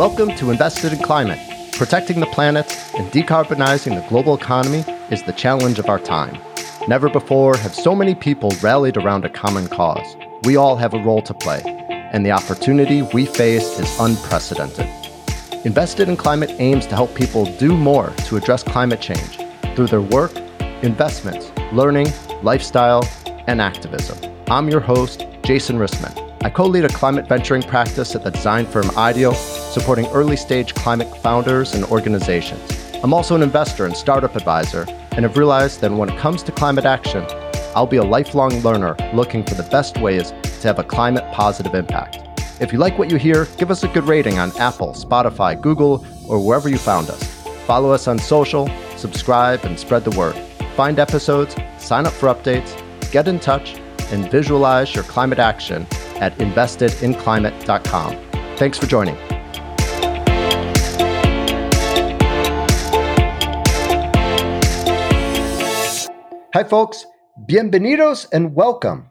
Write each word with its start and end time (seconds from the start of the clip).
Welcome 0.00 0.34
to 0.36 0.50
Invested 0.50 0.94
in 0.94 1.00
Climate. 1.00 1.38
Protecting 1.72 2.20
the 2.20 2.26
planet 2.28 2.64
and 2.96 3.12
decarbonizing 3.12 4.00
the 4.00 4.08
global 4.08 4.34
economy 4.34 4.82
is 5.10 5.22
the 5.24 5.34
challenge 5.34 5.78
of 5.78 5.90
our 5.90 5.98
time. 5.98 6.38
Never 6.88 7.10
before 7.10 7.54
have 7.58 7.74
so 7.74 7.94
many 7.94 8.14
people 8.14 8.50
rallied 8.62 8.96
around 8.96 9.26
a 9.26 9.28
common 9.28 9.68
cause. 9.68 10.16
We 10.44 10.56
all 10.56 10.74
have 10.76 10.94
a 10.94 11.02
role 11.04 11.20
to 11.20 11.34
play, 11.34 11.60
and 11.90 12.24
the 12.24 12.30
opportunity 12.30 13.02
we 13.12 13.26
face 13.26 13.78
is 13.78 14.00
unprecedented. 14.00 14.88
Invested 15.66 16.08
in 16.08 16.16
Climate 16.16 16.52
aims 16.58 16.86
to 16.86 16.94
help 16.94 17.14
people 17.14 17.44
do 17.58 17.76
more 17.76 18.08
to 18.24 18.38
address 18.38 18.62
climate 18.62 19.02
change 19.02 19.36
through 19.76 19.88
their 19.88 20.00
work, 20.00 20.34
investments, 20.80 21.52
learning, 21.74 22.10
lifestyle, 22.42 23.06
and 23.48 23.60
activism. 23.60 24.16
I'm 24.46 24.70
your 24.70 24.80
host, 24.80 25.26
Jason 25.42 25.76
Rissman. 25.76 26.29
I 26.42 26.48
co 26.48 26.64
lead 26.64 26.86
a 26.86 26.88
climate 26.88 27.28
venturing 27.28 27.62
practice 27.62 28.14
at 28.14 28.24
the 28.24 28.30
design 28.30 28.64
firm 28.64 28.90
IDEO, 28.96 29.34
supporting 29.34 30.06
early 30.06 30.36
stage 30.36 30.74
climate 30.74 31.14
founders 31.18 31.74
and 31.74 31.84
organizations. 31.84 32.62
I'm 33.04 33.12
also 33.12 33.34
an 33.34 33.42
investor 33.42 33.84
and 33.84 33.94
startup 33.94 34.34
advisor, 34.36 34.86
and 35.12 35.26
have 35.26 35.36
realized 35.36 35.82
that 35.82 35.92
when 35.92 36.08
it 36.08 36.18
comes 36.18 36.42
to 36.44 36.52
climate 36.52 36.86
action, 36.86 37.26
I'll 37.76 37.86
be 37.86 37.98
a 37.98 38.02
lifelong 38.02 38.52
learner 38.60 38.96
looking 39.12 39.44
for 39.44 39.52
the 39.52 39.68
best 39.70 39.98
ways 39.98 40.30
to 40.30 40.68
have 40.68 40.78
a 40.78 40.84
climate 40.84 41.30
positive 41.30 41.74
impact. 41.74 42.20
If 42.58 42.72
you 42.72 42.78
like 42.78 42.98
what 42.98 43.10
you 43.10 43.18
hear, 43.18 43.44
give 43.58 43.70
us 43.70 43.84
a 43.84 43.88
good 43.88 44.04
rating 44.04 44.38
on 44.38 44.56
Apple, 44.56 44.94
Spotify, 44.94 45.60
Google, 45.60 46.06
or 46.26 46.42
wherever 46.42 46.70
you 46.70 46.78
found 46.78 47.10
us. 47.10 47.22
Follow 47.66 47.90
us 47.90 48.08
on 48.08 48.18
social, 48.18 48.70
subscribe, 48.96 49.66
and 49.66 49.78
spread 49.78 50.04
the 50.04 50.18
word. 50.18 50.36
Find 50.74 50.98
episodes, 50.98 51.54
sign 51.76 52.06
up 52.06 52.14
for 52.14 52.32
updates, 52.34 52.82
get 53.12 53.28
in 53.28 53.38
touch, 53.40 53.78
and 54.10 54.30
visualize 54.30 54.94
your 54.94 55.04
climate 55.04 55.38
action 55.38 55.86
at 56.20 56.36
investedinclimate.com. 56.38 58.16
Thanks 58.56 58.78
for 58.78 58.86
joining. 58.86 59.16
Hi, 66.52 66.64
folks. 66.64 67.06
Bienvenidos 67.48 68.26
and 68.32 68.54
welcome. 68.54 69.08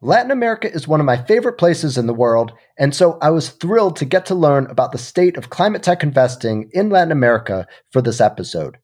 Latin 0.00 0.30
America 0.30 0.72
is 0.72 0.86
one 0.86 1.00
of 1.00 1.06
my 1.06 1.16
favorite 1.16 1.58
places 1.58 1.98
in 1.98 2.06
the 2.06 2.14
world, 2.14 2.52
and 2.78 2.94
so 2.94 3.18
I 3.20 3.30
was 3.30 3.48
thrilled 3.48 3.96
to 3.96 4.04
get 4.04 4.24
to 4.26 4.36
learn 4.36 4.66
about 4.66 4.92
the 4.92 4.98
state 4.98 5.36
of 5.36 5.50
climate 5.50 5.82
tech 5.82 6.02
investing 6.02 6.70
in 6.72 6.90
Latin 6.90 7.10
America 7.10 7.66
for 7.90 8.00
this 8.00 8.20
episode. 8.20 8.78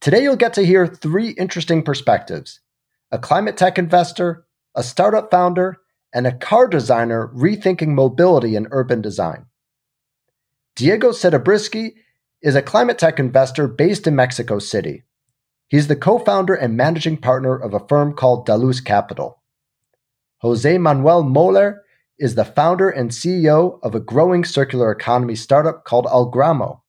Today, 0.00 0.22
you'll 0.22 0.36
get 0.36 0.52
to 0.54 0.66
hear 0.66 0.86
three 0.86 1.30
interesting 1.30 1.82
perspectives 1.82 2.60
a 3.10 3.18
climate 3.18 3.56
tech 3.56 3.78
investor, 3.78 4.44
a 4.74 4.82
startup 4.82 5.30
founder, 5.30 5.78
and 6.14 6.26
a 6.26 6.32
car 6.32 6.68
designer 6.68 7.30
rethinking 7.34 7.88
mobility 7.88 8.54
and 8.54 8.68
urban 8.70 9.02
design. 9.02 9.46
Diego 10.76 11.10
Serebrisky 11.10 11.94
is 12.40 12.54
a 12.54 12.62
climate 12.62 12.98
tech 12.98 13.18
investor 13.18 13.66
based 13.66 14.06
in 14.06 14.14
Mexico 14.14 14.58
City. 14.60 15.02
He's 15.68 15.88
the 15.88 15.96
co 15.96 16.18
founder 16.18 16.54
and 16.54 16.76
managing 16.76 17.16
partner 17.16 17.56
of 17.56 17.74
a 17.74 17.86
firm 17.88 18.14
called 18.14 18.46
Dalus 18.46 18.80
Capital. 18.80 19.42
Jose 20.38 20.78
Manuel 20.78 21.24
Moller 21.24 21.82
is 22.18 22.36
the 22.36 22.44
founder 22.44 22.88
and 22.88 23.10
CEO 23.10 23.80
of 23.82 23.94
a 23.94 24.00
growing 24.00 24.44
circular 24.44 24.92
economy 24.92 25.34
startup 25.34 25.84
called 25.84 26.06
Algramo. 26.06 26.82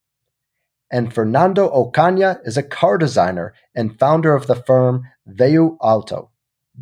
And 0.92 1.14
Fernando 1.14 1.68
Ocaña 1.70 2.40
is 2.46 2.58
a 2.58 2.64
car 2.64 2.98
designer 2.98 3.54
and 3.74 3.98
founder 3.98 4.36
of 4.36 4.46
the 4.46 4.56
firm 4.56 5.04
Veu 5.26 5.78
Auto. 5.82 6.30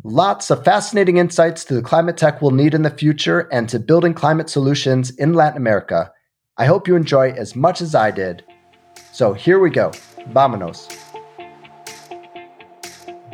Lots 0.02 0.50
of 0.50 0.64
fascinating 0.64 1.18
insights 1.18 1.64
to 1.64 1.74
the 1.74 1.82
climate 1.82 2.16
tech 2.16 2.42
we'll 2.42 2.50
need 2.50 2.74
in 2.74 2.82
the 2.82 2.90
future 2.90 3.48
and 3.52 3.68
to 3.68 3.78
building 3.78 4.12
climate 4.12 4.50
solutions 4.50 5.10
in 5.10 5.34
Latin 5.34 5.56
America. 5.56 6.10
I 6.58 6.66
hope 6.66 6.88
you 6.88 6.96
enjoy 6.96 7.30
as 7.30 7.54
much 7.54 7.80
as 7.80 7.94
I 7.94 8.10
did. 8.10 8.44
So 9.12 9.34
here 9.34 9.60
we 9.60 9.70
go. 9.70 9.92
Vámonos. 10.32 10.88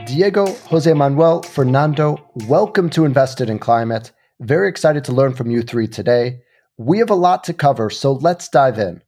Diego, 0.07 0.53
Jose 0.67 0.93
Manuel, 0.93 1.43
Fernando, 1.43 2.19
welcome 2.47 2.91
to 2.91 3.05
Invested 3.05 3.49
in 3.49 3.59
Climate. 3.59 4.13
Very 4.41 4.69
excited 4.69 5.05
to 5.05 5.13
learn 5.13 5.35
from 5.35 5.51
you 5.51 5.63
three 5.63 5.89
today. 5.89 6.41
We 6.77 6.99
have 6.99 7.11
a 7.11 7.15
lot 7.15 7.45
to 7.45 7.55
cover, 7.55 7.89
so 7.91 8.13
let's 8.13 8.49
dive 8.49 8.79
in. 8.79 9.03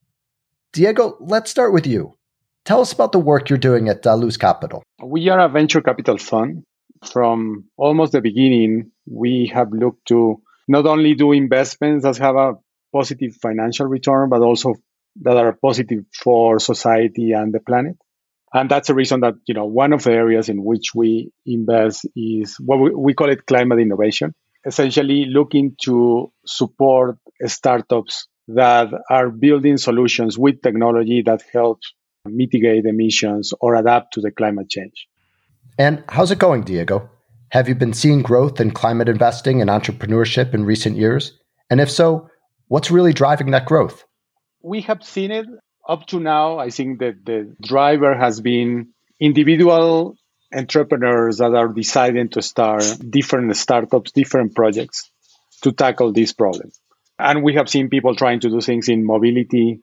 Diego, 0.72 1.16
let's 1.20 1.50
start 1.50 1.72
with 1.72 1.86
you. 1.86 2.16
Tell 2.64 2.80
us 2.80 2.92
about 2.92 3.12
the 3.12 3.18
work 3.18 3.50
you're 3.50 3.58
doing 3.58 3.88
at 3.88 4.02
Dalus 4.02 4.36
Capital. 4.36 4.82
We 5.02 5.28
are 5.28 5.40
a 5.40 5.48
venture 5.48 5.82
capital 5.82 6.16
fund. 6.16 6.64
From 7.10 7.64
almost 7.76 8.12
the 8.12 8.20
beginning, 8.20 8.92
we 9.06 9.50
have 9.52 9.72
looked 9.72 10.06
to 10.08 10.42
not 10.68 10.86
only 10.86 11.14
do 11.14 11.32
investments 11.32 12.04
that 12.04 12.18
have 12.18 12.36
a 12.36 12.54
positive 12.92 13.34
financial 13.36 13.86
return, 13.86 14.28
but 14.28 14.42
also 14.42 14.74
that 15.22 15.36
are 15.36 15.58
positive 15.60 16.04
for 16.14 16.58
society 16.58 17.32
and 17.32 17.52
the 17.52 17.60
planet. 17.60 17.96
And 18.54 18.70
that's 18.70 18.88
the 18.88 18.94
reason 18.94 19.20
that 19.20 19.34
you 19.46 19.54
know 19.54 19.64
one 19.64 19.92
of 19.92 20.04
the 20.04 20.12
areas 20.12 20.48
in 20.48 20.62
which 20.62 20.94
we 20.94 21.32
invest 21.46 22.06
is 22.14 22.56
what 22.58 22.78
we, 22.78 22.90
we 22.94 23.14
call 23.14 23.30
it 23.30 23.46
climate 23.46 23.80
innovation 23.80 24.34
essentially 24.64 25.24
looking 25.26 25.74
to 25.82 26.32
support 26.46 27.16
startups 27.46 28.28
that 28.48 28.88
are 29.10 29.30
building 29.30 29.76
solutions 29.76 30.38
with 30.38 30.62
technology 30.62 31.22
that 31.24 31.42
helps 31.52 31.92
mitigate 32.24 32.84
emissions 32.84 33.52
or 33.60 33.74
adapt 33.74 34.12
to 34.14 34.20
the 34.20 34.30
climate 34.30 34.68
change 34.68 35.08
and 35.78 36.02
how's 36.08 36.30
it 36.30 36.38
going 36.38 36.62
diego? 36.62 37.10
Have 37.50 37.68
you 37.68 37.74
been 37.74 37.92
seeing 37.92 38.22
growth 38.22 38.60
in 38.60 38.70
climate 38.70 39.08
investing 39.08 39.60
and 39.60 39.68
entrepreneurship 39.68 40.54
in 40.54 40.64
recent 40.64 40.96
years? 40.96 41.38
And 41.70 41.80
if 41.80 41.90
so 41.90 42.30
what's 42.68 42.90
really 42.90 43.12
driving 43.12 43.50
that 43.50 43.66
growth? 43.66 44.04
We 44.62 44.82
have 44.82 45.02
seen 45.02 45.30
it 45.30 45.46
up 45.88 46.06
to 46.06 46.20
now, 46.20 46.58
I 46.58 46.70
think 46.70 47.00
that 47.00 47.24
the 47.24 47.54
driver 47.60 48.14
has 48.16 48.40
been 48.40 48.88
individual 49.20 50.16
entrepreneurs 50.54 51.38
that 51.38 51.54
are 51.54 51.68
deciding 51.68 52.28
to 52.30 52.42
start 52.42 52.84
different 53.10 53.56
startups, 53.56 54.12
different 54.12 54.54
projects 54.54 55.10
to 55.62 55.72
tackle 55.72 56.12
this 56.12 56.32
problem. 56.32 56.70
And 57.18 57.42
we 57.42 57.54
have 57.54 57.68
seen 57.68 57.88
people 57.88 58.14
trying 58.14 58.40
to 58.40 58.50
do 58.50 58.60
things 58.60 58.88
in 58.88 59.04
mobility, 59.04 59.80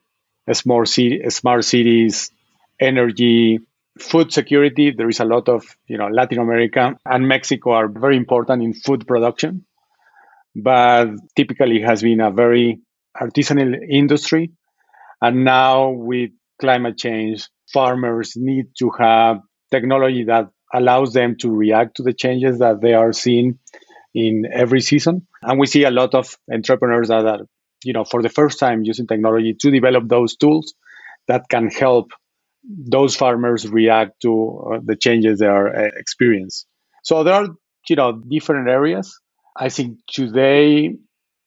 smart, 0.52 0.88
smart 0.88 1.64
cities, 1.64 2.30
energy, 2.78 3.60
food 4.02 4.32
security. 4.32 4.92
There 4.96 5.08
is 5.08 5.20
a 5.20 5.24
lot 5.24 5.48
of, 5.48 5.64
you 5.86 5.98
know, 5.98 6.08
Latin 6.08 6.38
America 6.38 6.96
and 7.04 7.28
Mexico 7.28 7.72
are 7.72 7.88
very 7.88 8.16
important 8.16 8.62
in 8.62 8.74
food 8.74 9.06
production, 9.06 9.66
but 10.54 11.08
typically 11.36 11.80
has 11.82 12.02
been 12.02 12.20
a 12.20 12.30
very 12.30 12.80
artisanal 13.20 13.74
industry 13.88 14.52
and 15.20 15.44
now 15.44 15.90
with 15.90 16.30
climate 16.60 16.96
change, 16.96 17.48
farmers 17.72 18.34
need 18.36 18.66
to 18.78 18.90
have 18.98 19.40
technology 19.70 20.24
that 20.24 20.48
allows 20.72 21.12
them 21.12 21.36
to 21.40 21.50
react 21.50 21.96
to 21.96 22.02
the 22.02 22.12
changes 22.12 22.58
that 22.60 22.80
they 22.80 22.94
are 22.94 23.12
seeing 23.12 23.58
in 24.14 24.44
every 24.52 24.80
season. 24.80 25.26
And 25.42 25.58
we 25.58 25.66
see 25.66 25.84
a 25.84 25.90
lot 25.90 26.14
of 26.14 26.36
entrepreneurs 26.52 27.08
that 27.08 27.26
are, 27.26 27.40
you 27.84 27.92
know, 27.92 28.04
for 28.04 28.22
the 28.22 28.28
first 28.28 28.58
time 28.58 28.82
using 28.82 29.06
technology 29.06 29.54
to 29.60 29.70
develop 29.70 30.08
those 30.08 30.36
tools 30.36 30.74
that 31.28 31.48
can 31.48 31.68
help 31.70 32.12
those 32.64 33.16
farmers 33.16 33.68
react 33.68 34.20
to 34.22 34.72
uh, 34.74 34.80
the 34.84 34.96
changes 34.96 35.38
they 35.38 35.46
are 35.46 35.68
uh, 35.74 35.90
experience. 35.96 36.66
So 37.02 37.24
there 37.24 37.34
are, 37.34 37.48
you 37.88 37.96
know, 37.96 38.12
different 38.12 38.68
areas. 38.68 39.18
I 39.56 39.68
think 39.68 39.98
today 40.06 40.96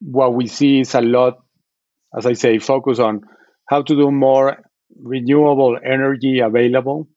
what 0.01 0.33
we 0.33 0.47
see 0.47 0.81
is 0.81 0.95
a 0.95 1.01
lot, 1.01 1.39
as 2.15 2.25
I 2.25 2.33
say, 2.33 2.59
focus 2.59 2.99
on 2.99 3.21
how 3.67 3.81
to 3.81 3.95
do 3.95 4.11
more 4.11 4.57
renewable 5.01 5.77
energy 5.83 6.39
available 6.39 7.07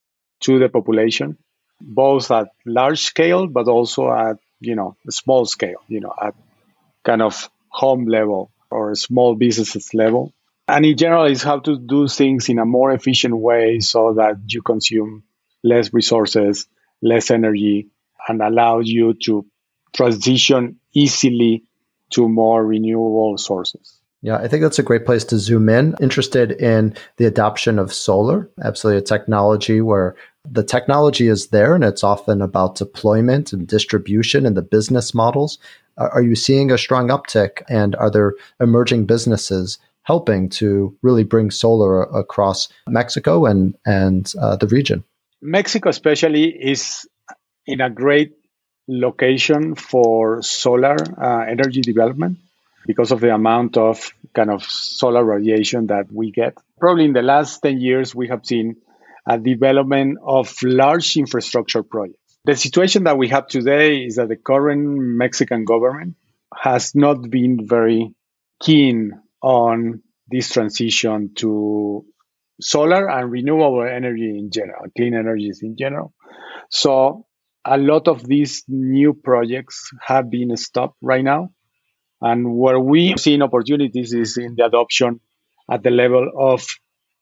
to 0.43 0.59
the 0.59 0.69
population, 0.69 1.37
both 1.81 2.31
at 2.31 2.49
large 2.65 3.01
scale, 3.01 3.47
but 3.47 3.69
also 3.69 4.11
at, 4.12 4.37
you 4.61 4.75
know, 4.75 4.97
small 5.11 5.45
scale, 5.47 5.83
you 5.89 6.01
know, 6.01 6.15
at 6.23 6.35
kind 7.05 7.23
of 7.23 7.51
home 7.69 8.06
level 8.06 8.51
or 8.70 8.94
small 8.94 9.35
businesses 9.35 9.93
level. 9.94 10.32
And 10.69 10.85
in 10.85 10.97
general, 10.97 11.27
is 11.27 11.43
how 11.43 11.61
to 11.61 11.79
do 11.79 12.09
things 12.09 12.49
in 12.49 12.59
a 12.59 12.65
more 12.65 12.93
efficient 12.93 13.37
way 13.37 13.81
so 13.81 14.15
that 14.15 14.37
you 14.47 14.63
consume 14.63 15.23
less 15.63 15.93
resources, 15.93 16.67
less 17.03 17.31
energy, 17.31 17.89
and 18.29 18.43
allow 18.43 18.81
you 18.81 19.15
to 19.25 19.47
transition 19.95 20.81
easily 20.93 21.65
to 22.11 22.29
more 22.29 22.65
renewable 22.65 23.39
sources. 23.39 24.01
Yeah, 24.23 24.39
I 24.39 24.49
think 24.49 24.63
that's 24.63 24.79
a 24.79 24.83
great 24.83 25.07
place 25.07 25.25
to 25.25 25.39
zoom 25.39 25.69
in. 25.69 25.95
Interested 26.01 26.51
in 26.51 26.97
the 27.17 27.27
adoption 27.27 27.79
of 27.79 27.93
solar, 27.93 28.51
absolutely 28.63 28.99
a 28.99 29.05
technology 29.05 29.81
where 29.81 30.17
the 30.51 30.65
technology 30.65 31.29
is 31.29 31.49
there 31.49 31.75
and 31.75 31.85
it's 31.85 32.03
often 32.03 32.43
about 32.43 32.77
deployment 32.77 33.53
and 33.53 33.69
distribution 33.69 34.47
and 34.47 34.57
the 34.57 34.63
business 34.63 35.15
models. 35.15 35.59
Are 35.97 36.23
you 36.23 36.35
seeing 36.35 36.71
a 36.71 36.79
strong 36.79 37.09
uptick 37.09 37.63
and 37.69 37.95
are 37.97 38.11
there 38.11 38.35
emerging 38.59 39.07
businesses 39.07 39.79
helping 40.06 40.49
to 40.49 40.97
really 41.03 41.25
bring 41.25 41.50
solar 41.50 42.03
across 42.03 42.69
Mexico 42.88 43.44
and, 43.44 43.75
and 43.85 44.32
uh, 44.41 44.56
the 44.56 44.69
region? 44.69 45.05
Mexico, 45.43 45.88
especially, 45.88 46.44
is 46.49 47.06
in 47.67 47.81
a 47.81 47.91
great 47.91 48.32
location 48.88 49.75
for 49.75 50.41
solar 50.43 50.97
uh, 51.20 51.44
energy 51.50 51.81
development 51.81 52.38
because 52.87 53.11
of 53.11 53.20
the 53.20 53.35
amount 53.35 53.76
of 53.76 54.12
kind 54.32 54.49
of 54.49 54.62
solar 54.62 55.25
radiation 55.25 55.88
that 55.88 56.06
we 56.12 56.31
get. 56.31 56.56
Probably 56.79 57.05
in 57.05 57.12
the 57.12 57.23
last 57.23 57.61
10 57.61 57.81
years, 57.81 58.14
we 58.14 58.29
have 58.29 58.47
seen 58.47 58.76
a 59.29 59.38
development 59.38 60.19
of 60.23 60.55
large 60.62 61.17
infrastructure 61.17 61.82
projects. 61.82 62.38
The 62.44 62.55
situation 62.55 63.05
that 63.05 63.19
we 63.19 63.29
have 63.29 63.49
today 63.49 64.05
is 64.05 64.17
that 64.17 64.29
the 64.29 64.37
current 64.37 64.87
Mexican 64.87 65.64
government 65.64 66.14
has 66.55 66.94
not 66.94 67.29
been 67.29 67.67
very 67.67 68.14
keen 68.62 69.20
on 69.46 70.02
this 70.26 70.50
transition 70.50 71.31
to 71.37 72.04
solar 72.60 73.08
and 73.08 73.31
renewable 73.31 73.87
energy 73.87 74.28
in 74.28 74.50
general, 74.50 74.87
clean 74.96 75.14
energies 75.14 75.60
in 75.62 75.76
general. 75.78 76.12
So 76.69 77.26
a 77.64 77.78
lot 77.78 78.08
of 78.08 78.26
these 78.26 78.64
new 78.66 79.14
projects 79.14 79.90
have 80.04 80.31
been 80.31 80.56
stopped 80.56 80.96
right 81.00 81.22
now. 81.22 81.50
And 82.20 82.56
where 82.56 82.81
we 82.81 83.14
see 83.19 83.40
opportunities 83.40 84.12
is 84.12 84.37
in 84.37 84.56
the 84.56 84.64
adoption 84.64 85.20
at 85.70 85.84
the 85.84 85.90
level 85.90 86.28
of 86.37 86.66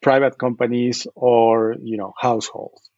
private 0.01 0.39
companies 0.39 1.07
or 1.15 1.75
you 1.83 1.99
know 1.99 2.13
households. 2.19 2.91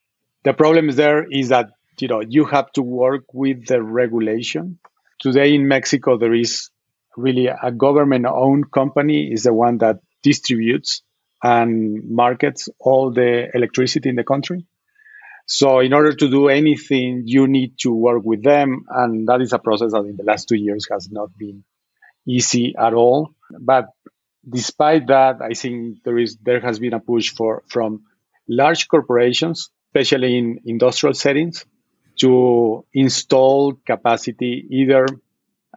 The 0.45 0.53
problem 0.53 0.89
there 0.91 1.27
is 1.29 1.49
that 1.49 1.71
you 1.99 2.07
know 2.07 2.21
you 2.21 2.45
have 2.45 2.71
to 2.73 2.83
work 2.83 3.25
with 3.33 3.67
the 3.67 3.83
regulation. 3.83 4.79
Today 5.19 5.53
in 5.55 5.67
Mexico 5.67 6.17
there 6.17 6.35
is 6.35 6.71
really 7.17 7.47
a 7.47 7.71
government 7.73 8.27
owned 8.27 8.71
company 8.71 9.31
is 9.33 9.45
the 9.45 9.55
one 9.55 9.79
that 9.79 10.01
distributes 10.23 11.03
and 11.43 12.11
markets 12.11 12.69
all 12.79 13.13
the 13.13 13.49
electricity 13.55 14.09
in 14.09 14.17
the 14.17 14.25
country. 14.25 14.67
So 15.47 15.79
in 15.79 15.93
order 15.93 16.13
to 16.13 16.29
do 16.29 16.49
anything, 16.49 17.23
you 17.25 17.47
need 17.47 17.79
to 17.81 17.95
work 17.95 18.23
with 18.25 18.43
them, 18.43 18.85
and 18.89 19.29
that 19.29 19.41
is 19.41 19.53
a 19.53 19.61
process 19.61 19.93
that 19.93 20.05
in 20.05 20.17
the 20.17 20.25
last 20.25 20.49
two 20.49 20.57
years 20.57 20.89
has 20.91 21.09
not 21.11 21.37
been 21.37 21.63
easy 22.27 22.75
at 22.77 22.95
all. 22.95 23.31
But 23.61 23.87
despite 24.49 25.07
that, 25.07 25.41
I 25.41 25.55
think 25.55 26.03
there 26.05 26.19
is 26.19 26.37
there 26.43 26.61
has 26.61 26.81
been 26.81 26.95
a 26.95 27.01
push 27.01 27.33
for 27.33 27.63
from 27.69 28.05
large 28.49 28.89
corporations, 28.89 29.71
especially 29.89 30.37
in 30.37 30.61
industrial 30.65 31.15
settings, 31.15 31.65
to 32.17 32.85
install 32.93 33.75
capacity 33.87 34.67
either 34.71 35.07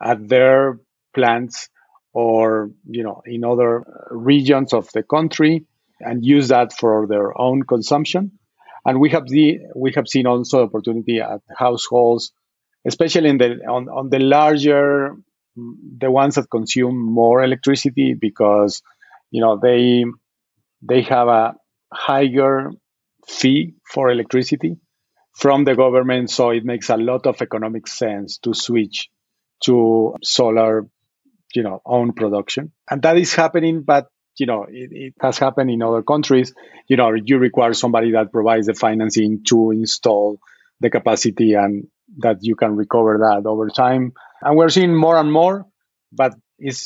at 0.01 0.27
their 0.27 0.79
plants 1.13 1.69
or 2.13 2.71
you 2.89 3.03
know 3.03 3.21
in 3.25 3.43
other 3.43 3.81
uh, 3.81 4.15
regions 4.15 4.73
of 4.73 4.89
the 4.93 5.03
country 5.03 5.65
and 5.99 6.25
use 6.25 6.47
that 6.49 6.73
for 6.73 7.07
their 7.07 7.39
own 7.39 7.63
consumption. 7.63 8.31
And 8.85 8.99
we 8.99 9.09
have 9.09 9.27
the 9.27 9.59
we 9.75 9.91
have 9.95 10.07
seen 10.07 10.25
also 10.25 10.63
opportunity 10.63 11.19
at 11.19 11.41
households, 11.55 12.31
especially 12.85 13.29
in 13.29 13.37
the 13.37 13.59
on, 13.67 13.89
on 13.89 14.09
the 14.09 14.19
larger 14.19 15.15
the 15.55 16.09
ones 16.09 16.35
that 16.35 16.49
consume 16.49 16.97
more 16.97 17.43
electricity 17.43 18.13
because 18.13 18.81
you 19.31 19.41
know 19.41 19.59
they 19.61 20.05
they 20.81 21.01
have 21.01 21.27
a 21.27 21.55
higher 21.91 22.71
fee 23.27 23.73
for 23.83 24.09
electricity 24.09 24.77
from 25.33 25.65
the 25.65 25.75
government 25.75 26.29
so 26.29 26.49
it 26.51 26.63
makes 26.63 26.89
a 26.89 26.97
lot 26.97 27.27
of 27.27 27.41
economic 27.41 27.87
sense 27.87 28.37
to 28.37 28.53
switch 28.53 29.09
to 29.61 30.15
solar 30.23 30.87
you 31.55 31.63
know 31.63 31.81
own 31.85 32.13
production 32.13 32.71
and 32.89 33.01
that 33.01 33.17
is 33.17 33.33
happening 33.33 33.81
but 33.81 34.07
you 34.37 34.45
know 34.45 34.63
it, 34.69 34.89
it, 34.91 35.13
has 35.21 35.37
happened 35.37 35.69
in 35.69 35.81
other 35.81 36.03
countries 36.03 36.53
you 36.87 36.95
know 36.95 37.13
you 37.13 37.37
require 37.37 37.73
somebody 37.73 38.11
that 38.11 38.31
provides 38.31 38.67
the 38.67 38.73
financing 38.73 39.43
to 39.43 39.71
install 39.71 40.39
the 40.79 40.89
capacity 40.89 41.53
and 41.53 41.87
that 42.17 42.37
you 42.41 42.55
can 42.55 42.75
recover 42.75 43.19
that 43.19 43.47
over 43.47 43.69
time 43.69 44.13
and 44.41 44.55
we're 44.55 44.69
seeing 44.69 44.95
more 44.95 45.17
and 45.17 45.31
more, 45.31 45.65
but 46.11 46.33
it 46.57 46.77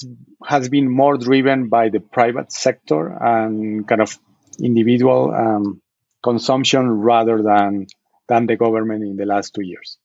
has 0.45 0.69
been 0.69 0.89
more 0.89 1.17
driven 1.17 1.69
by 1.69 1.89
the 1.89 1.99
private 1.99 2.51
sector 2.51 3.07
and 3.07 3.87
kind 3.87 4.01
of 4.01 4.17
individual 4.61 5.33
um, 5.33 5.81
consumption 6.23 6.89
rather 6.89 7.41
than 7.41 7.87
than 8.27 8.47
the 8.47 8.55
government 8.55 9.03
in 9.03 9.17
the 9.17 9.25
last 9.25 9.53
two 9.53 9.63
years, 9.63 9.97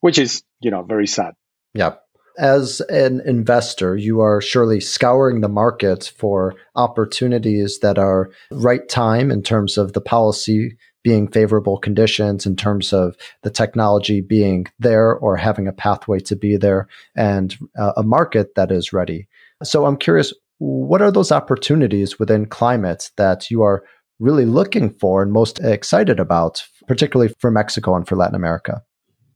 which 0.00 0.18
is 0.18 0.42
you 0.60 0.70
know 0.70 0.82
very 0.82 1.06
sad. 1.06 1.34
Yeah. 1.74 1.96
As 2.38 2.80
an 2.82 3.20
investor, 3.26 3.96
you 3.96 4.20
are 4.20 4.40
surely 4.40 4.78
scouring 4.78 5.40
the 5.40 5.48
market 5.48 6.12
for 6.16 6.54
opportunities 6.76 7.80
that 7.80 7.98
are 7.98 8.30
right 8.52 8.88
time 8.88 9.32
in 9.32 9.42
terms 9.42 9.76
of 9.76 9.92
the 9.92 10.00
policy 10.00 10.76
being 11.02 11.26
favorable 11.26 11.78
conditions 11.78 12.46
in 12.46 12.54
terms 12.54 12.92
of 12.92 13.16
the 13.42 13.50
technology 13.50 14.20
being 14.20 14.66
there 14.78 15.14
or 15.14 15.36
having 15.36 15.66
a 15.66 15.72
pathway 15.72 16.20
to 16.20 16.36
be 16.36 16.56
there 16.56 16.86
and 17.16 17.56
uh, 17.76 17.92
a 17.96 18.04
market 18.04 18.54
that 18.54 18.70
is 18.70 18.92
ready. 18.92 19.26
So 19.64 19.84
I'm 19.84 19.96
curious, 19.96 20.32
what 20.58 21.02
are 21.02 21.10
those 21.10 21.32
opportunities 21.32 22.20
within 22.20 22.46
climate 22.46 23.10
that 23.16 23.50
you 23.50 23.62
are 23.62 23.82
really 24.20 24.44
looking 24.44 24.90
for 24.90 25.22
and 25.22 25.32
most 25.32 25.58
excited 25.58 26.20
about, 26.20 26.64
particularly 26.86 27.34
for 27.40 27.50
Mexico 27.50 27.96
and 27.96 28.06
for 28.06 28.16
Latin 28.16 28.36
America? 28.36 28.82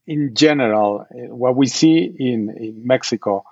In 0.07 0.35
general, 0.35 1.07
eh, 1.11 1.29
what 1.29 1.57
we 1.57 1.67
see 1.67 2.15
in, 2.19 2.51
in 2.57 2.87
Mexico 2.87 3.45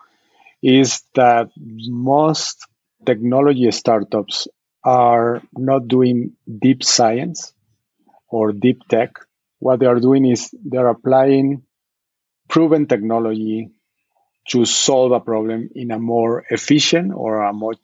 is 0.63 1.03
that 1.15 1.49
most 1.57 2.67
technology 3.07 3.71
startups 3.71 4.49
are 4.85 5.43
not 5.57 5.89
doing 5.89 6.33
deep 6.61 6.83
science 6.83 7.53
or 8.29 8.53
deep 8.53 8.87
tech, 8.89 9.13
what 9.59 9.81
they 9.81 9.87
are 9.87 10.01
doing 10.01 10.25
is 10.25 10.55
they're 10.65 10.89
applying 10.89 11.63
proven 12.49 12.87
technology 12.87 13.71
to 14.49 14.65
solve 14.65 15.13
a 15.13 15.21
problem 15.21 15.69
in 15.75 15.91
a 15.91 15.99
more 15.99 16.45
efficient 16.51 17.13
or 17.15 17.43
a 17.43 17.53
much 17.53 17.79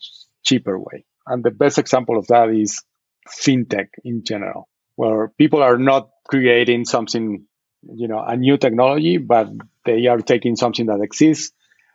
cheaper 0.45 0.79
way. 0.79 1.05
And 1.27 1.45
the 1.45 1.51
best 1.51 1.79
example 1.79 2.19
of 2.19 2.27
that 2.29 2.49
is 2.51 2.83
fintech 3.29 3.89
in 4.05 4.25
general, 4.25 4.69
where 4.97 5.29
people 5.39 5.63
are 5.63 5.79
not 5.79 6.09
creating 6.29 6.85
something, 6.85 7.47
you 7.83 8.09
know, 8.09 8.19
a 8.19 8.37
new 8.37 8.57
technology, 8.57 9.19
but 9.19 9.49
they 9.85 10.07
are 10.07 10.19
taking 10.19 10.57
something 10.57 10.87
that 10.87 11.01
exists 11.01 11.53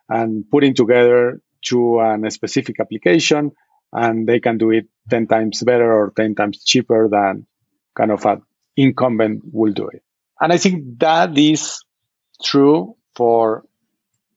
and 0.09 0.49
putting 0.49 0.73
together 0.73 1.41
to 1.65 1.99
a 1.99 2.31
specific 2.31 2.79
application 2.79 3.51
and 3.93 4.27
they 4.27 4.39
can 4.39 4.57
do 4.57 4.71
it 4.71 4.87
10 5.09 5.27
times 5.27 5.61
better 5.63 5.91
or 5.91 6.13
10 6.15 6.35
times 6.35 6.63
cheaper 6.63 7.09
than 7.09 7.45
kind 7.95 8.11
of 8.11 8.25
an 8.25 8.41
incumbent 8.77 9.41
will 9.51 9.73
do 9.73 9.87
it. 9.87 10.01
And 10.39 10.51
I 10.51 10.57
think 10.57 10.99
that 10.99 11.37
is 11.37 11.83
true 12.43 12.95
for 13.15 13.63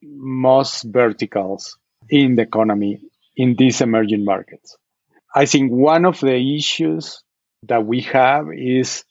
most 0.02 0.82
verticals 0.82 1.78
in 2.10 2.34
the 2.34 2.42
economy 2.42 3.00
in 3.36 3.56
these 3.56 3.80
emerging 3.80 4.24
markets. 4.24 4.76
I 5.34 5.46
think 5.46 5.72
one 5.72 6.04
of 6.04 6.20
the 6.20 6.36
issues 6.56 7.22
that 7.64 7.86
we 7.86 8.02
have 8.02 8.48
is 8.54 9.04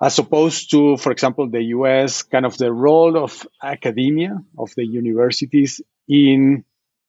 as 0.00 0.18
opposed 0.18 0.70
to, 0.70 0.96
for 0.96 1.10
example, 1.10 1.48
the 1.48 1.62
US, 1.76 2.22
kind 2.22 2.44
of 2.44 2.56
the 2.58 2.72
role 2.72 3.16
of 3.16 3.46
academia, 3.62 4.38
of 4.58 4.72
the 4.76 4.84
universities 4.84 5.80
in, 6.06 6.64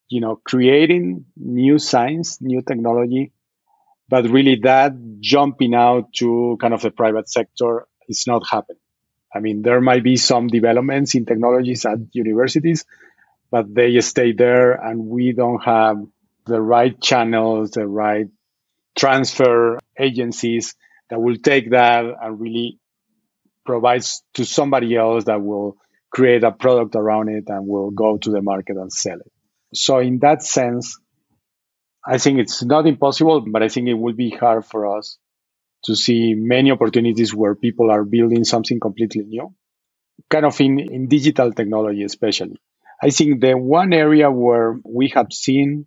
you 0.09 0.21
know, 0.21 0.39
creating 0.43 1.25
new 1.35 1.79
science, 1.79 2.41
new 2.41 2.61
technology, 2.61 3.33
but 4.07 4.29
really 4.29 4.59
that 4.63 4.93
jumping 5.19 5.73
out 5.73 6.13
to 6.13 6.57
kind 6.61 6.73
of 6.73 6.81
the 6.81 6.91
private 6.91 7.29
sector 7.29 7.87
is 8.07 8.25
not 8.25 8.43
happening. 8.49 8.79
I 9.35 9.39
mean, 9.39 9.61
there 9.61 9.81
might 9.81 10.03
be 10.03 10.15
some 10.15 10.47
developments 10.47 11.13
in 11.13 11.25
technologies 11.25 11.85
at 11.85 11.99
universities, 12.13 12.85
but 13.51 13.73
they 13.73 13.99
stay 13.99 14.31
there 14.31 14.71
and 14.71 15.07
we 15.07 15.33
don't 15.33 15.61
have 15.63 15.97
the 16.45 16.61
right 16.61 16.99
channels, 17.01 17.71
the 17.71 17.85
right 17.85 18.27
transfer 18.97 19.79
agencies 19.99 20.75
that 21.09 21.19
will 21.19 21.37
take 21.37 21.71
that 21.71 22.05
and 22.21 22.39
really 22.39 22.79
provides 23.65 24.23
to 24.35 24.45
somebody 24.45 24.95
else 24.95 25.25
that 25.25 25.41
will 25.41 25.77
create 26.11 26.43
a 26.43 26.51
product 26.51 26.95
around 26.95 27.29
it 27.29 27.45
and 27.47 27.67
will 27.67 27.91
go 27.91 28.17
to 28.17 28.31
the 28.31 28.41
market 28.41 28.77
and 28.77 28.91
sell 28.91 29.17
it. 29.17 29.31
So 29.73 29.99
in 29.99 30.19
that 30.19 30.41
sense, 30.43 30.99
I 32.05 32.17
think 32.17 32.39
it's 32.39 32.63
not 32.63 32.87
impossible, 32.87 33.45
but 33.51 33.61
I 33.61 33.67
think 33.67 33.89
it 33.89 33.93
will 33.93 34.13
be 34.13 34.29
hard 34.29 34.65
for 34.65 34.97
us 34.97 35.17
to 35.83 35.95
see 35.95 36.33
many 36.35 36.71
opportunities 36.71 37.33
where 37.35 37.55
people 37.55 37.91
are 37.91 38.03
building 38.03 38.45
something 38.45 38.79
completely 38.79 39.23
new, 39.23 39.53
kind 40.29 40.45
of 40.45 40.59
in, 40.61 40.79
in 40.79 41.07
digital 41.07 41.51
technology, 41.51 42.03
especially. 42.03 42.59
I 43.01 43.09
think 43.09 43.41
the 43.41 43.53
one 43.53 43.93
area 43.93 44.31
where 44.31 44.79
we 44.83 45.09
have 45.09 45.27
seen 45.31 45.85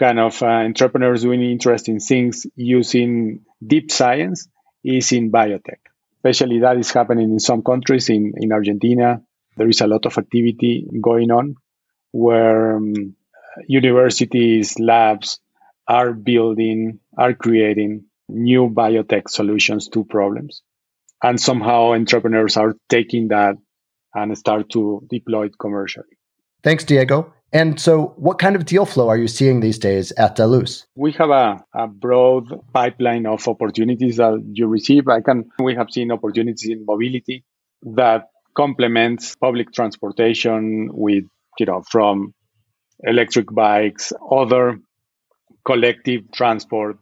kind 0.00 0.18
of 0.18 0.42
uh, 0.42 0.46
entrepreneurs 0.46 1.22
doing 1.22 1.42
interesting 1.42 2.00
things 2.00 2.46
using 2.56 3.44
deep 3.64 3.92
science 3.92 4.48
is 4.82 5.12
in 5.12 5.30
biotech. 5.30 5.82
Especially 6.16 6.60
that 6.60 6.78
is 6.78 6.90
happening 6.90 7.30
in 7.30 7.38
some 7.38 7.62
countries. 7.62 8.08
In, 8.08 8.32
in 8.36 8.52
Argentina, 8.52 9.20
there 9.56 9.68
is 9.68 9.80
a 9.82 9.86
lot 9.86 10.06
of 10.06 10.16
activity 10.16 10.88
going 11.00 11.30
on 11.30 11.54
where 12.12 12.76
um, 12.76 13.14
universities, 13.68 14.78
labs 14.78 15.38
are 15.86 16.12
building, 16.12 16.98
are 17.16 17.34
creating 17.34 18.06
new 18.28 18.70
biotech 18.70 19.28
solutions 19.28 19.88
to 19.88 20.04
problems. 20.04 20.62
And 21.22 21.38
somehow 21.38 21.92
entrepreneurs 21.92 22.56
are 22.56 22.74
taking 22.88 23.28
that 23.28 23.56
and 24.14 24.36
start 24.36 24.70
to 24.70 25.06
deploy 25.10 25.46
it 25.46 25.58
commercially. 25.58 26.16
Thanks, 26.62 26.84
Diego. 26.84 27.32
And 27.52 27.80
so, 27.80 28.14
what 28.16 28.38
kind 28.38 28.54
of 28.54 28.64
deal 28.64 28.86
flow 28.86 29.08
are 29.08 29.16
you 29.16 29.26
seeing 29.26 29.60
these 29.60 29.78
days 29.78 30.12
at 30.12 30.36
Dalus? 30.36 30.86
We 30.94 31.12
have 31.12 31.30
a, 31.30 31.64
a 31.74 31.88
broad 31.88 32.44
pipeline 32.72 33.26
of 33.26 33.46
opportunities 33.48 34.18
that 34.18 34.40
you 34.52 34.68
receive. 34.68 35.08
I 35.08 35.20
can 35.20 35.50
we 35.58 35.74
have 35.74 35.90
seen 35.90 36.12
opportunities 36.12 36.70
in 36.70 36.84
mobility 36.86 37.44
that 37.82 38.28
complements 38.54 39.34
public 39.34 39.72
transportation 39.72 40.90
with 40.92 41.24
you 41.58 41.66
know 41.66 41.82
from 41.90 42.34
electric 43.02 43.52
bikes, 43.52 44.12
other 44.30 44.78
collective 45.64 46.30
transport 46.32 46.98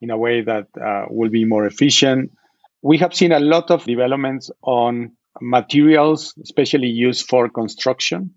in 0.00 0.10
a 0.10 0.16
way 0.16 0.40
that 0.40 0.66
uh, 0.82 1.04
will 1.10 1.28
be 1.28 1.44
more 1.44 1.66
efficient. 1.66 2.30
We 2.82 2.96
have 2.98 3.14
seen 3.14 3.32
a 3.32 3.40
lot 3.40 3.70
of 3.70 3.84
developments 3.84 4.50
on 4.62 5.12
materials, 5.42 6.32
especially 6.42 6.88
used 6.88 7.28
for 7.28 7.50
construction 7.50 8.34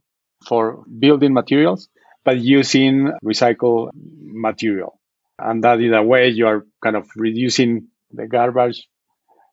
for 0.48 0.84
building 1.00 1.34
materials, 1.34 1.90
but 2.24 2.38
using 2.38 3.12
recycled 3.24 3.90
material. 3.94 5.00
And 5.40 5.64
that 5.64 5.80
in 5.80 5.94
a 5.94 6.04
way 6.04 6.30
you 6.30 6.48
are 6.48 6.66
kind 6.84 6.96
of 6.96 7.08
reducing 7.16 7.88
the 8.12 8.28
garbage, 8.28 8.88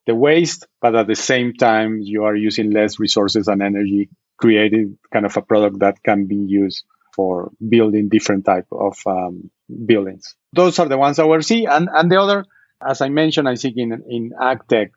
the 0.06 0.14
waste, 0.14 0.66
but 0.80 0.94
at 0.94 1.06
the 1.06 1.16
same 1.16 1.54
time 1.54 2.00
you 2.00 2.24
are 2.24 2.36
using 2.36 2.70
less 2.70 2.98
resources 2.98 3.48
and 3.48 3.62
energy, 3.62 4.10
creating 4.36 4.98
kind 5.12 5.26
of 5.26 5.36
a 5.36 5.42
product 5.42 5.80
that 5.80 6.02
can 6.02 6.26
be 6.26 6.36
used 6.36 6.84
for 7.14 7.50
building 7.68 8.08
different 8.08 8.44
type 8.44 8.66
of 8.70 8.96
um, 9.06 9.50
buildings. 9.86 10.36
Those 10.52 10.78
are 10.78 10.88
the 10.88 10.98
ones 10.98 11.16
that 11.16 11.26
we 11.26 11.42
see. 11.42 11.66
And, 11.66 11.88
and 11.92 12.10
the 12.10 12.20
other, 12.20 12.44
as 12.86 13.00
I 13.00 13.08
mentioned, 13.08 13.48
I 13.48 13.56
think 13.56 13.76
in, 13.76 13.92
in 14.08 14.32
ag 14.40 14.66
tech, 14.68 14.92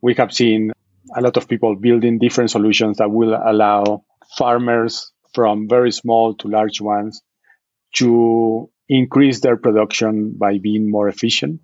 we 0.00 0.14
have 0.14 0.32
seen 0.32 0.72
a 1.16 1.20
lot 1.20 1.36
of 1.36 1.48
people 1.48 1.76
building 1.76 2.18
different 2.18 2.50
solutions 2.50 2.98
that 2.98 3.10
will 3.10 3.34
allow 3.34 4.04
farmers 4.36 5.11
from 5.34 5.68
very 5.68 5.92
small 5.92 6.34
to 6.34 6.48
large 6.48 6.80
ones 6.80 7.22
to 7.94 8.70
increase 8.88 9.40
their 9.40 9.56
production 9.56 10.34
by 10.36 10.58
being 10.58 10.90
more 10.90 11.08
efficient, 11.08 11.60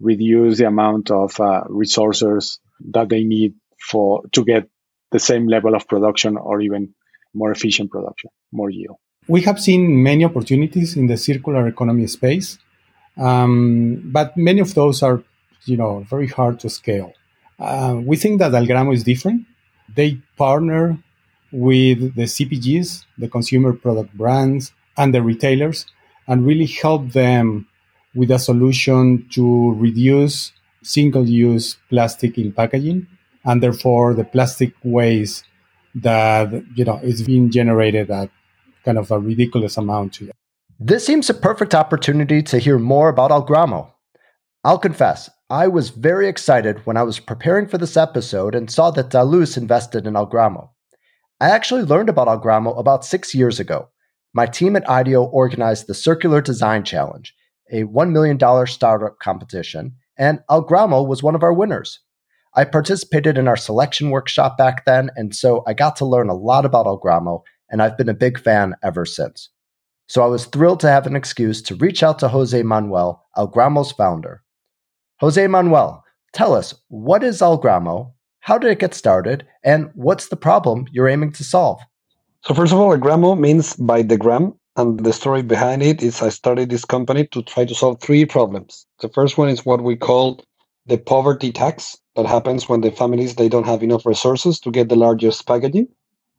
reduce 0.00 0.58
the 0.58 0.66
amount 0.66 1.10
of 1.10 1.38
uh, 1.40 1.62
resources 1.68 2.58
that 2.92 3.08
they 3.08 3.24
need 3.24 3.54
for 3.78 4.22
to 4.32 4.44
get 4.44 4.68
the 5.10 5.18
same 5.18 5.46
level 5.46 5.74
of 5.74 5.88
production 5.88 6.36
or 6.36 6.60
even 6.60 6.94
more 7.34 7.50
efficient 7.50 7.90
production, 7.90 8.30
more 8.52 8.70
yield. 8.70 8.96
We 9.28 9.42
have 9.42 9.60
seen 9.60 10.02
many 10.02 10.24
opportunities 10.24 10.96
in 10.96 11.06
the 11.06 11.16
circular 11.16 11.66
economy 11.66 12.06
space, 12.06 12.58
um, 13.16 14.02
but 14.06 14.36
many 14.36 14.60
of 14.60 14.74
those 14.74 15.02
are, 15.02 15.22
you 15.64 15.76
know, 15.76 16.00
very 16.08 16.26
hard 16.26 16.60
to 16.60 16.70
scale. 16.70 17.12
Uh, 17.58 18.00
we 18.02 18.16
think 18.16 18.38
that 18.38 18.52
Algramo 18.52 18.94
is 18.94 19.04
different. 19.04 19.46
They 19.94 20.18
partner 20.36 20.98
with 21.52 22.14
the 22.14 22.24
CPGs, 22.24 23.04
the 23.18 23.28
consumer 23.28 23.72
product 23.72 24.12
brands, 24.16 24.72
and 24.96 25.14
the 25.14 25.22
retailers, 25.22 25.86
and 26.26 26.46
really 26.46 26.66
help 26.66 27.12
them 27.12 27.66
with 28.14 28.30
a 28.30 28.38
solution 28.38 29.26
to 29.30 29.72
reduce 29.74 30.52
single 30.82 31.28
use 31.28 31.76
plastic 31.88 32.38
in 32.38 32.52
packaging 32.52 33.06
and 33.44 33.62
therefore 33.62 34.14
the 34.14 34.24
plastic 34.24 34.72
waste 34.82 35.44
that 35.94 36.52
you 36.74 36.84
know 36.84 36.98
is 37.02 37.22
being 37.22 37.50
generated 37.50 38.10
at 38.10 38.30
kind 38.84 38.98
of 38.98 39.10
a 39.10 39.18
ridiculous 39.18 39.76
amount 39.76 40.12
today. 40.14 40.32
This 40.78 41.04
seems 41.04 41.28
a 41.28 41.34
perfect 41.34 41.74
opportunity 41.74 42.42
to 42.44 42.58
hear 42.58 42.78
more 42.78 43.08
about 43.08 43.30
Algramo. 43.30 43.92
I'll 44.64 44.78
confess, 44.78 45.28
I 45.50 45.68
was 45.68 45.90
very 45.90 46.28
excited 46.28 46.86
when 46.86 46.96
I 46.96 47.02
was 47.02 47.18
preparing 47.18 47.66
for 47.66 47.76
this 47.76 47.96
episode 47.96 48.54
and 48.54 48.70
saw 48.70 48.90
that 48.92 49.10
Dalus 49.10 49.56
invested 49.56 50.06
in 50.06 50.14
Algramo. 50.14 50.70
I 51.42 51.48
actually 51.48 51.82
learned 51.82 52.10
about 52.10 52.28
Algramo 52.28 52.78
about 52.78 53.02
six 53.02 53.34
years 53.34 53.58
ago. 53.58 53.88
My 54.34 54.44
team 54.44 54.76
at 54.76 54.88
IDEO 54.88 55.24
organized 55.24 55.86
the 55.86 55.94
Circular 55.94 56.42
Design 56.42 56.84
Challenge, 56.84 57.34
a 57.72 57.84
$1 57.84 58.10
million 58.10 58.66
startup 58.66 59.18
competition, 59.20 59.94
and 60.18 60.40
Algramo 60.50 61.06
was 61.06 61.22
one 61.22 61.34
of 61.34 61.42
our 61.42 61.54
winners. 61.54 62.00
I 62.54 62.64
participated 62.64 63.38
in 63.38 63.48
our 63.48 63.56
selection 63.56 64.10
workshop 64.10 64.58
back 64.58 64.84
then, 64.84 65.10
and 65.16 65.34
so 65.34 65.64
I 65.66 65.72
got 65.72 65.96
to 65.96 66.04
learn 66.04 66.28
a 66.28 66.34
lot 66.34 66.66
about 66.66 66.84
Algramo, 66.84 67.40
and 67.70 67.80
I've 67.80 67.96
been 67.96 68.10
a 68.10 68.14
big 68.14 68.38
fan 68.38 68.74
ever 68.82 69.06
since. 69.06 69.48
So 70.08 70.22
I 70.22 70.26
was 70.26 70.44
thrilled 70.44 70.80
to 70.80 70.90
have 70.90 71.06
an 71.06 71.16
excuse 71.16 71.62
to 71.62 71.74
reach 71.76 72.02
out 72.02 72.18
to 72.18 72.28
Jose 72.28 72.62
Manuel, 72.62 73.24
Algramo's 73.34 73.92
founder. 73.92 74.42
Jose 75.20 75.46
Manuel, 75.46 76.04
tell 76.34 76.52
us, 76.52 76.74
what 76.88 77.24
is 77.24 77.40
Algramo 77.40 78.12
how 78.50 78.58
did 78.58 78.72
it 78.72 78.80
get 78.80 78.94
started? 78.94 79.46
And 79.62 79.92
what's 79.94 80.26
the 80.26 80.36
problem 80.36 80.88
you're 80.90 81.08
aiming 81.08 81.30
to 81.34 81.44
solve? 81.44 81.80
So, 82.42 82.52
first 82.52 82.72
of 82.72 82.80
all, 82.80 82.90
Algramo 82.90 83.38
means 83.38 83.76
by 83.76 84.02
the 84.02 84.16
gram. 84.16 84.54
And 84.74 84.98
the 85.04 85.12
story 85.12 85.42
behind 85.42 85.84
it 85.84 86.02
is 86.02 86.20
I 86.20 86.30
started 86.30 86.68
this 86.68 86.84
company 86.84 87.28
to 87.28 87.42
try 87.42 87.64
to 87.64 87.74
solve 87.76 88.00
three 88.00 88.24
problems. 88.24 88.86
The 89.02 89.08
first 89.08 89.38
one 89.38 89.50
is 89.50 89.64
what 89.64 89.84
we 89.84 89.94
call 89.94 90.42
the 90.86 90.98
poverty 90.98 91.52
tax 91.52 91.96
that 92.16 92.26
happens 92.26 92.68
when 92.68 92.80
the 92.80 92.90
families 92.90 93.36
they 93.36 93.48
don't 93.48 93.66
have 93.72 93.84
enough 93.84 94.04
resources 94.04 94.58
to 94.60 94.72
get 94.72 94.88
the 94.88 94.96
largest 94.96 95.46
packaging 95.46 95.86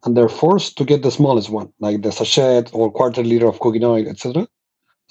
and 0.03 0.17
they're 0.17 0.37
forced 0.43 0.77
to 0.79 0.83
get 0.83 1.03
the 1.03 1.11
smallest 1.11 1.49
one 1.49 1.71
like 1.79 2.01
the 2.01 2.11
sachet 2.11 2.63
or 2.73 2.91
quarter 2.91 3.23
liter 3.23 3.47
of 3.47 3.59
cooking 3.59 3.83
oil 3.83 4.07
etc 4.07 4.47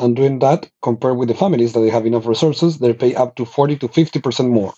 and 0.01 0.17
doing 0.17 0.41
that 0.41 0.69
compared 0.83 1.17
with 1.17 1.29
the 1.29 1.41
families 1.43 1.73
that 1.73 1.81
they 1.81 1.89
have 1.89 2.05
enough 2.05 2.27
resources 2.27 2.79
they 2.79 2.93
pay 2.93 3.15
up 3.15 3.37
to 3.37 3.47
40 3.47 3.77
to 3.77 3.89
50% 3.89 4.51
more 4.51 4.75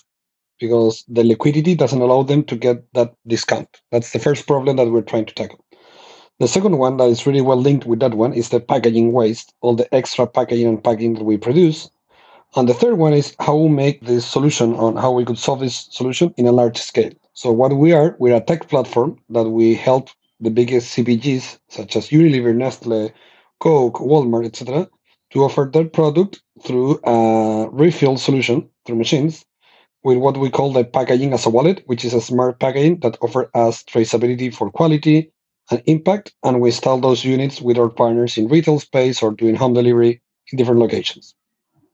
because 0.62 1.04
the 1.08 1.24
liquidity 1.24 1.74
doesn't 1.74 2.00
allow 2.00 2.22
them 2.22 2.44
to 2.44 2.54
get 2.54 2.78
that 2.94 3.12
discount. 3.26 3.68
That's 3.90 4.12
the 4.12 4.20
first 4.20 4.46
problem 4.46 4.76
that 4.76 4.92
we're 4.92 5.10
trying 5.10 5.26
to 5.26 5.34
tackle. 5.34 5.64
The 6.38 6.46
second 6.46 6.78
one 6.78 6.98
that 6.98 7.08
is 7.08 7.26
really 7.26 7.40
well 7.40 7.60
linked 7.60 7.84
with 7.84 7.98
that 7.98 8.14
one 8.14 8.32
is 8.32 8.50
the 8.50 8.60
packaging 8.60 9.10
waste, 9.10 9.52
all 9.60 9.74
the 9.74 9.92
extra 9.92 10.24
packaging 10.24 10.68
and 10.68 10.82
packing 10.82 11.14
that 11.14 11.24
we 11.24 11.36
produce. 11.36 11.90
And 12.54 12.68
the 12.68 12.74
third 12.74 12.96
one 12.96 13.12
is 13.12 13.34
how 13.40 13.56
we 13.56 13.70
make 13.70 14.02
this 14.02 14.24
solution 14.24 14.74
on 14.76 14.94
how 14.94 15.10
we 15.10 15.24
could 15.24 15.38
solve 15.38 15.58
this 15.60 15.88
solution 15.90 16.32
in 16.36 16.46
a 16.46 16.52
large 16.52 16.78
scale. 16.78 17.12
So 17.32 17.50
what 17.50 17.76
we 17.76 17.92
are, 17.92 18.14
we're 18.20 18.36
a 18.36 18.40
tech 18.40 18.68
platform 18.68 19.18
that 19.30 19.48
we 19.50 19.74
help 19.74 20.10
the 20.38 20.50
biggest 20.50 20.96
CPGs 20.96 21.58
such 21.70 21.96
as 21.96 22.10
Unilever, 22.10 22.54
Nestle, 22.54 23.10
Coke, 23.58 23.98
Walmart, 23.98 24.46
etc., 24.46 24.88
to 25.30 25.42
offer 25.42 25.68
their 25.72 25.88
product 25.88 26.40
through 26.62 27.00
a 27.04 27.68
refill 27.72 28.16
solution 28.16 28.68
through 28.84 28.96
machines 28.96 29.44
with 30.04 30.18
what 30.18 30.36
we 30.36 30.50
call 30.50 30.72
the 30.72 30.84
packaging 30.84 31.32
as 31.32 31.46
a 31.46 31.50
wallet, 31.50 31.82
which 31.86 32.04
is 32.04 32.14
a 32.14 32.20
smart 32.20 32.58
packaging 32.58 33.00
that 33.00 33.16
offers 33.20 33.46
us 33.54 33.82
traceability 33.84 34.54
for 34.54 34.70
quality 34.70 35.30
and 35.70 35.82
impact. 35.86 36.34
And 36.42 36.60
we 36.60 36.70
install 36.70 37.00
those 37.00 37.24
units 37.24 37.60
with 37.60 37.78
our 37.78 37.88
partners 37.88 38.36
in 38.36 38.48
retail 38.48 38.80
space 38.80 39.22
or 39.22 39.32
doing 39.32 39.54
home 39.54 39.74
delivery 39.74 40.20
in 40.50 40.58
different 40.58 40.80
locations. 40.80 41.34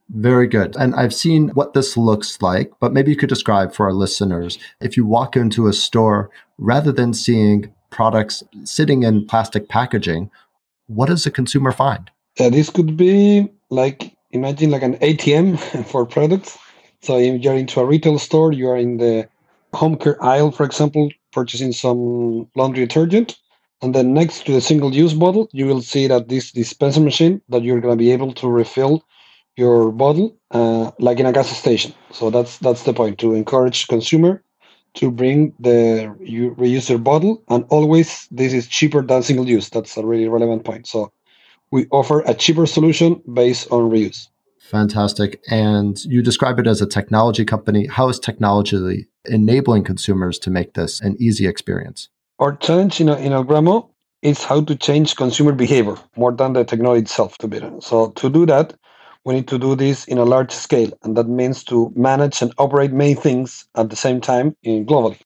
Very 0.09 0.47
good. 0.47 0.75
And 0.75 0.95
I've 0.95 1.13
seen 1.13 1.49
what 1.49 1.73
this 1.73 1.95
looks 1.95 2.41
like, 2.41 2.71
but 2.79 2.93
maybe 2.93 3.11
you 3.11 3.17
could 3.17 3.29
describe 3.29 3.73
for 3.73 3.85
our 3.85 3.93
listeners 3.93 4.57
if 4.81 4.97
you 4.97 5.05
walk 5.05 5.35
into 5.35 5.67
a 5.67 5.73
store, 5.73 6.31
rather 6.57 6.91
than 6.91 7.13
seeing 7.13 7.71
products 7.91 8.43
sitting 8.63 9.03
in 9.03 9.27
plastic 9.27 9.69
packaging, 9.69 10.31
what 10.87 11.09
does 11.09 11.23
the 11.25 11.31
consumer 11.31 11.71
find? 11.71 12.09
Yeah, 12.39 12.49
this 12.49 12.71
could 12.71 12.97
be 12.97 13.49
like 13.69 14.15
imagine 14.31 14.71
like 14.71 14.81
an 14.81 14.97
ATM 14.97 15.85
for 15.85 16.05
products 16.05 16.57
so 17.01 17.17
if 17.17 17.41
you're 17.41 17.55
into 17.55 17.79
a 17.79 17.85
retail 17.85 18.19
store, 18.19 18.51
you 18.51 18.69
are 18.69 18.77
in 18.77 18.97
the 18.97 19.27
home 19.73 19.97
care 19.97 20.21
aisle, 20.23 20.51
for 20.51 20.65
example, 20.65 21.09
purchasing 21.31 21.71
some 21.71 22.47
laundry 22.55 22.85
detergent. 22.85 23.37
And 23.81 23.95
then 23.95 24.13
next 24.13 24.45
to 24.45 24.51
the 24.51 24.61
single 24.61 24.93
use 24.93 25.13
bottle, 25.13 25.47
you 25.53 25.65
will 25.65 25.81
see 25.81 26.07
that 26.07 26.27
this 26.27 26.51
dispenser 26.51 26.99
machine 26.99 27.41
that 27.49 27.63
you're 27.63 27.79
going 27.79 27.97
to 27.97 28.03
be 28.03 28.11
able 28.11 28.33
to 28.33 28.49
refill 28.49 29.05
your 29.55 29.91
bottle 29.91 30.35
uh, 30.51 30.91
like 30.99 31.19
in 31.19 31.25
a 31.25 31.31
gas 31.31 31.49
station. 31.49 31.93
So 32.11 32.29
that's 32.29 32.57
that's 32.57 32.83
the 32.83 32.93
point 32.93 33.19
to 33.19 33.33
encourage 33.33 33.87
consumer 33.87 34.43
to 34.95 35.11
bring 35.11 35.53
the 35.59 36.13
you 36.19 36.55
reuse 36.55 36.87
their 36.87 36.97
bottle 36.97 37.43
and 37.49 37.63
always 37.69 38.27
this 38.31 38.53
is 38.53 38.67
cheaper 38.67 39.01
than 39.01 39.23
single 39.23 39.47
use. 39.47 39.69
That's 39.69 39.95
a 39.97 40.05
really 40.05 40.27
relevant 40.27 40.65
point. 40.65 40.87
So 40.87 41.11
we 41.71 41.87
offer 41.91 42.21
a 42.21 42.33
cheaper 42.33 42.65
solution 42.65 43.21
based 43.31 43.71
on 43.71 43.89
reuse. 43.89 44.27
Fantastic. 44.69 45.41
And 45.49 45.99
you 46.05 46.21
describe 46.21 46.59
it 46.59 46.67
as 46.67 46.79
a 46.79 46.85
technology 46.85 47.43
company. 47.43 47.87
How 47.87 48.07
is 48.07 48.19
technology 48.19 49.07
enabling 49.25 49.83
consumers 49.83 50.37
to 50.39 50.51
make 50.51 50.75
this 50.75 51.01
an 51.01 51.15
easy 51.19 51.47
experience? 51.47 52.07
Our 52.37 52.55
challenge 52.55 53.01
in, 53.01 53.09
in 53.09 53.31
Algramo 53.31 53.89
is 54.21 54.43
how 54.43 54.61
to 54.61 54.75
change 54.75 55.15
consumer 55.15 55.53
behavior 55.53 55.95
more 56.15 56.31
than 56.31 56.53
the 56.53 56.63
technology 56.63 57.01
itself, 57.01 57.35
to 57.39 57.47
be 57.47 57.59
honest. 57.59 57.87
So, 57.87 58.11
to 58.11 58.29
do 58.29 58.45
that, 58.45 58.75
we 59.25 59.33
need 59.33 59.47
to 59.47 59.57
do 59.57 59.75
this 59.75 60.05
in 60.05 60.19
a 60.19 60.23
large 60.23 60.51
scale. 60.51 60.91
And 61.01 61.17
that 61.17 61.27
means 61.27 61.63
to 61.65 61.91
manage 61.95 62.43
and 62.43 62.53
operate 62.59 62.91
many 62.91 63.15
things 63.15 63.67
at 63.75 63.89
the 63.89 63.95
same 63.95 64.21
time 64.21 64.55
in 64.61 64.85
globally. 64.85 65.19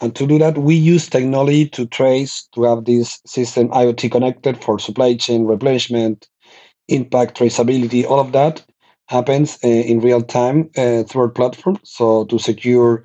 And 0.00 0.16
to 0.16 0.26
do 0.26 0.38
that, 0.40 0.58
we 0.58 0.74
use 0.74 1.08
technology 1.08 1.68
to 1.68 1.86
trace, 1.86 2.48
to 2.54 2.64
have 2.64 2.86
this 2.86 3.20
system 3.24 3.68
IoT 3.68 4.10
connected 4.10 4.62
for 4.64 4.80
supply 4.80 5.14
chain 5.14 5.44
replenishment, 5.44 6.28
impact, 6.88 7.38
traceability, 7.38 8.04
all 8.04 8.18
of 8.18 8.32
that 8.32 8.64
happens 9.10 9.58
uh, 9.64 9.68
in 9.68 10.00
real 10.00 10.22
time 10.22 10.70
uh, 10.76 11.02
through 11.02 11.22
our 11.22 11.28
platform. 11.28 11.76
So 11.82 12.24
to 12.26 12.38
secure 12.38 13.04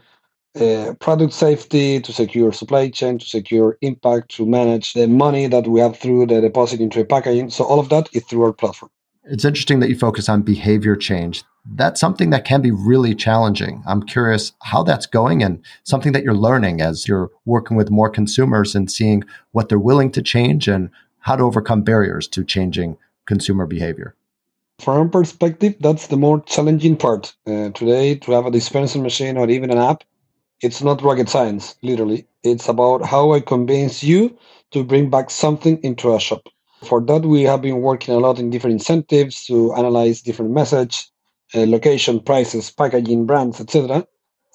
uh, 0.60 0.94
product 1.00 1.34
safety, 1.34 2.00
to 2.00 2.14
secure 2.14 2.54
supply 2.54 2.90
chain, 2.90 3.18
to 3.18 3.26
secure 3.26 3.78
impact, 3.82 4.30
to 4.36 4.46
manage 4.46 4.94
the 4.94 5.08
money 5.08 5.48
that 5.48 5.68
we 5.68 5.80
have 5.80 5.98
through 5.98 6.28
the 6.28 6.42
deposit 6.42 6.80
into 6.80 7.02
a 7.02 7.06
packaging. 7.06 7.50
So 7.50 7.66
all 7.66 7.80
of 7.80 7.90
that 7.90 8.08
is 8.14 8.24
through 8.26 8.44
our 8.44 8.54
platform. 8.54 8.92
It's 9.26 9.44
interesting 9.44 9.80
that 9.80 9.90
you 9.90 9.98
focus 9.98 10.30
on 10.30 10.44
behavior 10.44 10.96
change. 10.96 11.44
That's 11.74 12.00
something 12.00 12.30
that 12.30 12.46
can 12.46 12.62
be 12.62 12.70
really 12.70 13.16
challenging. 13.16 13.84
I'm 13.88 14.04
curious 14.04 14.54
how 14.62 14.84
that's 14.84 15.08
going 15.08 15.42
and 15.42 15.66
something 15.84 16.12
that 16.12 16.24
you're 16.24 16.36
learning 16.36 16.80
as 16.80 17.08
you're 17.08 17.32
working 17.46 17.76
with 17.76 17.90
more 17.90 18.10
consumers 18.10 18.76
and 18.76 18.92
seeing 18.92 19.24
what 19.52 19.68
they're 19.68 19.80
willing 19.80 20.12
to 20.12 20.22
change 20.22 20.68
and 20.68 20.92
how 21.20 21.36
to 21.36 21.44
overcome 21.44 21.82
barriers 21.82 22.28
to 22.28 22.44
changing 22.44 22.98
consumer 23.26 23.66
behavior. 23.66 24.16
From 24.80 25.10
perspective, 25.10 25.76
that's 25.80 26.08
the 26.08 26.18
more 26.18 26.42
challenging 26.42 26.98
part. 26.98 27.34
Uh, 27.48 27.70
today, 27.72 28.16
to 28.16 28.32
have 28.34 28.46
a 28.46 28.52
dispensing 28.52 29.04
machine 29.04 29.38
or 29.38 29.50
even 29.50 29.72
an 29.72 29.78
app, 29.78 30.04
it's 30.62 30.82
not 30.82 31.02
rocket 31.02 31.30
science, 31.30 31.76
literally. 31.82 32.28
It's 32.44 32.68
about 32.70 33.06
how 33.06 33.34
I 33.34 33.40
convince 33.40 34.04
you 34.04 34.38
to 34.72 34.84
bring 34.84 35.10
back 35.10 35.30
something 35.30 35.82
into 35.84 36.14
a 36.14 36.20
shop. 36.20 36.50
For 36.84 37.02
that, 37.02 37.24
we 37.24 37.44
have 37.44 37.62
been 37.62 37.82
working 37.82 38.16
a 38.16 38.20
lot 38.20 38.40
in 38.40 38.50
different 38.50 38.74
incentives 38.74 39.46
to 39.46 39.74
analyze 39.74 40.22
different 40.22 40.52
message, 40.52 41.10
uh, 41.56 41.66
location, 41.66 42.20
prices, 42.20 42.70
packaging, 42.72 43.26
brands, 43.26 43.62
etc. 43.62 44.06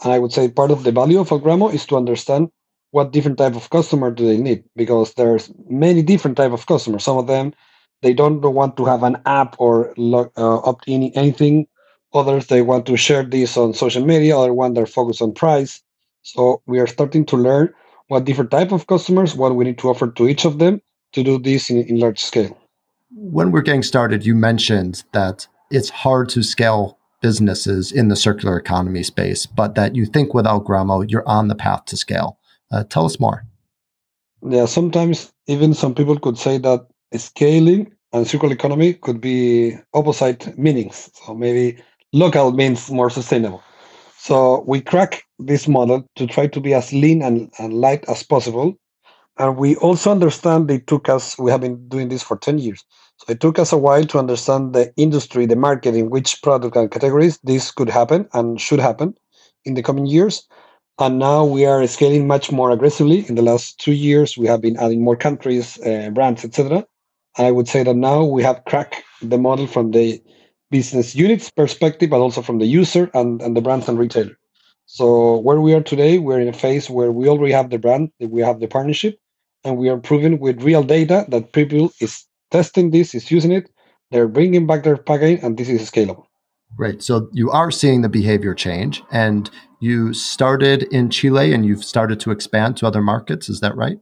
And 0.05 0.12
I 0.12 0.19
would 0.19 0.33
say 0.33 0.49
part 0.50 0.71
of 0.71 0.85
the 0.85 0.93
value 0.93 1.21
of 1.21 1.31
Algramo 1.31 1.73
is 1.73 1.87
to 1.87 1.97
understand 1.97 2.50
what 2.93 3.12
different 3.12 3.39
type 3.39 3.57
of 3.57 3.71
customer 3.71 4.11
do 4.11 4.27
they 4.27 4.39
need 4.39 4.65
because 4.77 5.15
there's 5.15 5.53
many 5.69 6.03
different 6.03 6.37
type 6.37 6.53
of 6.53 6.67
customers. 6.67 7.05
Some 7.05 7.19
of 7.19 7.27
them 7.27 7.55
they 8.02 8.12
don't 8.12 8.40
want 8.40 8.76
to 8.76 8.85
have 8.87 9.02
an 9.02 9.19
app 9.26 9.57
or 9.59 9.92
log, 9.97 10.30
uh, 10.37 10.59
opt 10.59 10.88
in 10.88 11.04
anything. 11.14 11.66
Others 12.12 12.47
they 12.47 12.62
want 12.62 12.87
to 12.87 12.97
share 12.97 13.23
this 13.23 13.57
on 13.57 13.75
social 13.75 14.04
media. 14.04 14.37
Other 14.37 14.54
one 14.54 14.75
they're 14.75 14.87
focused 14.87 15.23
on 15.23 15.33
price. 15.33 15.83
So 16.23 16.62
we 16.66 16.80
are 16.80 16.87
starting 16.87 17.25
to 17.26 17.37
learn 17.37 17.73
what 18.09 18.25
different 18.25 18.50
type 18.50 18.73
of 18.73 18.87
customers, 18.87 19.35
what 19.35 19.54
we 19.54 19.64
need 19.64 19.78
to 19.78 19.88
offer 19.88 20.11
to 20.11 20.28
each 20.28 20.45
of 20.45 20.59
them 20.59 20.80
to 21.12 21.23
do 21.23 21.38
this 21.38 21.71
in, 21.71 21.78
in 21.85 21.99
large 21.99 22.19
scale. 22.19 22.57
When 23.12 23.52
we're 23.52 23.62
getting 23.62 23.83
started, 23.83 24.26
you 24.26 24.35
mentioned 24.35 25.04
that 25.12 25.47
it's 25.71 25.90
hard 25.90 26.28
to 26.30 26.42
scale 26.42 26.99
businesses 27.21 27.92
in 27.92 28.09
the 28.09 28.16
circular 28.16 28.59
economy 28.59 29.02
space, 29.02 29.47
but 29.47 29.75
that 29.75 29.95
you 29.95 30.07
think 30.07 30.35
with 30.35 30.47
Algramo, 30.47 31.09
you're 31.09 31.28
on 31.28 31.49
the 31.49 31.54
path 31.54 31.85
to 31.87 31.97
scale. 31.97 32.38
Uh, 32.73 32.85
tell 32.85 33.04
us 33.04 33.21
more. 33.21 33.45
Yeah, 34.42 34.66
sometimes 34.66 35.33
even 35.47 35.75
some 35.75 35.95
people 35.95 36.19
could 36.19 36.38
say 36.38 36.59
that 36.59 36.87
scaling 37.17 37.93
and 38.12 38.26
circular 38.26 38.55
economy 38.55 38.95
could 38.95 39.21
be 39.21 39.76
opposite 39.95 40.57
meanings. 40.59 41.11
So 41.14 41.35
maybe 41.35 41.83
local 42.12 42.52
means 42.52 42.90
more 42.90 43.11
sustainable. 43.11 43.62
So 44.19 44.64
we 44.67 44.81
crack 44.81 45.25
this 45.38 45.67
model 45.67 46.07
to 46.17 46.26
try 46.26 46.47
to 46.49 46.61
be 46.61 46.75
as 46.75 46.93
lean 46.93 47.23
and, 47.23 47.50
and 47.59 47.75
light 47.75 48.05
as 48.09 48.23
possible. 48.23 48.76
And 49.38 49.57
we 49.57 49.76
also 49.76 50.11
understand 50.11 50.71
it 50.71 50.87
took 50.87 51.09
us, 51.09 51.38
we 51.38 51.50
have 51.50 51.62
been 51.62 51.88
doing 51.88 52.09
this 52.09 52.23
for 52.23 52.37
10 52.37 52.59
years. 52.59 52.85
So 53.17 53.33
it 53.33 53.40
took 53.40 53.59
us 53.59 53.73
a 53.73 53.79
while 53.79 54.05
to 54.05 54.19
understand 54.19 54.75
the 54.75 54.93
industry, 54.97 55.47
the 55.47 55.57
market, 55.57 55.95
in 55.95 56.11
which 56.11 56.43
product 56.43 56.76
and 56.76 56.90
categories 56.90 57.38
this 57.45 57.71
could 57.71 57.88
happen 57.88 58.29
and 58.33 58.61
should 58.61 58.81
happen 58.81 59.14
in 59.64 59.75
the 59.75 59.83
coming 59.83 60.07
years. 60.07 60.47
And 60.99 61.19
now 61.19 61.45
we 61.45 61.64
are 61.64 61.87
scaling 61.87 62.26
much 62.26 62.52
more 62.52 62.71
aggressively. 62.71 63.26
In 63.29 63.35
the 63.35 63.43
last 63.43 63.81
two 63.81 63.93
years, 63.93 64.37
we 64.37 64.47
have 64.47 64.61
been 64.61 64.76
adding 64.76 65.02
more 65.02 65.17
countries, 65.17 65.81
uh, 65.81 66.11
brands, 66.11 66.45
etc. 66.45 66.87
I 67.37 67.50
would 67.50 67.68
say 67.68 67.82
that 67.82 67.94
now 67.94 68.25
we 68.25 68.42
have 68.42 68.64
cracked 68.66 68.96
the 69.22 69.38
model 69.38 69.66
from 69.66 69.92
the 69.92 70.22
business 70.70 71.14
units 71.14 71.50
perspective, 71.50 72.10
but 72.10 72.20
also 72.20 72.42
from 72.42 72.58
the 72.58 72.66
user 72.66 73.10
and, 73.14 73.40
and 73.42 73.56
the 73.56 73.60
brands 73.60 73.88
and 73.88 73.99
retailer. 73.99 74.37
So 74.87 75.38
where 75.38 75.60
we 75.60 75.72
are 75.75 75.82
today, 75.82 76.18
we're 76.18 76.40
in 76.40 76.49
a 76.49 76.52
phase 76.52 76.90
where 76.90 77.12
we 77.12 77.28
already 77.28 77.52
have 77.52 77.70
the 77.70 77.78
brand, 77.78 78.10
we 78.20 78.40
have 78.42 78.60
the 78.60 78.66
partnership, 78.66 79.18
and 79.64 79.76
we 79.76 79.88
are 79.88 79.99
proving 79.99 80.40
with 80.40 80.62
real 80.62 80.82
data 80.82 81.26
that 81.28 81.52
people 81.52 81.92
is 82.00 82.25
testing 82.50 82.90
this, 82.90 83.14
is 83.14 83.30
using 83.30 83.52
it, 83.52 83.70
they're 84.10 84.28
bringing 84.28 84.66
back 84.66 84.82
their 84.82 84.96
packaging, 84.96 85.44
and 85.44 85.56
this 85.56 85.68
is 85.68 85.88
scalable. 85.88 86.25
Right. 86.76 87.02
So 87.02 87.28
you 87.32 87.50
are 87.50 87.70
seeing 87.70 88.02
the 88.02 88.08
behavior 88.08 88.54
change, 88.54 89.02
and 89.12 89.50
you 89.80 90.12
started 90.14 90.84
in 90.84 91.10
Chile, 91.10 91.52
and 91.52 91.64
you've 91.64 91.84
started 91.84 92.19
to 92.21 92.30
expand 92.30 92.76
to 92.78 92.86
other 92.86 93.02
markets. 93.02 93.49
Is 93.49 93.60
that 93.60 93.76
right? 93.76 93.99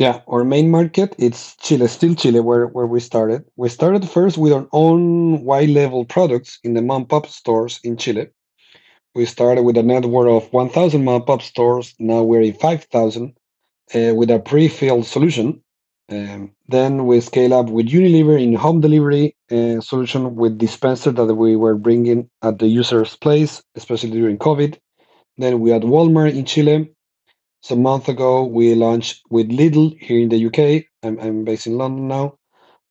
Yeah, 0.00 0.22
our 0.28 0.44
main 0.44 0.70
market 0.70 1.14
it's 1.18 1.56
Chile, 1.56 1.86
still 1.86 2.14
Chile, 2.14 2.40
where, 2.40 2.68
where 2.68 2.86
we 2.86 3.00
started. 3.00 3.44
We 3.56 3.68
started 3.68 4.08
first 4.08 4.38
with 4.38 4.50
our 4.50 4.66
own 4.72 5.44
white 5.44 5.68
label 5.68 6.06
products 6.06 6.58
in 6.64 6.72
the 6.72 6.80
mom 6.80 7.04
pop 7.04 7.26
stores 7.26 7.80
in 7.84 7.98
Chile. 7.98 8.28
We 9.14 9.26
started 9.26 9.60
with 9.60 9.76
a 9.76 9.82
network 9.82 10.28
of 10.30 10.50
1,000 10.54 11.04
mom 11.04 11.26
pop 11.26 11.42
stores. 11.42 11.94
Now 11.98 12.22
we're 12.22 12.40
in 12.40 12.54
5,000 12.54 13.34
uh, 13.94 14.14
with 14.14 14.30
a 14.30 14.38
pre-filled 14.38 15.04
solution. 15.04 15.62
Um, 16.08 16.52
then 16.66 17.04
we 17.04 17.20
scale 17.20 17.52
up 17.52 17.68
with 17.68 17.88
Unilever 17.88 18.42
in 18.42 18.54
home 18.54 18.80
delivery 18.80 19.36
uh, 19.52 19.82
solution 19.82 20.34
with 20.34 20.56
dispenser 20.56 21.12
that 21.12 21.34
we 21.34 21.56
were 21.56 21.74
bringing 21.74 22.30
at 22.40 22.58
the 22.58 22.68
user's 22.68 23.16
place, 23.16 23.62
especially 23.74 24.12
during 24.12 24.38
COVID. 24.38 24.78
Then 25.36 25.60
we 25.60 25.68
had 25.68 25.82
Walmart 25.82 26.34
in 26.34 26.46
Chile 26.46 26.90
so 27.62 27.74
a 27.74 27.78
month 27.78 28.08
ago, 28.08 28.44
we 28.44 28.74
launched 28.74 29.22
with 29.30 29.50
Lidl 29.50 29.98
here 30.00 30.20
in 30.20 30.30
the 30.30 30.46
UK. 30.46 30.84
I'm, 31.02 31.18
I'm 31.20 31.44
based 31.44 31.66
in 31.66 31.76
London 31.76 32.08
now. 32.08 32.38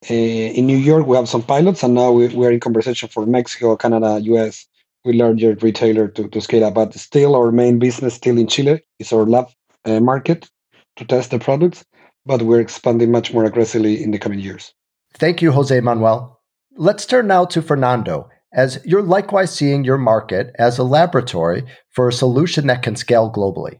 Uh, 0.09 0.13
in 0.13 0.67
New 0.67 0.77
York, 0.77 1.07
we 1.07 1.17
have 1.17 1.27
some 1.27 1.43
pilots, 1.43 1.83
and 1.83 1.95
now 1.95 2.11
we, 2.11 2.27
we're 2.29 2.51
in 2.51 2.59
conversation 2.59 3.09
for 3.09 3.25
Mexico, 3.25 3.75
Canada, 3.75 4.19
US, 4.21 4.67
with 5.03 5.15
larger 5.15 5.55
retailer 5.61 6.07
to, 6.09 6.27
to 6.29 6.41
scale 6.41 6.65
up. 6.65 6.75
But 6.75 6.93
still, 6.93 7.35
our 7.35 7.51
main 7.51 7.79
business 7.79 8.13
still 8.13 8.37
in 8.37 8.47
Chile 8.47 8.81
is 8.99 9.11
our 9.11 9.25
lab 9.25 9.47
uh, 9.85 9.99
market 9.99 10.49
to 10.97 11.05
test 11.05 11.31
the 11.31 11.39
products, 11.39 11.83
but 12.25 12.43
we're 12.43 12.61
expanding 12.61 13.11
much 13.11 13.33
more 13.33 13.45
aggressively 13.45 14.01
in 14.01 14.11
the 14.11 14.19
coming 14.19 14.39
years. 14.39 14.73
Thank 15.15 15.41
you, 15.41 15.51
Jose 15.51 15.79
Manuel. 15.81 16.39
Let's 16.77 17.05
turn 17.05 17.27
now 17.27 17.45
to 17.45 17.61
Fernando, 17.61 18.29
as 18.53 18.79
you're 18.85 19.01
likewise 19.01 19.53
seeing 19.53 19.83
your 19.83 19.97
market 19.97 20.55
as 20.59 20.77
a 20.77 20.83
laboratory 20.83 21.63
for 21.89 22.07
a 22.07 22.13
solution 22.13 22.67
that 22.67 22.83
can 22.83 22.95
scale 22.95 23.31
globally. 23.31 23.79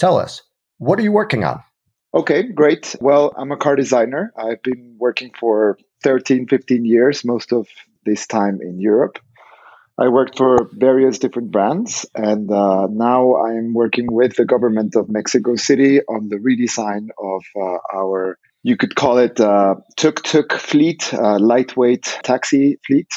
Tell 0.00 0.16
us, 0.16 0.40
what 0.78 0.98
are 0.98 1.02
you 1.02 1.12
working 1.12 1.44
on? 1.44 1.62
Okay, 2.14 2.42
great. 2.42 2.96
Well, 3.02 3.34
I'm 3.36 3.52
a 3.52 3.58
car 3.58 3.76
designer. 3.76 4.32
I've 4.34 4.62
been 4.62 4.96
working 4.98 5.30
for 5.38 5.76
13, 6.04 6.48
15 6.48 6.86
years, 6.86 7.22
most 7.22 7.52
of 7.52 7.68
this 8.06 8.26
time 8.26 8.60
in 8.62 8.80
Europe. 8.80 9.18
I 9.98 10.08
worked 10.08 10.38
for 10.38 10.70
various 10.72 11.18
different 11.18 11.50
brands, 11.50 12.06
and 12.14 12.50
uh, 12.50 12.86
now 12.90 13.36
I'm 13.44 13.74
working 13.74 14.06
with 14.10 14.36
the 14.36 14.46
government 14.46 14.96
of 14.96 15.10
Mexico 15.10 15.56
City 15.56 16.00
on 16.00 16.30
the 16.30 16.36
redesign 16.36 17.08
of 17.22 17.44
uh, 17.54 17.76
our, 17.94 18.38
you 18.62 18.78
could 18.78 18.94
call 18.94 19.18
it 19.18 19.38
uh, 19.38 19.74
tuk 19.98 20.22
tuk 20.22 20.54
fleet, 20.54 21.12
uh, 21.12 21.38
lightweight 21.38 22.04
taxi 22.24 22.78
fleet. 22.86 23.08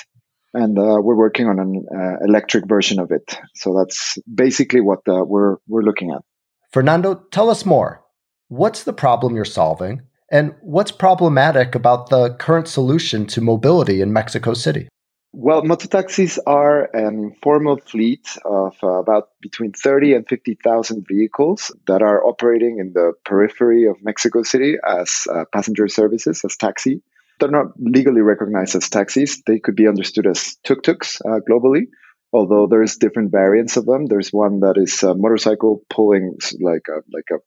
And 0.54 0.78
uh, 0.78 0.98
we're 1.02 1.15
working 1.15 1.48
on 1.48 1.60
an 1.60 1.86
uh, 1.96 2.26
electric 2.28 2.67
version 2.67 3.00
of 3.00 3.12
it. 3.12 3.39
So 3.56 3.74
that's 3.74 4.17
basically 4.36 4.82
what 4.82 5.00
we're, 5.08 5.56
we're 5.69 5.84
looking 5.84 6.12
at. 6.12 6.24
Fernando, 6.73 7.23
tell 7.29 7.51
us 7.51 7.65
more. 7.65 8.03
What's 8.47 8.83
the 8.83 8.93
problem 8.93 9.36
you're 9.36 9.45
solving, 9.45 10.01
and 10.31 10.55
what's 10.62 10.91
problematic 10.91 11.75
about 11.75 12.09
the 12.09 12.33
current 12.33 12.67
solution 12.67 13.27
to 13.27 13.41
mobility 13.41 14.01
in 14.01 14.12
Mexico 14.12 14.55
City? 14.55 14.89
Well, 15.33 15.62
mototaxis 15.62 16.39
are 16.47 16.89
an 16.95 17.31
informal 17.31 17.77
fleet 17.77 18.27
of 18.43 18.75
uh, 18.81 18.88
about 18.88 19.29
between 19.39 19.71
30 19.73 20.15
and 20.15 20.27
50,000 20.27 21.05
vehicles 21.07 21.71
that 21.86 22.01
are 22.01 22.25
operating 22.25 22.79
in 22.79 22.93
the 22.93 23.13
periphery 23.23 23.86
of 23.86 24.03
Mexico 24.03 24.41
City 24.41 24.77
as 24.83 25.27
uh, 25.31 25.45
passenger 25.53 25.88
services, 25.88 26.41
as 26.43 26.57
taxi. 26.57 27.03
They're 27.39 27.49
not 27.49 27.79
legally 27.79 28.21
recognized 28.21 28.75
as 28.75 28.89
taxis. 28.89 29.43
They 29.45 29.59
could 29.59 29.75
be 29.75 29.88
understood 29.88 30.25
as 30.25 30.55
tuk-tuks 30.63 31.21
uh, 31.21 31.39
globally 31.47 31.88
although 32.34 32.67
there's 32.67 32.98
different 32.98 33.32
variants 33.32 33.78
of 33.78 33.86
them. 33.86 34.08
There's 34.08 34.30
one 34.30 34.60
that 34.62 34.76
is 34.78 35.04
a 35.04 35.15
motorcycle 35.15 35.82
pulling 35.89 36.38
like 36.60 36.88
a 36.89 37.02
like 37.13 37.30
a 37.32 37.38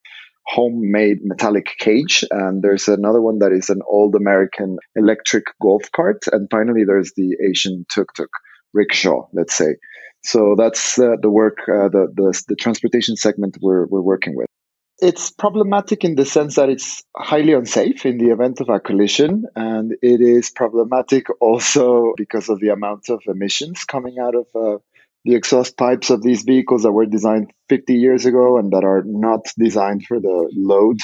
homemade 0.47 1.19
metallic 1.23 1.67
cage, 1.79 2.25
and 2.31 2.63
there's 2.63 2.89
another 2.89 3.21
one 3.21 3.41
that 3.41 3.53
is 3.53 3.69
an 3.69 3.81
old 3.87 4.15
American 4.15 4.79
electric 4.95 5.45
golf 5.61 5.91
cart, 5.95 6.25
and 6.33 6.49
finally 6.51 6.85
there's 6.85 7.13
the 7.17 7.37
Asian 7.51 7.85
tuk 7.93 8.15
tuk 8.15 8.31
rickshaw, 8.73 9.27
let's 9.33 9.55
say. 9.55 9.77
So 10.25 10.55
that's 10.57 10.99
uh, 10.99 11.17
the 11.21 11.31
work, 11.31 11.59
uh, 11.69 11.89
the, 11.89 12.07
the 12.15 12.43
the 12.49 12.57
transportation 12.57 13.17
segment 13.17 13.57
we're 13.61 13.87
we're 13.87 14.01
working 14.01 14.35
with. 14.37 14.49
It's 14.99 15.31
problematic 15.31 16.05
in 16.05 16.15
the 16.15 16.25
sense 16.25 16.57
that 16.57 16.71
it's 16.71 17.05
highly 17.15 17.53
unsafe 17.53 18.07
in 18.07 18.17
the 18.17 18.31
event 18.31 18.61
of 18.61 18.71
a 18.71 18.81
collision, 18.81 19.45
and 19.55 19.93
it 20.01 20.23
is 20.23 20.51
problematic 20.51 21.27
also 21.41 22.15
because 22.17 22.49
of 22.49 22.61
the 22.61 22.71
amount 22.71 23.11
of 23.11 23.21
emissions 23.27 23.85
coming 23.85 24.17
out 24.19 24.35
of 24.35 24.47
uh, 24.55 24.79
the 25.27 25.35
exhaust 25.35 25.77
pipes 25.77 26.09
of 26.09 26.23
these 26.23 26.43
vehicles 26.45 26.85
that 26.85 26.93
were 26.93 27.05
designed 27.05 27.53
50 27.69 27.95
years 27.95 28.25
ago 28.25 28.59
and 28.59 28.73
that 28.73 28.85
are 28.85 29.03
not 29.05 29.41
designed 29.59 30.07
for 30.07 30.19
the 30.19 30.51
load 30.55 31.01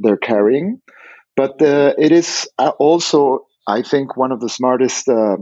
they're 0.00 0.16
carrying. 0.18 0.82
But 1.36 1.62
uh, 1.62 1.94
it 1.96 2.12
is 2.12 2.48
uh, 2.58 2.72
also, 2.78 3.46
I 3.66 3.82
think, 3.82 4.16
one 4.16 4.32
of 4.32 4.40
the 4.40 4.48
smartest 4.48 5.08
uh, 5.08 5.36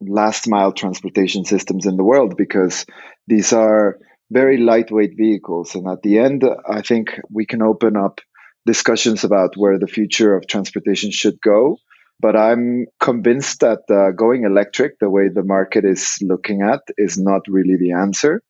last 0.00 0.48
mile 0.48 0.72
transportation 0.72 1.44
systems 1.44 1.86
in 1.86 1.96
the 1.96 2.04
world 2.04 2.36
because 2.36 2.86
these 3.28 3.52
are 3.52 3.98
very 4.30 4.58
lightweight 4.58 5.16
vehicles. 5.16 5.74
And 5.74 5.86
at 5.88 6.02
the 6.02 6.18
end, 6.18 6.44
I 6.68 6.82
think 6.82 7.20
we 7.30 7.46
can 7.46 7.62
open 7.62 7.96
up 7.96 8.20
discussions 8.64 9.24
about 9.24 9.56
where 9.56 9.78
the 9.78 9.86
future 9.86 10.34
of 10.34 10.46
transportation 10.46 11.10
should 11.10 11.40
go. 11.40 11.78
But 12.18 12.34
I'm 12.34 12.86
convinced 12.98 13.60
that 13.60 13.80
uh, 13.90 14.10
going 14.12 14.44
electric, 14.44 14.98
the 14.98 15.10
way 15.10 15.28
the 15.28 15.44
market 15.44 15.84
is 15.84 16.16
looking 16.22 16.62
at, 16.62 16.80
is 16.96 17.18
not 17.18 17.42
really 17.46 17.76
the 17.78 17.92
answer. 17.92 18.42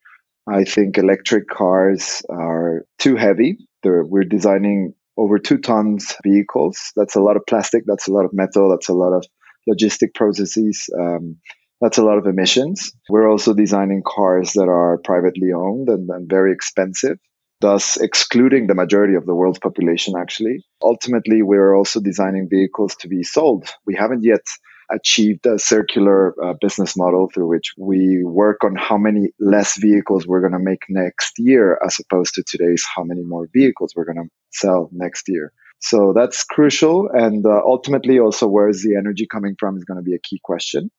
I 0.49 0.65
think 0.65 0.97
electric 0.97 1.49
cars 1.49 2.23
are 2.31 2.87
too 2.99 3.17
heavy. 3.17 3.59
They're, 3.83 4.05
we're 4.05 4.25
designing 4.25 4.95
over 5.17 5.39
two 5.39 5.59
tons 5.59 6.15
vehicles. 6.23 6.93
That's 6.95 7.17
a 7.17 7.21
lot 7.21 7.37
of 7.37 7.43
plastic. 7.47 7.83
That's 7.87 8.07
a 8.07 8.13
lot 8.13 8.25
of 8.25 8.33
metal. 8.33 8.71
That's 8.71 8.89
a 8.89 8.95
lot 8.95 9.13
of 9.13 9.25
logistic 9.69 10.15
processes. 10.15 10.89
Um, 10.97 11.37
that's 11.81 11.99
a 11.99 12.05
lot 12.05 12.19
of 12.19 12.27
emissions. 12.27 12.93
We're 13.09 13.31
also 13.31 13.55
designing 13.55 14.03
cars 14.07 14.53
that 14.55 14.69
are 14.69 14.99
privately 15.05 15.53
owned 15.53 15.89
and, 15.89 16.09
and 16.11 16.29
very 16.29 16.53
expensive, 16.53 17.19
thus 17.61 17.97
excluding 17.97 18.67
the 18.67 18.75
majority 18.75 19.15
of 19.15 19.27
the 19.27 19.35
world's 19.35 19.59
population, 19.59 20.15
actually. 20.19 20.65
Ultimately, 20.83 21.43
we're 21.43 21.75
also 21.75 22.01
designing 22.01 22.49
vehicles 22.49 22.97
to 22.97 23.09
be 23.09 23.23
sold. 23.23 23.69
We 23.87 23.95
haven't 23.95 24.25
yet 24.25 24.43
achieved 24.91 25.45
a 25.47 25.59
circular 25.59 26.35
uh, 26.43 26.55
business 26.61 26.97
model 26.97 27.29
through 27.33 27.49
which 27.49 27.73
we 27.77 28.23
work 28.25 28.63
on 28.63 28.77
how 28.77 28.97
many 28.97 29.31
less 29.41 29.77
vehicles 29.79 30.27
we're 30.27 30.41
going 30.41 30.53
to 30.53 30.59
make 30.59 30.85
next 30.89 31.33
year 31.39 31.79
as 31.85 31.99
opposed 31.99 32.35
to 32.35 32.45
today's 32.47 32.85
how 32.95 33.03
many 33.03 33.23
more 33.23 33.49
vehicles 33.53 33.93
we're 33.97 34.05
going 34.05 34.17
to 34.17 34.31
sell 34.53 34.89
next 34.93 35.25
year. 35.29 35.53
So 35.81 36.13
that's 36.15 36.45
crucial. 36.45 37.09
And 37.13 37.45
uh, 37.45 37.61
ultimately, 37.67 38.19
also, 38.19 38.47
where 38.47 38.69
is 38.69 38.83
the 38.83 38.97
energy 38.97 39.27
coming 39.31 39.57
from 39.59 39.77
is 39.77 39.85
going 39.85 39.99
to 39.99 40.03
be 40.03 40.15
a 40.15 40.19
key 40.19 40.41
question. 40.43 40.91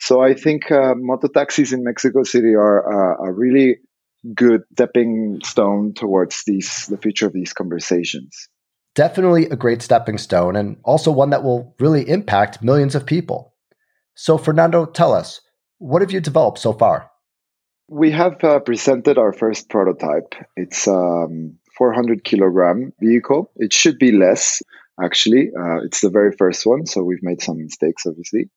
So 0.00 0.20
I 0.20 0.34
think 0.34 0.70
uh, 0.70 0.94
moto 0.96 1.28
taxis 1.28 1.72
in 1.72 1.84
Mexico 1.84 2.22
City 2.22 2.54
are 2.54 2.82
uh, 2.84 3.28
a 3.28 3.32
really 3.32 3.78
good 4.34 4.62
stepping 4.72 5.40
stone 5.44 5.92
towards 5.94 6.42
these 6.46 6.86
the 6.86 6.98
future 6.98 7.26
of 7.26 7.32
these 7.32 7.52
conversations. 7.52 8.48
Definitely 8.94 9.46
a 9.46 9.56
great 9.56 9.82
stepping 9.82 10.18
stone, 10.18 10.54
and 10.54 10.76
also 10.84 11.10
one 11.10 11.30
that 11.30 11.42
will 11.42 11.74
really 11.80 12.08
impact 12.08 12.62
millions 12.62 12.94
of 12.94 13.06
people. 13.06 13.54
So, 14.14 14.38
Fernando, 14.38 14.86
tell 14.86 15.12
us, 15.12 15.40
what 15.78 16.00
have 16.00 16.12
you 16.12 16.20
developed 16.20 16.58
so 16.58 16.72
far? 16.72 17.10
We 17.88 18.12
have 18.12 18.42
uh, 18.44 18.60
presented 18.60 19.18
our 19.18 19.32
first 19.32 19.68
prototype. 19.68 20.34
It's 20.56 20.86
a 20.86 20.94
um, 20.94 21.58
400 21.76 22.22
kilogram 22.22 22.92
vehicle. 23.00 23.50
It 23.56 23.72
should 23.72 23.98
be 23.98 24.12
less, 24.12 24.62
actually. 25.02 25.48
Uh, 25.48 25.84
it's 25.84 26.00
the 26.00 26.10
very 26.10 26.32
first 26.32 26.64
one, 26.64 26.86
so 26.86 27.02
we've 27.02 27.22
made 27.22 27.42
some 27.42 27.58
mistakes, 27.58 28.06
obviously. 28.06 28.48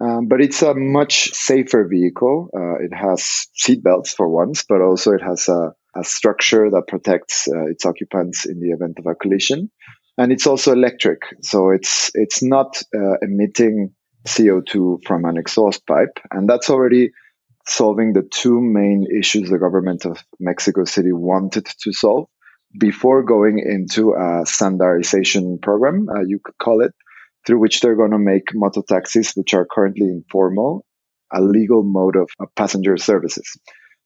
Um, 0.00 0.28
but 0.28 0.40
it's 0.40 0.62
a 0.62 0.74
much 0.74 1.30
safer 1.32 1.86
vehicle. 1.86 2.48
Uh, 2.54 2.82
it 2.82 2.94
has 2.94 3.48
seat 3.54 3.82
belts 3.82 4.12
for 4.14 4.28
once, 4.28 4.64
but 4.66 4.80
also 4.80 5.12
it 5.12 5.22
has 5.22 5.48
a, 5.48 5.72
a 5.94 6.04
structure 6.04 6.70
that 6.70 6.88
protects 6.88 7.48
uh, 7.48 7.66
its 7.66 7.84
occupants 7.84 8.46
in 8.46 8.60
the 8.60 8.70
event 8.70 8.98
of 8.98 9.06
a 9.06 9.14
collision. 9.14 9.70
And 10.16 10.32
it's 10.32 10.46
also 10.46 10.72
electric, 10.72 11.20
so 11.40 11.70
it's 11.70 12.10
it's 12.14 12.42
not 12.42 12.82
uh, 12.94 13.16
emitting 13.22 13.94
CO2 14.26 14.98
from 15.06 15.24
an 15.24 15.38
exhaust 15.38 15.86
pipe, 15.86 16.18
and 16.30 16.48
that's 16.48 16.68
already 16.68 17.10
solving 17.66 18.12
the 18.12 18.22
two 18.22 18.60
main 18.60 19.06
issues 19.18 19.48
the 19.48 19.58
government 19.58 20.04
of 20.04 20.22
Mexico 20.38 20.84
City 20.84 21.12
wanted 21.12 21.66
to 21.82 21.92
solve 21.92 22.28
before 22.78 23.22
going 23.22 23.58
into 23.58 24.14
a 24.14 24.46
standardization 24.46 25.58
program, 25.58 26.08
uh, 26.08 26.20
you 26.20 26.38
could 26.42 26.56
call 26.58 26.80
it, 26.82 26.92
through 27.46 27.58
which 27.58 27.80
they're 27.80 27.96
going 27.96 28.10
to 28.10 28.18
make 28.18 28.48
moto 28.54 28.82
taxis, 28.82 29.32
which 29.34 29.54
are 29.54 29.66
currently 29.70 30.08
informal, 30.08 30.84
a 31.32 31.40
legal 31.40 31.82
mode 31.82 32.16
of, 32.16 32.28
passenger 32.56 32.96
services. 32.96 33.58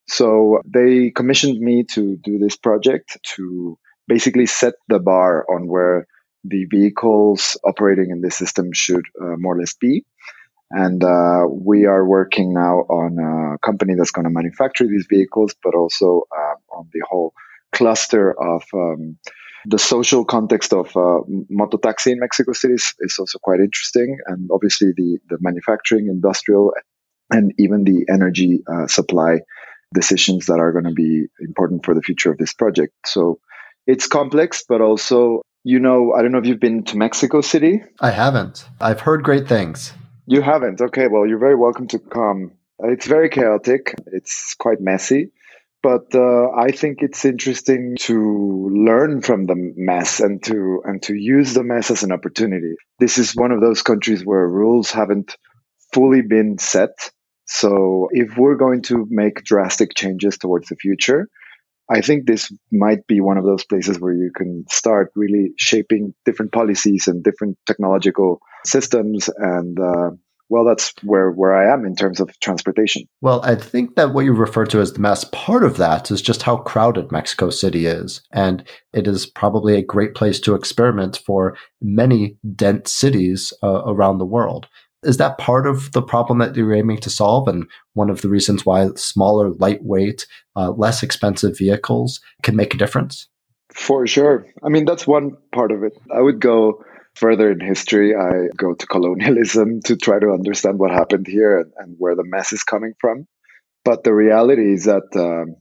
So 0.07 0.61
they 0.67 1.11
commissioned 1.11 1.59
me 1.59 1.85
to 1.93 2.17
do 2.23 2.39
this 2.39 2.57
project 2.57 3.17
to 3.37 3.79
basically 4.07 4.47
set 4.47 4.75
the 4.89 4.99
bar 4.99 5.47
on 5.51 5.67
where 5.67 6.07
the 6.45 6.67
vehicles 6.67 7.59
operating 7.67 8.11
in 8.11 8.21
this 8.21 8.37
system 8.37 8.73
should 8.73 9.05
uh, 9.21 9.37
more 9.39 9.57
or 9.57 9.61
less 9.61 9.75
be. 9.75 10.05
And 10.71 11.03
uh, 11.03 11.45
we 11.49 11.87
are 11.87 12.07
working 12.07 12.53
now 12.53 12.81
on 12.81 13.19
a 13.19 13.59
company 13.67 13.95
that's 13.97 14.11
going 14.11 14.25
to 14.25 14.31
manufacture 14.31 14.87
these 14.87 15.07
vehicles, 15.09 15.55
but 15.63 15.75
also 15.75 16.25
uh, 16.37 16.77
on 16.77 16.89
the 16.93 17.01
whole 17.09 17.33
cluster 17.73 18.35
of 18.39 18.63
um, 18.75 19.19
the 19.67 19.79
social 19.79 20.25
context 20.25 20.73
of 20.73 20.97
uh, 20.97 21.21
moto 21.49 21.79
taxi 21.79 22.13
in 22.13 22.21
Mexico 22.21 22.53
City 22.53 22.75
is, 22.75 22.95
is, 23.01 23.19
also 23.19 23.39
quite 23.39 23.61
interesting, 23.61 24.19
and 24.27 24.49
obviously 24.53 24.93
the 24.97 25.19
the 25.29 25.39
manufacturing, 25.41 26.09
industrial, 26.09 26.73
and 27.31 27.53
even 27.59 27.85
the 27.85 28.07
energy 28.09 28.63
uh, 28.71 28.87
supply 28.87 29.41
decisions 29.93 30.47
that 30.47 30.59
are 30.59 30.73
going 30.73 30.85
to 30.85 30.93
be 30.93 31.27
important 31.41 31.85
for 31.85 31.95
the 31.95 32.03
future 32.03 32.31
of 32.31 32.39
this 32.39 32.53
project. 32.53 32.93
So 33.07 33.39
it's 33.87 34.07
complex, 34.07 34.65
but 34.69 34.81
also 34.81 35.43
you 35.63 35.81
know 35.81 36.13
I 36.13 36.23
don't 36.23 36.33
know 36.33 36.39
if 36.39 36.47
you've 36.47 36.61
been 36.61 36.85
to 36.85 36.97
Mexico 36.97 37.41
City. 37.41 37.83
I 38.01 38.11
haven't. 38.11 38.69
I've 38.81 39.01
heard 39.01 39.23
great 39.23 39.49
things. 39.49 39.93
You 40.27 40.43
haven't. 40.43 40.81
Okay, 40.81 41.07
well 41.09 41.27
you're 41.27 41.39
very 41.39 41.57
welcome 41.57 41.89
to 41.89 41.99
come. 41.99 42.53
It's 42.81 43.07
very 43.07 43.29
chaotic. 43.29 43.95
It's 44.07 44.55
quite 44.55 44.81
messy 44.81 45.31
but 45.85 46.15
uh, 46.15 46.49
I 46.57 46.71
think 46.71 47.03
it's 47.03 47.27
interesting 47.27 47.97
to 48.01 48.71
learn 48.73 49.21
from 49.21 49.45
the 49.45 49.55
mess 49.77 50.19
and 50.19 50.43
to 50.45 50.81
and 50.87 51.03
to 51.03 51.15
use 51.15 51.53
the 51.53 51.63
mess 51.63 51.91
as 51.91 52.03
an 52.03 52.11
opportunity. 52.11 52.75
This 52.99 53.19
is 53.19 53.37
one 53.37 53.53
of 53.53 53.61
those 53.61 53.83
countries 53.83 54.25
where 54.25 54.49
rules 54.49 54.91
haven't 54.91 55.37
fully 55.93 56.23
been 56.23 56.57
set. 56.57 57.11
So 57.45 58.09
if 58.13 58.35
we're 58.39 58.57
going 58.57 58.81
to 58.85 59.07
make 59.11 59.45
drastic 59.45 59.95
changes 59.95 60.39
towards 60.39 60.69
the 60.69 60.77
future, 60.77 61.29
I 61.91 62.01
think 62.01 62.27
this 62.27 62.51
might 62.73 63.07
be 63.07 63.21
one 63.21 63.37
of 63.37 63.45
those 63.45 63.67
places 63.67 64.01
where 64.01 64.15
you 64.15 64.31
can 64.35 64.65
start 64.71 65.13
really 65.15 65.53
shaping 65.59 66.15
different 66.25 66.53
policies 66.53 67.09
and 67.09 67.23
different 67.23 67.59
technological 67.67 68.41
systems 68.65 69.29
and 69.37 69.79
uh, 69.79 70.13
well, 70.49 70.65
that's 70.65 70.93
where, 71.03 71.31
where 71.31 71.55
I 71.55 71.73
am 71.73 71.85
in 71.85 71.97
terms 71.97 72.21
of 72.21 72.39
transportation. 72.41 73.05
Well, 73.21 73.41
I 73.43 73.55
think 73.55 73.97
that 73.97 74.13
what 74.13 74.25
you 74.25 74.33
refer 74.33 74.67
to 74.67 74.81
as 74.81 74.93
the 74.93 75.01
mass 75.01 75.25
part 75.33 75.65
of 75.65 75.79
that 75.79 76.11
is 76.11 76.21
just 76.21 76.43
how 76.43 76.59
crowded 76.59 77.11
Mexico 77.11 77.51
City 77.51 77.87
is. 77.87 78.23
And 78.33 78.65
it 78.93 79.07
is 79.07 79.27
probably 79.27 79.77
a 79.77 79.83
great 79.83 80.15
place 80.15 80.39
to 80.41 80.55
experiment 80.55 81.21
for 81.25 81.57
many 81.81 82.37
dense 82.55 82.93
cities 82.93 83.53
uh, 83.63 83.83
around 83.87 84.19
the 84.19 84.27
world. 84.27 84.69
Is 85.03 85.19
that 85.19 85.39
part 85.39 85.67
of 85.67 85.93
the 85.93 86.03
problem 86.03 86.39
that 86.39 86.57
you're 86.57 86.75
aiming 86.75 86.99
to 86.99 87.11
solve? 87.11 87.49
And 87.49 87.67
one 87.93 88.11
of 88.11 88.23
the 88.23 88.29
reasons 88.29 88.65
why 88.65 88.89
smaller, 88.97 89.51
lightweight, 89.51 90.27
uh, 90.57 90.71
less 90.71 91.03
expensive 91.03 91.59
vehicles 91.59 92.21
can 92.43 92.57
make 92.57 92.75
a 92.75 92.79
difference? 92.79 93.29
For 93.73 94.07
sure. 94.07 94.47
I 94.63 94.69
mean, 94.69 94.85
that's 94.85 95.07
one 95.07 95.33
part 95.53 95.73
of 95.73 95.83
it. 95.83 95.93
I 96.15 96.21
would 96.21 96.41
go 96.41 96.85
further 97.15 97.51
in 97.51 97.61
history, 97.61 98.15
I 98.15 98.49
go 98.57 98.75
to 98.75 98.87
colonialism 98.87 99.81
to 99.85 99.97
try 99.97 100.19
to 100.19 100.31
understand 100.31 100.79
what 100.79 100.91
happened 100.91 101.27
here 101.27 101.59
and, 101.59 101.73
and 101.79 101.97
where 101.99 102.17
the 102.17 102.25
mess 102.25 102.53
is 102.53 102.63
coming 102.63 102.95
from. 103.01 103.27
But 103.85 104.05
the 104.05 104.15
reality 104.15 104.73
is 104.73 104.85
that 104.85 105.09
um, 105.15 105.57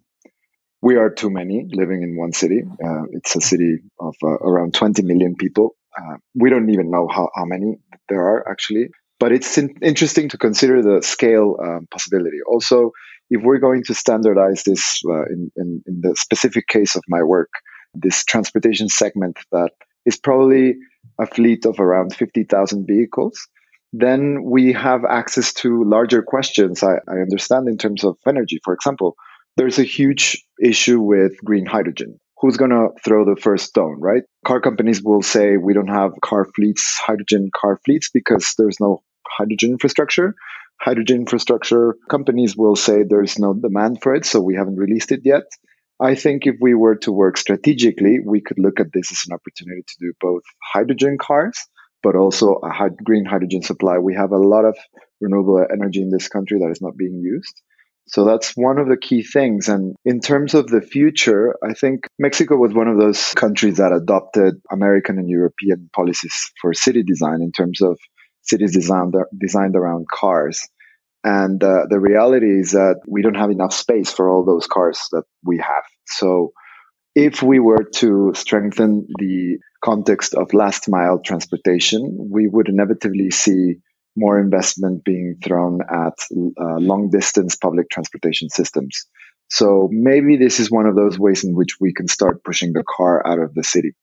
we 0.82 0.96
are 0.96 1.10
too 1.10 1.30
many 1.30 1.66
living 1.72 2.04
in 2.04 2.18
one 2.18 2.32
city. 2.32 2.64
Uh, 2.84 3.04
it's 3.12 3.36
a 3.36 3.42
city 3.42 3.80
of 4.00 4.16
uh, 4.24 4.28
around 4.28 4.74
20 4.74 5.04
million 5.04 5.36
people. 5.36 5.76
Uh, 5.98 6.18
we 6.34 6.50
don't 6.50 6.70
even 6.70 6.90
know 6.90 7.08
how, 7.08 7.30
how 7.36 7.46
many 7.46 7.78
there 8.10 8.22
are 8.22 8.50
actually. 8.50 8.90
But 9.20 9.32
it's 9.32 9.58
in- 9.58 9.78
interesting 9.82 10.30
to 10.30 10.38
consider 10.38 10.82
the 10.82 11.02
scale 11.02 11.58
um, 11.64 11.88
possibility. 11.92 12.38
Also, 12.48 12.92
if 13.30 13.42
we're 13.42 13.60
going 13.60 13.84
to 13.86 13.94
standardize 13.94 14.64
this 14.64 15.02
uh, 15.08 15.24
in, 15.26 15.52
in, 15.56 15.84
in 15.88 16.02
the 16.02 16.16
specific 16.18 16.68
case 16.68 16.96
of 16.96 17.04
my 17.08 17.24
work, 17.24 17.50
this 17.94 18.24
transportation 18.26 18.90
segment 18.90 19.38
that 19.52 19.72
is 20.06 20.18
probably 20.18 20.76
a 21.20 21.26
fleet 21.26 21.66
of 21.66 21.80
around 21.80 22.16
50,000 22.16 22.88
vehicles, 22.88 23.48
then 23.92 24.44
we 24.44 24.74
have 24.74 25.06
access 25.06 25.54
to 25.54 25.84
larger 25.84 26.24
questions. 26.24 26.84
I, 26.84 26.96
I, 27.08 27.18
understand 27.22 27.68
in 27.68 27.78
terms 27.78 28.04
of 28.04 28.18
energy, 28.28 28.60
for 28.64 28.74
example, 28.74 29.16
there's 29.56 29.78
a 29.78 29.84
huge 29.84 30.44
issue 30.60 31.00
with 31.00 31.34
green 31.46 31.68
hydrogen. 31.68 32.20
Who's 32.40 32.58
going 32.58 32.72
to 32.72 32.90
throw 33.06 33.24
the 33.24 33.40
first 33.40 33.68
stone, 33.68 34.02
right? 34.02 34.24
Car 34.46 34.60
companies 34.60 35.02
will 35.02 35.22
say 35.22 35.58
we 35.58 35.74
don't 35.74 35.88
have 35.88 36.12
car 36.22 36.46
fleets, 36.56 36.98
hydrogen 36.98 37.52
car 37.56 37.80
fleets, 37.86 38.10
because 38.12 38.56
there's 38.58 38.80
no 38.80 39.04
hydrogen 39.28 39.72
infrastructure. 39.72 40.36
Hydrogen 40.82 41.18
infrastructure 41.22 41.96
companies 42.10 42.58
will 42.58 42.76
say 42.76 43.04
there's 43.04 43.40
no 43.40 43.54
demand 43.54 44.00
for 44.02 44.16
it, 44.16 44.26
so 44.26 44.42
we 44.42 44.56
haven't 44.56 44.76
released 44.76 45.12
it 45.12 45.22
yet. 45.24 45.44
I 46.04 46.16
think 46.16 46.46
if 46.46 46.58
we 46.60 46.74
were 46.74 46.98
to 46.98 47.14
work 47.14 47.38
strategically, 47.38 48.20
we 48.20 48.42
could 48.42 48.60
look 48.60 48.82
at 48.82 48.92
this 48.92 49.10
as 49.10 49.24
an 49.26 49.34
opportunity 49.34 49.84
to 49.88 49.96
do 50.02 50.12
both 50.20 50.44
hydrogen 50.62 51.18
cars, 51.18 51.58
but 52.02 52.18
also 52.18 52.60
a 52.62 52.90
green 52.90 53.24
hydrogen 53.24 53.62
supply. 53.62 54.00
We 54.00 54.14
have 54.16 54.34
a 54.34 54.38
lot 54.38 54.66
of 54.66 54.76
renewable 55.22 55.66
energy 55.72 56.02
in 56.02 56.10
this 56.10 56.28
country 56.28 56.60
that 56.60 56.70
is 56.70 56.82
not 56.82 56.98
being 56.98 57.22
used. 57.24 57.62
So 58.08 58.26
that's 58.26 58.52
one 58.58 58.80
of 58.80 58.90
the 58.90 58.98
key 58.98 59.24
things. 59.24 59.70
And 59.70 59.96
in 60.04 60.20
terms 60.20 60.54
of 60.54 60.68
the 60.68 60.82
future, 60.82 61.56
I 61.64 61.74
think 61.74 62.06
Mexico 62.20 62.58
was 62.58 62.74
one 62.74 62.90
of 62.90 63.00
those 63.00 63.32
countries 63.34 63.78
that 63.78 63.94
adopted 63.94 64.56
American 64.70 65.18
and 65.18 65.30
European 65.30 65.90
policies 65.96 66.52
for 66.62 66.74
city 66.74 67.04
design 67.04 67.42
in 67.42 67.54
terms 67.54 67.82
of 67.82 67.98
cities 68.42 68.74
designed, 68.74 69.16
designed 69.40 69.78
around 69.78 70.08
cars. 70.14 70.68
And 71.24 71.64
uh, 71.64 71.86
the 71.90 72.02
reality 72.02 72.60
is 72.60 72.72
that 72.72 73.00
we 73.08 73.22
don't 73.22 73.36
have 73.36 73.52
enough 73.52 73.72
space 73.72 74.12
for 74.12 74.30
all 74.30 74.44
those 74.44 74.68
cars 74.68 75.00
that 75.14 75.24
we 75.46 75.60
have. 75.60 75.84
So 76.06 76.54
if 77.16 77.44
we 77.44 77.60
were 77.60 77.84
to 77.96 78.32
strengthen 78.36 79.08
the 79.20 79.58
context 79.84 80.34
of 80.34 80.54
last 80.54 80.90
mile 80.90 81.20
transportation, 81.20 82.30
we 82.32 82.48
would 82.48 82.70
inevitably 82.70 83.32
see 83.32 83.76
more 84.16 84.40
investment 84.40 85.04
being 85.04 85.36
thrown 85.44 85.82
at 85.82 86.14
uh, 86.32 86.78
long 86.78 87.10
distance 87.10 87.56
public 87.56 87.90
transportation 87.90 88.50
systems. 88.50 89.06
So 89.50 89.90
maybe 89.92 90.38
this 90.38 90.60
is 90.60 90.72
one 90.72 90.86
of 90.86 90.96
those 90.96 91.20
ways 91.20 91.44
in 91.44 91.56
which 91.56 91.80
we 91.80 91.94
can 91.94 92.08
start 92.08 92.44
pushing 92.44 92.74
the 92.74 92.84
car 92.84 93.26
out 93.28 93.40
of 93.40 93.54
the 93.54 93.64
city, 93.64 93.94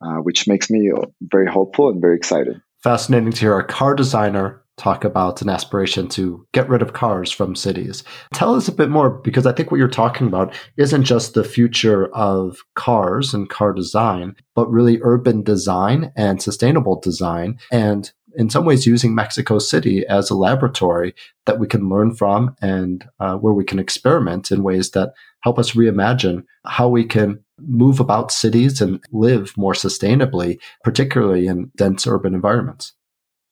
uh, 0.00 0.16
which 0.16 0.48
makes 0.48 0.70
me 0.70 0.90
very 1.20 1.50
hopeful 1.50 1.90
and 1.90 2.00
very 2.00 2.16
excited. 2.16 2.60
Fascinating 2.82 3.32
to 3.32 3.40
hear 3.40 3.58
a 3.58 3.64
car 3.64 3.94
designer 3.94 4.62
talk 4.76 5.04
about 5.04 5.40
an 5.42 5.48
aspiration 5.48 6.08
to 6.08 6.46
get 6.52 6.68
rid 6.68 6.82
of 6.82 6.92
cars 6.92 7.30
from 7.30 7.56
cities. 7.56 8.04
Tell 8.34 8.54
us 8.54 8.68
a 8.68 8.72
bit 8.72 8.90
more 8.90 9.10
because 9.10 9.46
I 9.46 9.52
think 9.52 9.70
what 9.70 9.78
you're 9.78 9.88
talking 9.88 10.26
about 10.26 10.54
isn't 10.76 11.04
just 11.04 11.34
the 11.34 11.44
future 11.44 12.08
of 12.14 12.58
cars 12.74 13.32
and 13.32 13.48
car 13.48 13.72
design, 13.72 14.36
but 14.54 14.70
really 14.70 15.00
urban 15.02 15.42
design 15.42 16.12
and 16.16 16.42
sustainable 16.42 17.00
design. 17.00 17.58
And 17.72 18.10
in 18.36 18.50
some 18.50 18.66
ways, 18.66 18.86
using 18.86 19.14
Mexico 19.14 19.58
City 19.58 20.06
as 20.08 20.28
a 20.28 20.34
laboratory 20.34 21.14
that 21.46 21.58
we 21.58 21.66
can 21.66 21.88
learn 21.88 22.14
from 22.14 22.54
and 22.60 23.08
uh, 23.18 23.36
where 23.36 23.54
we 23.54 23.64
can 23.64 23.78
experiment 23.78 24.52
in 24.52 24.62
ways 24.62 24.90
that 24.90 25.14
help 25.40 25.58
us 25.58 25.72
reimagine 25.72 26.44
how 26.66 26.86
we 26.88 27.04
can 27.04 27.42
move 27.58 27.98
about 27.98 28.30
cities 28.30 28.82
and 28.82 29.02
live 29.10 29.56
more 29.56 29.72
sustainably, 29.72 30.58
particularly 30.84 31.46
in 31.46 31.70
dense 31.76 32.06
urban 32.06 32.34
environments. 32.34 32.92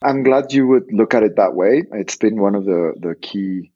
I'm 0.03 0.23
glad 0.23 0.53
you 0.53 0.67
would 0.67 0.93
look 0.93 1.15
at 1.15 1.23
it 1.23 1.37
that 1.37 1.55
way. 1.55 1.85
It's 1.93 2.17
been 2.17 2.41
one 2.41 2.55
of 2.55 2.65
the, 2.65 2.95
the 3.01 3.15
key, 3.15 3.73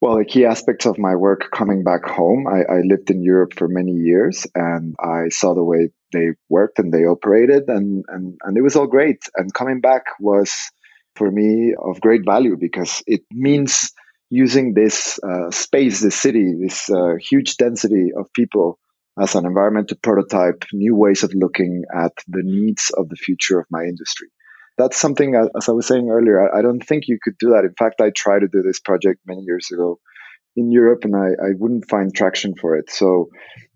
well, 0.00 0.18
the 0.18 0.24
key 0.24 0.44
aspects 0.44 0.86
of 0.86 0.98
my 0.98 1.14
work 1.14 1.50
coming 1.52 1.84
back 1.84 2.04
home. 2.04 2.46
I, 2.48 2.72
I 2.72 2.80
lived 2.80 3.10
in 3.10 3.22
Europe 3.22 3.54
for 3.54 3.68
many 3.68 3.92
years 3.92 4.46
and 4.54 4.96
I 4.98 5.28
saw 5.28 5.54
the 5.54 5.64
way 5.64 5.90
they 6.12 6.30
worked 6.48 6.78
and 6.78 6.92
they 6.92 7.04
operated 7.04 7.68
and, 7.68 8.04
and, 8.08 8.38
and 8.42 8.56
it 8.56 8.62
was 8.62 8.76
all 8.76 8.86
great. 8.86 9.18
And 9.36 9.54
coming 9.54 9.80
back 9.80 10.02
was 10.18 10.52
for 11.14 11.30
me 11.30 11.74
of 11.78 12.00
great 12.00 12.24
value 12.24 12.56
because 12.58 13.02
it 13.06 13.22
means 13.30 13.92
using 14.30 14.74
this 14.74 15.18
uh, 15.22 15.50
space, 15.50 16.00
this 16.00 16.16
city, 16.16 16.54
this 16.60 16.90
uh, 16.90 17.14
huge 17.20 17.56
density 17.56 18.10
of 18.16 18.32
people 18.32 18.78
as 19.20 19.34
an 19.34 19.46
environment 19.46 19.88
to 19.88 19.96
prototype 19.96 20.64
new 20.72 20.94
ways 20.96 21.22
of 21.22 21.32
looking 21.34 21.84
at 21.94 22.12
the 22.26 22.42
needs 22.42 22.90
of 22.96 23.08
the 23.08 23.16
future 23.16 23.58
of 23.58 23.66
my 23.70 23.82
industry 23.82 24.28
that's 24.78 24.96
something, 24.96 25.34
as 25.34 25.68
I 25.68 25.72
was 25.72 25.86
saying 25.86 26.08
earlier, 26.08 26.54
I 26.54 26.62
don't 26.62 26.80
think 26.80 27.08
you 27.08 27.18
could 27.22 27.36
do 27.38 27.50
that. 27.50 27.64
In 27.64 27.74
fact, 27.78 28.00
I 28.00 28.10
tried 28.16 28.40
to 28.40 28.48
do 28.48 28.62
this 28.62 28.78
project 28.78 29.20
many 29.26 29.42
years 29.42 29.68
ago 29.72 29.98
in 30.56 30.70
Europe 30.70 31.00
and 31.04 31.14
I, 31.14 31.28
I 31.28 31.50
wouldn't 31.58 31.88
find 31.88 32.14
traction 32.14 32.54
for 32.54 32.76
it. 32.76 32.90
So 32.90 33.28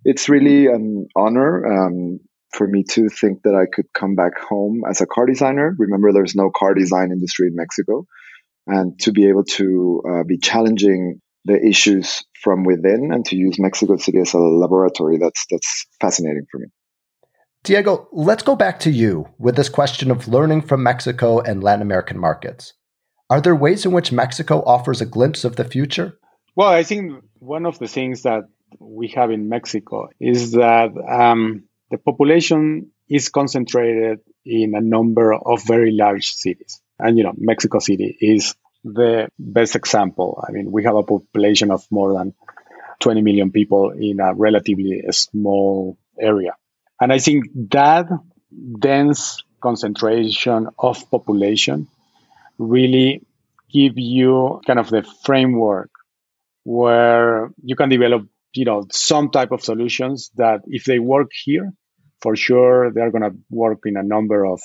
it's 0.04 0.28
really 0.28 0.66
an 0.66 1.06
honor 1.16 1.66
um, 1.66 2.20
for 2.52 2.66
me 2.66 2.84
to 2.90 3.08
think 3.08 3.42
that 3.42 3.54
I 3.54 3.66
could 3.72 3.86
come 3.94 4.14
back 4.14 4.38
home 4.38 4.82
as 4.88 5.00
a 5.00 5.06
car 5.06 5.26
designer. 5.26 5.74
Remember, 5.78 6.12
there's 6.12 6.34
no 6.34 6.50
car 6.50 6.74
design 6.74 7.10
industry 7.10 7.48
in 7.48 7.56
Mexico. 7.56 8.06
And 8.66 8.98
to 9.00 9.12
be 9.12 9.28
able 9.28 9.44
to 9.44 10.02
uh, 10.08 10.22
be 10.24 10.38
challenging 10.38 11.20
the 11.44 11.60
issues 11.60 12.22
from 12.40 12.62
within 12.62 13.10
and 13.12 13.24
to 13.26 13.36
use 13.36 13.58
Mexico 13.58 13.96
City 13.96 14.18
as 14.18 14.34
a 14.34 14.38
laboratory, 14.38 15.18
that's, 15.18 15.44
that's 15.50 15.86
fascinating 16.00 16.46
for 16.50 16.58
me. 16.58 16.66
Diego, 17.64 18.08
let's 18.10 18.42
go 18.42 18.56
back 18.56 18.80
to 18.80 18.90
you 18.90 19.28
with 19.38 19.54
this 19.54 19.68
question 19.68 20.10
of 20.10 20.26
learning 20.26 20.62
from 20.62 20.82
Mexico 20.82 21.38
and 21.38 21.62
Latin 21.62 21.82
American 21.82 22.18
markets. 22.18 22.72
Are 23.30 23.40
there 23.40 23.54
ways 23.54 23.86
in 23.86 23.92
which 23.92 24.10
Mexico 24.10 24.62
offers 24.66 25.00
a 25.00 25.06
glimpse 25.06 25.44
of 25.44 25.54
the 25.54 25.64
future? 25.64 26.18
Well, 26.56 26.68
I 26.68 26.82
think 26.82 27.22
one 27.38 27.64
of 27.64 27.78
the 27.78 27.86
things 27.86 28.22
that 28.22 28.48
we 28.80 29.08
have 29.08 29.30
in 29.30 29.48
Mexico 29.48 30.08
is 30.18 30.52
that 30.52 30.90
um, 31.08 31.64
the 31.92 31.98
population 31.98 32.90
is 33.08 33.28
concentrated 33.28 34.18
in 34.44 34.74
a 34.74 34.80
number 34.80 35.32
of 35.32 35.62
very 35.64 35.92
large 35.92 36.32
cities. 36.32 36.80
And, 36.98 37.16
you 37.16 37.22
know, 37.22 37.34
Mexico 37.36 37.78
City 37.78 38.16
is 38.20 38.56
the 38.82 39.28
best 39.38 39.76
example. 39.76 40.42
I 40.46 40.50
mean, 40.50 40.72
we 40.72 40.82
have 40.82 40.96
a 40.96 41.04
population 41.04 41.70
of 41.70 41.86
more 41.92 42.12
than 42.12 42.34
20 43.00 43.22
million 43.22 43.52
people 43.52 43.90
in 43.90 44.18
a 44.18 44.34
relatively 44.34 45.04
small 45.12 45.96
area. 46.18 46.54
And 47.02 47.12
I 47.12 47.18
think 47.18 47.46
that 47.72 48.06
dense 48.78 49.42
concentration 49.60 50.68
of 50.78 51.10
population 51.10 51.88
really 52.58 53.26
give 53.72 53.94
you 53.96 54.60
kind 54.64 54.78
of 54.78 54.88
the 54.88 55.02
framework 55.24 55.90
where 56.62 57.50
you 57.64 57.74
can 57.74 57.88
develop 57.88 58.28
you 58.54 58.64
know 58.64 58.86
some 58.92 59.30
type 59.30 59.50
of 59.50 59.64
solutions 59.64 60.30
that 60.36 60.60
if 60.68 60.84
they 60.84 61.00
work 61.00 61.30
here 61.44 61.72
for 62.20 62.36
sure 62.36 62.92
they're 62.92 63.10
going 63.10 63.28
to 63.28 63.36
work 63.50 63.80
in 63.84 63.96
a 63.96 64.04
number 64.04 64.46
of 64.46 64.60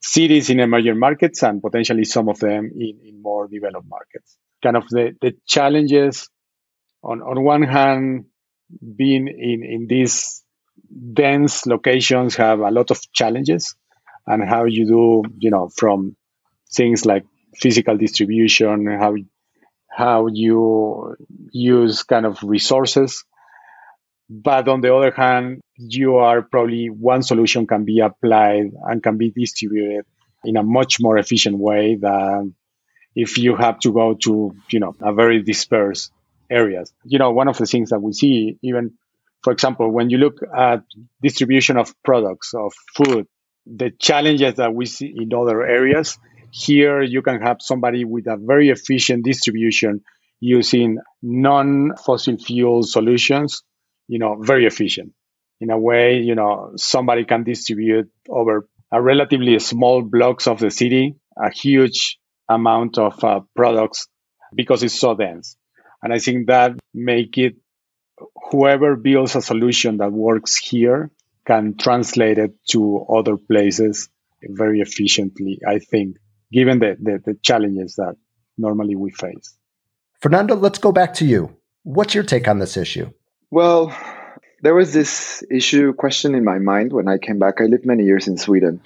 cities 0.00 0.50
in 0.50 0.58
emerging 0.58 0.98
markets 0.98 1.44
and 1.44 1.62
potentially 1.62 2.02
some 2.02 2.28
of 2.28 2.40
them 2.40 2.72
in, 2.74 2.98
in 3.04 3.22
more 3.22 3.46
developed 3.46 3.86
markets. 3.88 4.36
Kind 4.64 4.76
of 4.76 4.88
the, 4.88 5.14
the 5.20 5.36
challenges 5.46 6.28
on, 7.04 7.22
on 7.22 7.44
one 7.44 7.62
hand 7.62 8.24
being 8.96 9.28
in, 9.28 9.62
in 9.62 9.86
this 9.88 10.42
dense 11.12 11.66
locations 11.66 12.36
have 12.36 12.60
a 12.60 12.70
lot 12.70 12.90
of 12.90 13.00
challenges 13.12 13.74
and 14.26 14.42
how 14.48 14.64
you 14.64 14.86
do 14.86 15.22
you 15.38 15.50
know 15.50 15.68
from 15.68 16.16
things 16.70 17.06
like 17.06 17.24
physical 17.56 17.96
distribution 17.96 18.86
how 18.86 19.14
how 19.88 20.28
you 20.28 21.16
use 21.50 22.04
kind 22.04 22.24
of 22.24 22.40
resources. 22.44 23.24
But 24.30 24.68
on 24.68 24.80
the 24.80 24.94
other 24.94 25.10
hand 25.10 25.60
you 25.76 26.16
are 26.16 26.42
probably 26.42 26.88
one 26.88 27.22
solution 27.22 27.66
can 27.66 27.84
be 27.84 28.00
applied 28.00 28.70
and 28.84 29.02
can 29.02 29.16
be 29.16 29.30
distributed 29.30 30.04
in 30.44 30.56
a 30.56 30.62
much 30.62 31.00
more 31.00 31.18
efficient 31.18 31.58
way 31.58 31.96
than 32.00 32.54
if 33.14 33.38
you 33.38 33.56
have 33.56 33.80
to 33.80 33.92
go 33.92 34.14
to 34.24 34.54
you 34.70 34.80
know 34.80 34.94
a 35.00 35.12
very 35.12 35.42
dispersed 35.42 36.12
areas. 36.50 36.92
You 37.04 37.18
know 37.18 37.30
one 37.32 37.48
of 37.48 37.56
the 37.58 37.66
things 37.66 37.90
that 37.90 38.00
we 38.00 38.12
see 38.12 38.58
even 38.62 38.94
for 39.42 39.52
example, 39.52 39.90
when 39.90 40.10
you 40.10 40.18
look 40.18 40.40
at 40.56 40.82
distribution 41.22 41.76
of 41.76 41.94
products, 42.04 42.54
of 42.54 42.72
food, 42.96 43.26
the 43.66 43.90
challenges 43.90 44.54
that 44.54 44.74
we 44.74 44.86
see 44.86 45.14
in 45.16 45.32
other 45.34 45.62
areas, 45.64 46.18
here 46.50 47.02
you 47.02 47.22
can 47.22 47.40
have 47.42 47.58
somebody 47.60 48.04
with 48.04 48.26
a 48.26 48.36
very 48.36 48.70
efficient 48.70 49.24
distribution 49.24 50.02
using 50.40 50.98
non-fossil 51.22 52.38
fuel 52.38 52.82
solutions, 52.82 53.62
you 54.06 54.18
know, 54.18 54.36
very 54.40 54.66
efficient. 54.66 55.12
In 55.60 55.70
a 55.70 55.78
way, 55.78 56.18
you 56.18 56.34
know, 56.34 56.72
somebody 56.76 57.24
can 57.24 57.44
distribute 57.44 58.08
over 58.28 58.68
a 58.92 59.02
relatively 59.02 59.58
small 59.58 60.02
blocks 60.02 60.46
of 60.46 60.60
the 60.60 60.70
city 60.70 61.16
a 61.38 61.50
huge 61.50 62.18
amount 62.48 62.98
of 62.98 63.22
uh, 63.22 63.40
products 63.54 64.08
because 64.54 64.82
it's 64.82 64.98
so 64.98 65.14
dense. 65.14 65.56
And 66.02 66.12
I 66.12 66.18
think 66.18 66.46
that 66.48 66.72
make 66.94 67.38
it 67.38 67.56
whoever 68.50 68.96
builds 68.96 69.36
a 69.36 69.42
solution 69.42 69.98
that 69.98 70.12
works 70.12 70.56
here 70.56 71.10
can 71.46 71.76
translate 71.76 72.38
it 72.38 72.52
to 72.68 73.06
other 73.06 73.36
places 73.36 74.08
very 74.42 74.80
efficiently, 74.80 75.60
I 75.66 75.78
think, 75.78 76.16
given 76.52 76.78
the, 76.78 76.96
the, 77.00 77.20
the 77.24 77.38
challenges 77.42 77.96
that 77.96 78.16
normally 78.56 78.96
we 78.96 79.10
face. 79.10 79.56
Fernando, 80.20 80.56
let's 80.56 80.78
go 80.78 80.92
back 80.92 81.14
to 81.14 81.24
you. 81.24 81.56
What's 81.84 82.14
your 82.14 82.24
take 82.24 82.48
on 82.48 82.58
this 82.58 82.76
issue? 82.76 83.10
Well, 83.50 83.96
there 84.62 84.74
was 84.74 84.92
this 84.92 85.42
issue 85.50 85.92
question 85.94 86.34
in 86.34 86.44
my 86.44 86.58
mind 86.58 86.92
when 86.92 87.08
I 87.08 87.18
came 87.18 87.38
back. 87.38 87.60
I 87.60 87.64
lived 87.64 87.86
many 87.86 88.04
years 88.04 88.28
in 88.28 88.36
Sweden. 88.36 88.82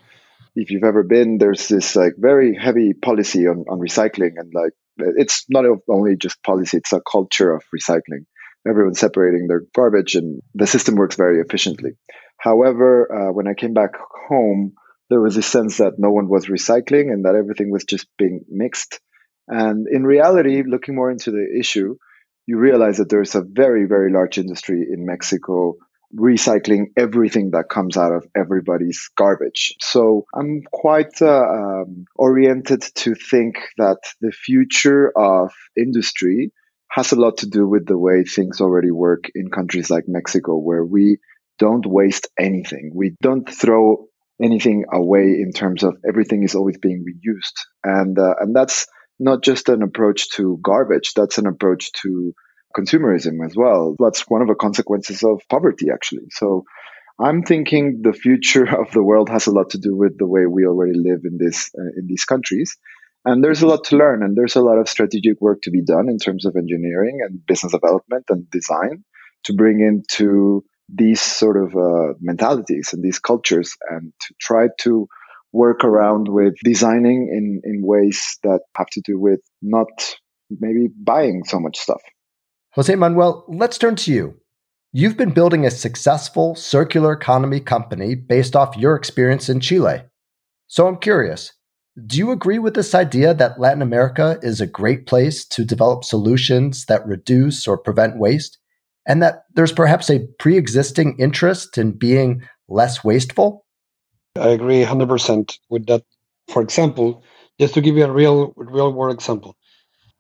If 0.54 0.70
you've 0.70 0.84
ever 0.84 1.02
been, 1.02 1.38
there's 1.38 1.68
this 1.68 1.96
like 1.96 2.14
very 2.18 2.54
heavy 2.54 2.92
policy 2.92 3.46
on, 3.48 3.64
on 3.68 3.78
recycling 3.78 4.32
and 4.36 4.52
like 4.54 4.72
it's 4.98 5.46
not 5.48 5.64
only 5.88 6.16
just 6.16 6.42
policy, 6.42 6.76
it's 6.76 6.92
a 6.92 7.00
culture 7.00 7.52
of 7.52 7.64
recycling 7.74 8.26
everyone's 8.66 9.00
separating 9.00 9.46
their 9.48 9.62
garbage 9.74 10.14
and 10.14 10.42
the 10.54 10.66
system 10.66 10.94
works 10.94 11.16
very 11.16 11.40
efficiently. 11.40 11.92
However, 12.38 13.10
uh, 13.12 13.32
when 13.32 13.48
I 13.48 13.54
came 13.54 13.74
back 13.74 13.92
home, 14.28 14.74
there 15.10 15.20
was 15.20 15.36
a 15.36 15.42
sense 15.42 15.78
that 15.78 15.98
no 15.98 16.10
one 16.10 16.28
was 16.28 16.46
recycling 16.46 17.12
and 17.12 17.24
that 17.24 17.34
everything 17.34 17.70
was 17.70 17.84
just 17.84 18.06
being 18.18 18.44
mixed. 18.48 19.00
And 19.48 19.86
in 19.88 20.04
reality, 20.04 20.62
looking 20.66 20.94
more 20.94 21.10
into 21.10 21.30
the 21.30 21.46
issue, 21.58 21.96
you 22.46 22.58
realize 22.58 22.98
that 22.98 23.08
there's 23.08 23.34
a 23.34 23.42
very, 23.42 23.86
very 23.86 24.12
large 24.12 24.38
industry 24.38 24.86
in 24.90 25.06
Mexico 25.06 25.76
recycling 26.14 26.86
everything 26.96 27.52
that 27.52 27.68
comes 27.70 27.96
out 27.96 28.12
of 28.12 28.26
everybody's 28.36 29.08
garbage. 29.16 29.74
So 29.80 30.26
I'm 30.34 30.62
quite 30.70 31.22
uh, 31.22 31.42
um, 31.42 32.04
oriented 32.16 32.82
to 32.96 33.14
think 33.14 33.56
that 33.78 33.98
the 34.20 34.32
future 34.32 35.10
of 35.16 35.52
industry 35.76 36.52
has 36.92 37.12
a 37.12 37.16
lot 37.16 37.38
to 37.38 37.46
do 37.46 37.66
with 37.66 37.86
the 37.86 37.96
way 37.96 38.22
things 38.22 38.60
already 38.60 38.90
work 38.90 39.24
in 39.34 39.50
countries 39.50 39.88
like 39.88 40.04
Mexico, 40.06 40.58
where 40.58 40.84
we 40.84 41.18
don't 41.58 41.86
waste 41.86 42.28
anything. 42.38 42.92
We 42.94 43.16
don't 43.22 43.48
throw 43.48 44.08
anything 44.42 44.84
away 44.92 45.40
in 45.40 45.52
terms 45.52 45.84
of 45.84 45.96
everything 46.06 46.42
is 46.42 46.54
always 46.54 46.76
being 46.78 47.02
reused, 47.02 47.56
and 47.82 48.18
uh, 48.18 48.34
and 48.40 48.54
that's 48.54 48.86
not 49.18 49.42
just 49.42 49.68
an 49.68 49.82
approach 49.82 50.30
to 50.32 50.58
garbage, 50.62 51.14
that's 51.14 51.38
an 51.38 51.46
approach 51.46 51.92
to 52.02 52.34
consumerism 52.76 53.44
as 53.44 53.54
well. 53.56 53.94
That's 53.98 54.22
one 54.28 54.42
of 54.42 54.48
the 54.48 54.54
consequences 54.54 55.22
of 55.22 55.40
poverty, 55.48 55.86
actually. 55.92 56.26
So 56.30 56.64
I'm 57.18 57.42
thinking 57.42 58.00
the 58.02 58.12
future 58.12 58.64
of 58.80 58.90
the 58.92 59.02
world 59.02 59.30
has 59.30 59.46
a 59.46 59.52
lot 59.52 59.70
to 59.70 59.78
do 59.78 59.96
with 59.96 60.18
the 60.18 60.26
way 60.26 60.46
we 60.46 60.66
already 60.66 60.98
live 60.98 61.20
in 61.24 61.38
this 61.38 61.70
uh, 61.78 61.92
in 61.96 62.06
these 62.06 62.24
countries. 62.24 62.76
And 63.24 63.44
there's 63.44 63.62
a 63.62 63.66
lot 63.66 63.84
to 63.84 63.96
learn, 63.96 64.22
and 64.22 64.36
there's 64.36 64.56
a 64.56 64.62
lot 64.62 64.78
of 64.78 64.88
strategic 64.88 65.40
work 65.40 65.62
to 65.62 65.70
be 65.70 65.82
done 65.82 66.08
in 66.08 66.18
terms 66.18 66.44
of 66.44 66.56
engineering 66.56 67.20
and 67.22 67.44
business 67.46 67.72
development 67.72 68.24
and 68.28 68.50
design 68.50 69.04
to 69.44 69.52
bring 69.52 69.80
into 69.80 70.64
these 70.88 71.22
sort 71.22 71.56
of 71.56 71.76
uh, 71.76 72.14
mentalities 72.20 72.90
and 72.92 73.02
these 73.02 73.18
cultures 73.18 73.76
and 73.90 74.12
to 74.20 74.34
try 74.40 74.66
to 74.80 75.06
work 75.52 75.84
around 75.84 76.28
with 76.28 76.54
designing 76.64 77.28
in, 77.32 77.60
in 77.64 77.82
ways 77.84 78.38
that 78.42 78.60
have 78.76 78.88
to 78.88 79.00
do 79.04 79.18
with 79.18 79.40
not 79.60 80.16
maybe 80.50 80.88
buying 80.88 81.44
so 81.44 81.60
much 81.60 81.78
stuff. 81.78 82.02
Jose 82.72 82.94
Manuel, 82.94 83.44
let's 83.48 83.78
turn 83.78 83.96
to 83.96 84.12
you. 84.12 84.34
You've 84.92 85.16
been 85.16 85.32
building 85.32 85.64
a 85.64 85.70
successful 85.70 86.54
circular 86.54 87.12
economy 87.12 87.60
company 87.60 88.14
based 88.14 88.56
off 88.56 88.76
your 88.76 88.96
experience 88.96 89.48
in 89.48 89.60
Chile. 89.60 90.02
So 90.66 90.86
I'm 90.86 90.96
curious, 90.96 91.52
do 92.06 92.18
you 92.18 92.30
agree 92.30 92.58
with 92.58 92.74
this 92.74 92.94
idea 92.94 93.34
that 93.34 93.60
Latin 93.60 93.82
America 93.82 94.38
is 94.42 94.60
a 94.60 94.66
great 94.66 95.06
place 95.06 95.44
to 95.46 95.64
develop 95.64 96.04
solutions 96.04 96.86
that 96.86 97.06
reduce 97.06 97.68
or 97.68 97.76
prevent 97.76 98.18
waste? 98.18 98.58
And 99.06 99.22
that 99.22 99.44
there's 99.54 99.72
perhaps 99.72 100.08
a 100.10 100.20
pre 100.38 100.56
existing 100.56 101.16
interest 101.18 101.76
in 101.76 101.92
being 101.92 102.42
less 102.68 103.04
wasteful? 103.04 103.66
I 104.36 104.48
agree 104.48 104.82
100% 104.84 105.58
with 105.68 105.86
that. 105.86 106.04
For 106.48 106.62
example, 106.62 107.22
just 107.58 107.74
to 107.74 107.80
give 107.80 107.96
you 107.96 108.04
a 108.04 108.12
real 108.12 108.52
real 108.56 108.92
world 108.92 109.14
example. 109.14 109.56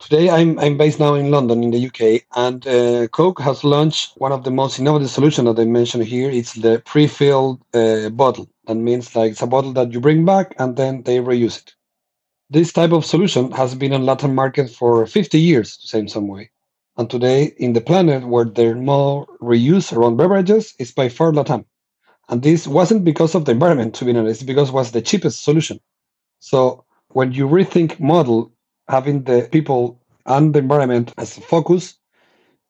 Today, 0.02 0.30
I'm, 0.30 0.58
I'm 0.58 0.76
based 0.76 0.98
now 0.98 1.14
in 1.14 1.30
London, 1.30 1.62
in 1.62 1.70
the 1.70 1.86
UK, 1.86 2.24
and 2.34 2.66
uh, 2.66 3.06
Coke 3.06 3.40
has 3.40 3.62
launched 3.62 4.14
one 4.16 4.32
of 4.32 4.42
the 4.42 4.50
most 4.50 4.80
innovative 4.80 5.10
solutions 5.10 5.46
that 5.46 5.62
I 5.62 5.64
mentioned 5.64 6.04
here. 6.04 6.28
It's 6.28 6.54
the 6.54 6.82
pre-filled 6.84 7.62
uh, 7.72 8.08
bottle. 8.08 8.50
That 8.66 8.74
means 8.74 9.14
like 9.14 9.30
it's 9.30 9.42
a 9.42 9.46
bottle 9.46 9.72
that 9.74 9.92
you 9.92 10.00
bring 10.00 10.24
back 10.24 10.56
and 10.58 10.76
then 10.76 11.04
they 11.04 11.18
reuse 11.18 11.58
it. 11.62 11.74
This 12.50 12.72
type 12.72 12.90
of 12.90 13.04
solution 13.04 13.52
has 13.52 13.76
been 13.76 13.92
on 13.92 14.04
Latin 14.04 14.34
market 14.34 14.70
for 14.70 15.06
50 15.06 15.38
years, 15.38 15.76
to 15.76 15.86
say 15.86 16.00
in 16.00 16.08
some 16.08 16.26
way. 16.26 16.50
And 16.96 17.08
today, 17.08 17.54
in 17.56 17.72
the 17.72 17.80
planet 17.80 18.26
where 18.26 18.44
there's 18.44 18.76
more 18.76 19.28
reuse 19.40 19.96
around 19.96 20.16
beverages, 20.16 20.74
it's 20.80 20.90
by 20.90 21.10
far 21.10 21.30
Latam. 21.30 21.64
And 22.28 22.42
this 22.42 22.66
wasn't 22.66 23.04
because 23.04 23.36
of 23.36 23.44
the 23.44 23.52
environment, 23.52 23.94
to 23.96 24.04
be 24.04 24.16
honest, 24.16 24.46
because 24.46 24.70
it 24.70 24.74
was 24.74 24.90
the 24.90 25.00
cheapest 25.00 25.44
solution. 25.44 25.78
So 26.40 26.84
when 27.10 27.32
you 27.32 27.46
rethink 27.46 28.00
model, 28.00 28.52
having 28.88 29.24
the 29.24 29.48
people 29.50 30.00
and 30.26 30.54
the 30.54 30.60
environment 30.60 31.12
as 31.18 31.38
a 31.38 31.40
focus, 31.40 31.96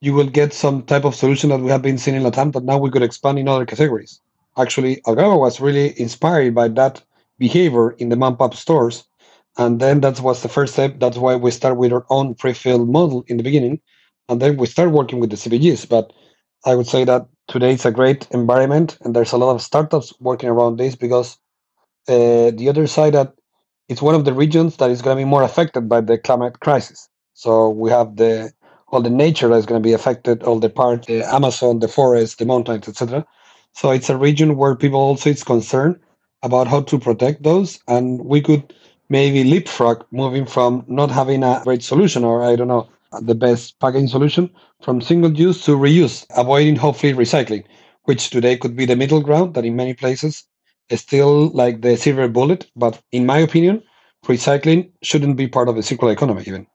you 0.00 0.14
will 0.14 0.28
get 0.28 0.52
some 0.52 0.82
type 0.82 1.04
of 1.04 1.14
solution 1.14 1.50
that 1.50 1.60
we 1.60 1.70
have 1.70 1.82
been 1.82 1.98
seeing 1.98 2.16
in 2.16 2.22
Latam 2.22 2.52
that 2.52 2.64
now 2.64 2.78
we 2.78 2.90
could 2.90 3.02
expand 3.02 3.38
in 3.38 3.48
other 3.48 3.66
categories. 3.66 4.20
Actually, 4.58 4.96
Algramo 5.06 5.38
was 5.38 5.60
really 5.60 5.98
inspired 6.00 6.54
by 6.54 6.68
that 6.68 7.02
behavior 7.38 7.92
in 7.92 8.08
the 8.08 8.16
mom 8.16 8.36
pop 8.36 8.54
stores. 8.54 9.04
And 9.58 9.80
then 9.80 10.00
that 10.00 10.20
was 10.20 10.42
the 10.42 10.48
first 10.48 10.74
step. 10.74 10.98
That's 10.98 11.18
why 11.18 11.36
we 11.36 11.50
start 11.50 11.76
with 11.76 11.92
our 11.92 12.06
own 12.10 12.34
pre-filled 12.34 12.88
model 12.88 13.24
in 13.28 13.36
the 13.36 13.42
beginning 13.42 13.80
and 14.28 14.40
then 14.40 14.56
we 14.56 14.66
start 14.66 14.90
working 14.90 15.20
with 15.20 15.30
the 15.30 15.36
CPGs. 15.36 15.88
But 15.88 16.12
I 16.64 16.74
would 16.74 16.86
say 16.86 17.04
that 17.04 17.26
today 17.48 17.72
it's 17.74 17.84
a 17.84 17.90
great 17.90 18.28
environment, 18.30 18.98
and 19.02 19.14
there's 19.14 19.32
a 19.32 19.36
lot 19.38 19.54
of 19.54 19.62
startups 19.62 20.14
working 20.20 20.48
around 20.48 20.76
this 20.76 20.96
because 20.96 21.36
uh, 22.08 22.50
the 22.50 22.68
other 22.68 22.86
side 22.86 23.14
that 23.14 23.34
it's 23.92 24.02
one 24.02 24.14
of 24.14 24.24
the 24.24 24.32
regions 24.32 24.78
that 24.78 24.90
is 24.90 25.02
going 25.02 25.16
to 25.16 25.20
be 25.20 25.28
more 25.28 25.42
affected 25.42 25.82
by 25.82 26.00
the 26.00 26.16
climate 26.16 26.60
crisis. 26.60 27.10
So 27.34 27.68
we 27.68 27.90
have 27.90 28.16
the 28.16 28.52
all 28.88 29.02
the 29.02 29.10
nature 29.10 29.48
that 29.48 29.56
is 29.56 29.66
going 29.66 29.82
to 29.82 29.88
be 29.88 29.92
affected, 29.92 30.42
all 30.42 30.58
the 30.58 30.68
part, 30.68 31.06
the 31.06 31.22
Amazon, 31.34 31.78
the 31.78 31.88
forest, 31.88 32.38
the 32.38 32.46
mountains, 32.46 32.88
etc. 32.88 33.24
So 33.74 33.90
it's 33.90 34.10
a 34.10 34.16
region 34.16 34.56
where 34.56 34.74
people 34.74 35.00
also 35.00 35.30
is 35.30 35.44
concerned 35.44 35.98
about 36.42 36.68
how 36.68 36.82
to 36.82 36.98
protect 36.98 37.42
those, 37.42 37.78
and 37.86 38.24
we 38.24 38.40
could 38.40 38.74
maybe 39.08 39.44
leapfrog 39.44 40.04
moving 40.10 40.46
from 40.46 40.84
not 40.88 41.10
having 41.10 41.42
a 41.42 41.60
great 41.64 41.82
solution 41.82 42.24
or 42.24 42.42
I 42.42 42.56
don't 42.56 42.68
know 42.68 42.88
the 43.20 43.34
best 43.34 43.78
packaging 43.78 44.08
solution 44.08 44.50
from 44.82 45.02
single 45.02 45.32
use 45.32 45.64
to 45.66 45.76
reuse, 45.76 46.24
avoiding 46.36 46.76
hopefully 46.76 47.12
recycling, 47.12 47.64
which 48.04 48.30
today 48.30 48.56
could 48.56 48.74
be 48.74 48.86
the 48.86 48.96
middle 48.96 49.20
ground 49.20 49.52
that 49.54 49.66
in 49.66 49.76
many 49.76 49.92
places 49.92 50.44
still 50.96 51.48
like 51.50 51.80
the 51.80 51.96
silver 51.96 52.28
bullet. 52.28 52.70
But 52.76 53.00
in 53.12 53.26
my 53.26 53.38
opinion, 53.38 53.82
recycling 54.26 54.90
shouldn't 55.02 55.36
be 55.36 55.48
part 55.48 55.68
of 55.68 55.76
the 55.76 55.82
circular 55.82 56.12
economy 56.12 56.42
even. 56.46 56.66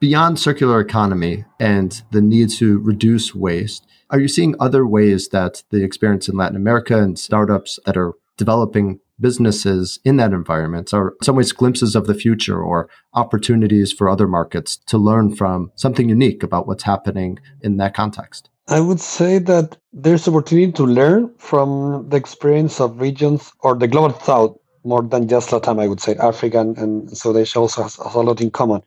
Beyond 0.00 0.38
circular 0.38 0.80
economy 0.80 1.44
and 1.60 2.02
the 2.10 2.20
need 2.20 2.50
to 2.50 2.78
reduce 2.80 3.34
waste, 3.34 3.86
are 4.10 4.18
you 4.18 4.28
seeing 4.28 4.56
other 4.58 4.84
ways 4.86 5.28
that 5.28 5.62
the 5.70 5.84
experience 5.84 6.28
in 6.28 6.36
Latin 6.36 6.56
America 6.56 7.00
and 7.00 7.18
startups 7.18 7.78
that 7.86 7.96
are 7.96 8.14
developing 8.36 8.98
businesses 9.22 9.98
in 10.04 10.16
that 10.18 10.32
environment 10.32 10.92
are 10.92 11.08
in 11.20 11.24
some 11.24 11.36
ways 11.36 11.52
glimpses 11.52 11.94
of 11.96 12.06
the 12.06 12.14
future 12.14 12.60
or 12.60 12.90
opportunities 13.14 13.92
for 13.92 14.08
other 14.08 14.28
markets 14.28 14.76
to 14.86 14.98
learn 14.98 15.34
from 15.34 15.70
something 15.76 16.08
unique 16.08 16.42
about 16.42 16.66
what's 16.66 16.82
happening 16.82 17.38
in 17.62 17.78
that 17.78 17.94
context? 17.94 18.50
I 18.68 18.80
would 18.80 19.00
say 19.00 19.38
that 19.38 19.76
there's 19.92 20.28
opportunity 20.28 20.72
to 20.72 20.84
learn 20.84 21.32
from 21.38 22.08
the 22.08 22.16
experience 22.16 22.80
of 22.80 23.00
regions 23.00 23.52
or 23.60 23.74
the 23.74 23.88
global 23.88 24.18
south 24.20 24.56
more 24.84 25.02
than 25.02 25.28
just 25.28 25.50
Latam, 25.50 25.80
I 25.80 25.86
would 25.86 26.00
say 26.00 26.16
Africa 26.16 26.60
and, 26.60 26.76
and 26.76 27.16
South 27.16 27.36
Asia 27.36 27.60
also 27.60 27.84
has, 27.84 27.96
has 27.96 28.14
a 28.14 28.20
lot 28.20 28.40
in 28.40 28.50
common. 28.50 28.82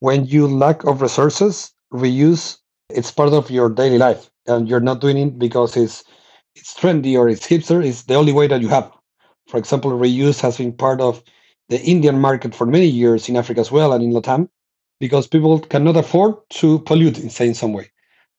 When 0.00 0.24
you 0.24 0.46
lack 0.46 0.84
of 0.84 1.02
resources, 1.02 1.72
reuse 1.92 2.56
it's 2.90 3.10
part 3.10 3.32
of 3.32 3.50
your 3.50 3.68
daily 3.68 3.98
life 3.98 4.30
and 4.46 4.68
you're 4.68 4.80
not 4.80 5.00
doing 5.00 5.18
it 5.18 5.38
because 5.38 5.76
it's 5.76 6.04
it's 6.54 6.72
trendy 6.74 7.18
or 7.18 7.28
it's 7.28 7.46
hipster, 7.46 7.84
it's 7.84 8.04
the 8.04 8.14
only 8.14 8.32
way 8.32 8.46
that 8.46 8.62
you 8.62 8.68
have. 8.68 8.90
For 9.46 9.58
example, 9.58 9.90
reuse 9.92 10.40
has 10.40 10.58
been 10.58 10.72
part 10.72 11.00
of 11.00 11.22
the 11.68 11.80
Indian 11.82 12.20
market 12.20 12.54
for 12.54 12.66
many 12.66 12.86
years 12.86 13.28
in 13.28 13.36
Africa 13.36 13.60
as 13.60 13.72
well 13.72 13.92
and 13.92 14.02
in 14.02 14.12
Latam, 14.12 14.48
because 15.00 15.26
people 15.26 15.58
cannot 15.60 15.96
afford 15.96 16.34
to 16.50 16.80
pollute 16.80 17.18
in, 17.18 17.30
say, 17.30 17.46
in 17.46 17.54
some 17.54 17.72
way. 17.72 17.90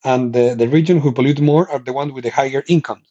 And 0.04 0.34
the, 0.34 0.56
the 0.56 0.68
region 0.68 1.00
who 1.00 1.12
pollute 1.12 1.42
more 1.42 1.70
are 1.70 1.80
the 1.80 1.94
ones 1.94 2.14
with 2.14 2.24
the 2.24 2.32
higher 2.32 2.64
income. 2.68 3.04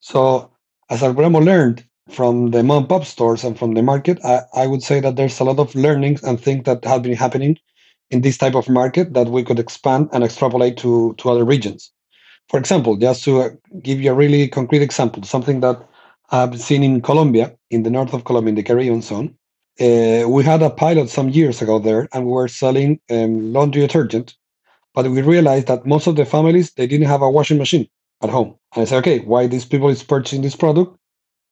So 0.00 0.52
as 0.90 1.00
Algramo 1.00 1.44
learned 1.44 1.84
from 2.10 2.50
the 2.50 2.62
mom 2.62 2.86
pop 2.86 3.04
stores 3.04 3.44
and 3.44 3.58
from 3.58 3.74
the 3.74 3.82
market, 3.82 4.18
I, 4.24 4.42
I 4.54 4.66
would 4.66 4.82
say 4.82 5.00
that 5.00 5.16
there's 5.16 5.40
a 5.40 5.44
lot 5.44 5.58
of 5.58 5.74
learnings 5.74 6.22
and 6.22 6.40
things 6.40 6.64
that 6.64 6.84
have 6.84 7.02
been 7.02 7.16
happening 7.16 7.58
in 8.10 8.22
this 8.22 8.38
type 8.38 8.54
of 8.54 8.68
market 8.68 9.12
that 9.14 9.28
we 9.28 9.44
could 9.44 9.58
expand 9.58 10.08
and 10.12 10.24
extrapolate 10.24 10.76
to, 10.78 11.14
to 11.18 11.30
other 11.30 11.44
regions. 11.44 11.92
For 12.48 12.58
example, 12.58 12.96
just 12.96 13.24
to 13.24 13.42
uh, 13.42 13.48
give 13.82 14.00
you 14.00 14.10
a 14.10 14.14
really 14.14 14.48
concrete 14.48 14.80
example, 14.80 15.22
something 15.24 15.60
that 15.60 15.86
I've 16.30 16.60
seen 16.60 16.82
in 16.82 17.00
Colombia, 17.00 17.56
in 17.70 17.84
the 17.84 17.90
north 17.90 18.12
of 18.12 18.24
Colombia, 18.24 18.50
in 18.50 18.54
the 18.56 18.62
Caribbean 18.62 19.00
zone. 19.00 19.34
Uh, 19.80 20.28
we 20.28 20.44
had 20.44 20.60
a 20.60 20.68
pilot 20.68 21.08
some 21.08 21.30
years 21.30 21.62
ago 21.62 21.78
there, 21.78 22.06
and 22.12 22.26
we 22.26 22.32
were 22.32 22.48
selling 22.48 23.00
um, 23.10 23.52
laundry 23.52 23.80
detergent, 23.80 24.36
but 24.92 25.06
we 25.08 25.22
realized 25.22 25.68
that 25.68 25.86
most 25.86 26.06
of 26.06 26.16
the 26.16 26.26
families 26.26 26.72
they 26.72 26.86
didn't 26.86 27.06
have 27.06 27.22
a 27.22 27.30
washing 27.30 27.56
machine 27.56 27.88
at 28.22 28.28
home. 28.28 28.56
And 28.74 28.82
I 28.82 28.84
said, 28.84 28.98
okay, 28.98 29.20
why 29.20 29.46
these 29.46 29.64
people 29.64 29.88
is 29.88 30.02
purchasing 30.02 30.42
this 30.42 30.56
product, 30.56 30.98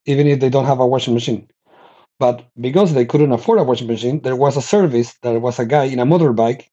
even 0.04 0.26
if 0.26 0.40
they 0.40 0.50
don't 0.50 0.66
have 0.66 0.80
a 0.80 0.86
washing 0.86 1.14
machine? 1.14 1.48
But 2.18 2.46
because 2.60 2.92
they 2.92 3.06
couldn't 3.06 3.32
afford 3.32 3.60
a 3.60 3.64
washing 3.64 3.86
machine, 3.86 4.20
there 4.20 4.36
was 4.36 4.56
a 4.58 4.62
service. 4.62 5.14
There 5.22 5.38
was 5.40 5.58
a 5.58 5.64
guy 5.66 5.84
in 5.84 6.00
a 6.00 6.06
motorbike 6.06 6.66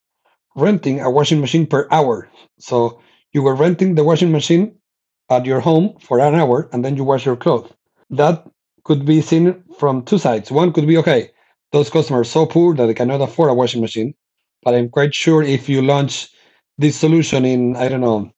renting 0.55 0.99
a 0.99 1.09
washing 1.09 1.39
machine 1.39 1.67
per 1.67 1.87
hour. 1.91 2.29
So 2.59 3.01
you 3.31 3.43
were 3.43 3.55
renting 3.55 3.95
the 3.95 4.03
washing 4.03 4.31
machine 4.31 4.75
at 5.29 5.45
your 5.45 5.61
home 5.61 5.97
for 6.01 6.19
an 6.19 6.35
hour, 6.35 6.69
and 6.73 6.83
then 6.83 6.97
you 6.97 7.05
wash 7.05 7.25
your 7.25 7.37
clothes 7.37 7.71
that 8.17 8.45
could 8.84 9.06
be 9.06 9.21
seen 9.21 9.63
from 9.78 10.04
two 10.04 10.17
sides. 10.17 10.52
One 10.52 10.73
could 10.73 10.88
be 10.88 10.97
okay, 10.97 11.32
those 11.71 11.89
customers 11.89 12.28
are 12.28 12.32
so 12.32 12.45
poor 12.45 12.76
that 12.76 12.86
they 12.86 12.93
cannot 12.93 13.21
afford 13.21 13.49
a 13.49 13.54
washing 13.54 13.82
machine. 13.82 14.13
But 14.62 14.76
I'm 14.76 14.89
quite 14.89 15.13
sure 15.13 15.41
if 15.41 15.67
you 15.67 15.82
launch 15.82 16.30
this 16.78 16.95
solution 16.95 17.45
in, 17.45 17.76
I 17.76 17.88
don't 17.88 18.02
know, 18.02 18.32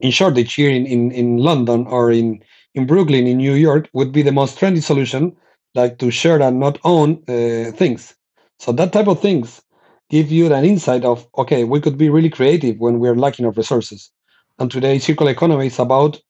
in 0.00 0.10
Shoreditch 0.10 0.54
here 0.54 0.70
in, 0.70 0.86
in, 0.86 1.10
in 1.12 1.38
London 1.38 1.86
or 1.86 2.10
in, 2.10 2.42
in 2.74 2.86
Brooklyn, 2.86 3.26
in 3.26 3.38
New 3.38 3.54
York, 3.54 3.88
would 3.92 4.12
be 4.12 4.22
the 4.22 4.32
most 4.32 4.58
trendy 4.58 4.82
solution, 4.82 5.36
like 5.74 5.98
to 5.98 6.10
share 6.10 6.40
and 6.40 6.60
not 6.60 6.78
own 6.84 7.22
uh, 7.28 7.72
things. 7.72 8.14
So 8.58 8.72
that 8.72 8.92
type 8.92 9.08
of 9.08 9.20
things 9.20 9.60
give 10.08 10.30
you 10.30 10.52
an 10.52 10.64
insight 10.64 11.04
of, 11.04 11.26
okay, 11.36 11.64
we 11.64 11.80
could 11.80 11.98
be 11.98 12.08
really 12.08 12.30
creative 12.30 12.78
when 12.78 13.00
we're 13.00 13.16
lacking 13.16 13.46
of 13.46 13.56
resources. 13.56 14.10
And 14.58 14.70
today, 14.70 14.98
circular 14.98 15.32
economy 15.32 15.66
is 15.66 15.78
about 15.78 16.20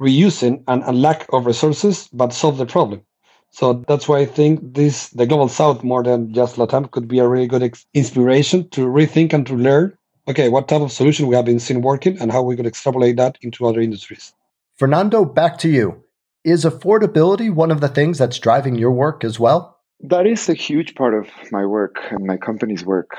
reusing 0.00 0.62
and 0.68 0.82
a 0.84 0.92
lack 0.92 1.26
of 1.32 1.46
resources, 1.46 2.08
but 2.12 2.32
solve 2.32 2.58
the 2.58 2.66
problem. 2.66 3.02
So 3.50 3.84
that's 3.86 4.08
why 4.08 4.18
I 4.18 4.26
think 4.26 4.74
this 4.74 5.10
the 5.10 5.26
global 5.26 5.48
south 5.48 5.84
more 5.84 6.02
than 6.02 6.34
just 6.34 6.56
Latam 6.56 6.90
could 6.90 7.06
be 7.06 7.20
a 7.20 7.28
really 7.28 7.46
good 7.46 7.62
ex- 7.62 7.86
inspiration 7.94 8.68
to 8.70 8.86
rethink 8.86 9.32
and 9.32 9.46
to 9.46 9.54
learn. 9.54 9.96
Okay, 10.26 10.48
what 10.48 10.66
type 10.66 10.80
of 10.80 10.90
solution 10.90 11.28
we 11.28 11.36
have 11.36 11.44
been 11.44 11.60
seen 11.60 11.80
working 11.80 12.18
and 12.20 12.32
how 12.32 12.42
we 12.42 12.56
could 12.56 12.66
extrapolate 12.66 13.16
that 13.16 13.38
into 13.42 13.66
other 13.66 13.80
industries. 13.80 14.34
Fernando, 14.76 15.24
back 15.24 15.58
to 15.58 15.68
you. 15.68 16.02
Is 16.42 16.64
affordability 16.64 17.54
one 17.54 17.70
of 17.70 17.80
the 17.80 17.88
things 17.88 18.18
that's 18.18 18.38
driving 18.38 18.74
your 18.74 18.90
work 18.90 19.22
as 19.22 19.38
well? 19.38 19.73
That 20.00 20.26
is 20.26 20.48
a 20.48 20.54
huge 20.54 20.94
part 20.94 21.14
of 21.14 21.28
my 21.50 21.64
work 21.64 21.96
and 22.10 22.26
my 22.26 22.36
company's 22.36 22.84
work. 22.84 23.16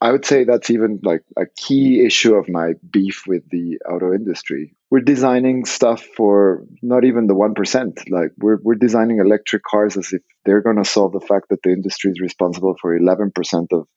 I 0.00 0.12
would 0.12 0.24
say 0.24 0.44
that's 0.44 0.70
even 0.70 1.00
like 1.02 1.22
a 1.36 1.46
key 1.56 2.04
issue 2.04 2.34
of 2.34 2.48
my 2.48 2.74
beef 2.88 3.24
with 3.26 3.48
the 3.50 3.78
auto 3.90 4.12
industry. 4.12 4.76
We're 4.90 5.00
designing 5.00 5.64
stuff 5.64 6.04
for 6.16 6.64
not 6.82 7.04
even 7.04 7.26
the 7.26 7.34
1%. 7.34 8.10
Like 8.10 8.30
we're, 8.38 8.58
we're 8.62 8.76
designing 8.76 9.18
electric 9.18 9.62
cars 9.64 9.96
as 9.96 10.12
if 10.12 10.22
they're 10.44 10.62
going 10.62 10.76
to 10.76 10.84
solve 10.84 11.12
the 11.12 11.20
fact 11.20 11.48
that 11.50 11.62
the 11.64 11.70
industry 11.70 12.12
is 12.12 12.20
responsible 12.20 12.76
for 12.80 12.96
11% 12.96 13.32
of 13.72 13.88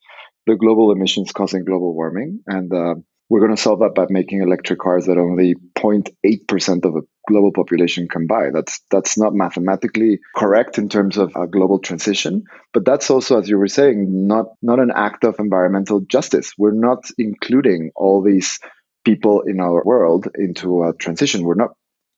the 0.46 0.56
global 0.56 0.90
emissions 0.90 1.30
causing 1.30 1.64
global 1.64 1.94
warming. 1.94 2.40
And 2.48 2.72
uh, 2.72 2.94
we're 3.32 3.40
going 3.40 3.56
to 3.56 3.62
solve 3.62 3.78
that 3.78 3.94
by 3.94 4.04
making 4.10 4.42
electric 4.42 4.78
cars 4.78 5.06
that 5.06 5.16
only 5.16 5.54
0.8% 5.78 6.84
of 6.84 6.96
a 6.96 7.00
global 7.26 7.50
population 7.50 8.06
can 8.06 8.26
buy. 8.26 8.50
That's 8.52 8.78
that's 8.90 9.16
not 9.16 9.32
mathematically 9.32 10.18
correct 10.36 10.76
in 10.76 10.90
terms 10.90 11.16
of 11.16 11.34
a 11.34 11.46
global 11.46 11.78
transition, 11.78 12.44
but 12.74 12.84
that's 12.84 13.08
also 13.08 13.38
as 13.38 13.48
you 13.48 13.56
were 13.56 13.68
saying 13.68 14.26
not 14.28 14.48
not 14.60 14.80
an 14.80 14.92
act 14.94 15.24
of 15.24 15.36
environmental 15.38 16.00
justice. 16.00 16.52
We're 16.58 16.72
not 16.88 17.10
including 17.16 17.92
all 17.96 18.20
these 18.20 18.58
people 19.02 19.40
in 19.40 19.60
our 19.60 19.82
world 19.82 20.28
into 20.34 20.82
a 20.82 20.92
transition. 20.92 21.44
We're 21.44 21.54
not 21.54 21.70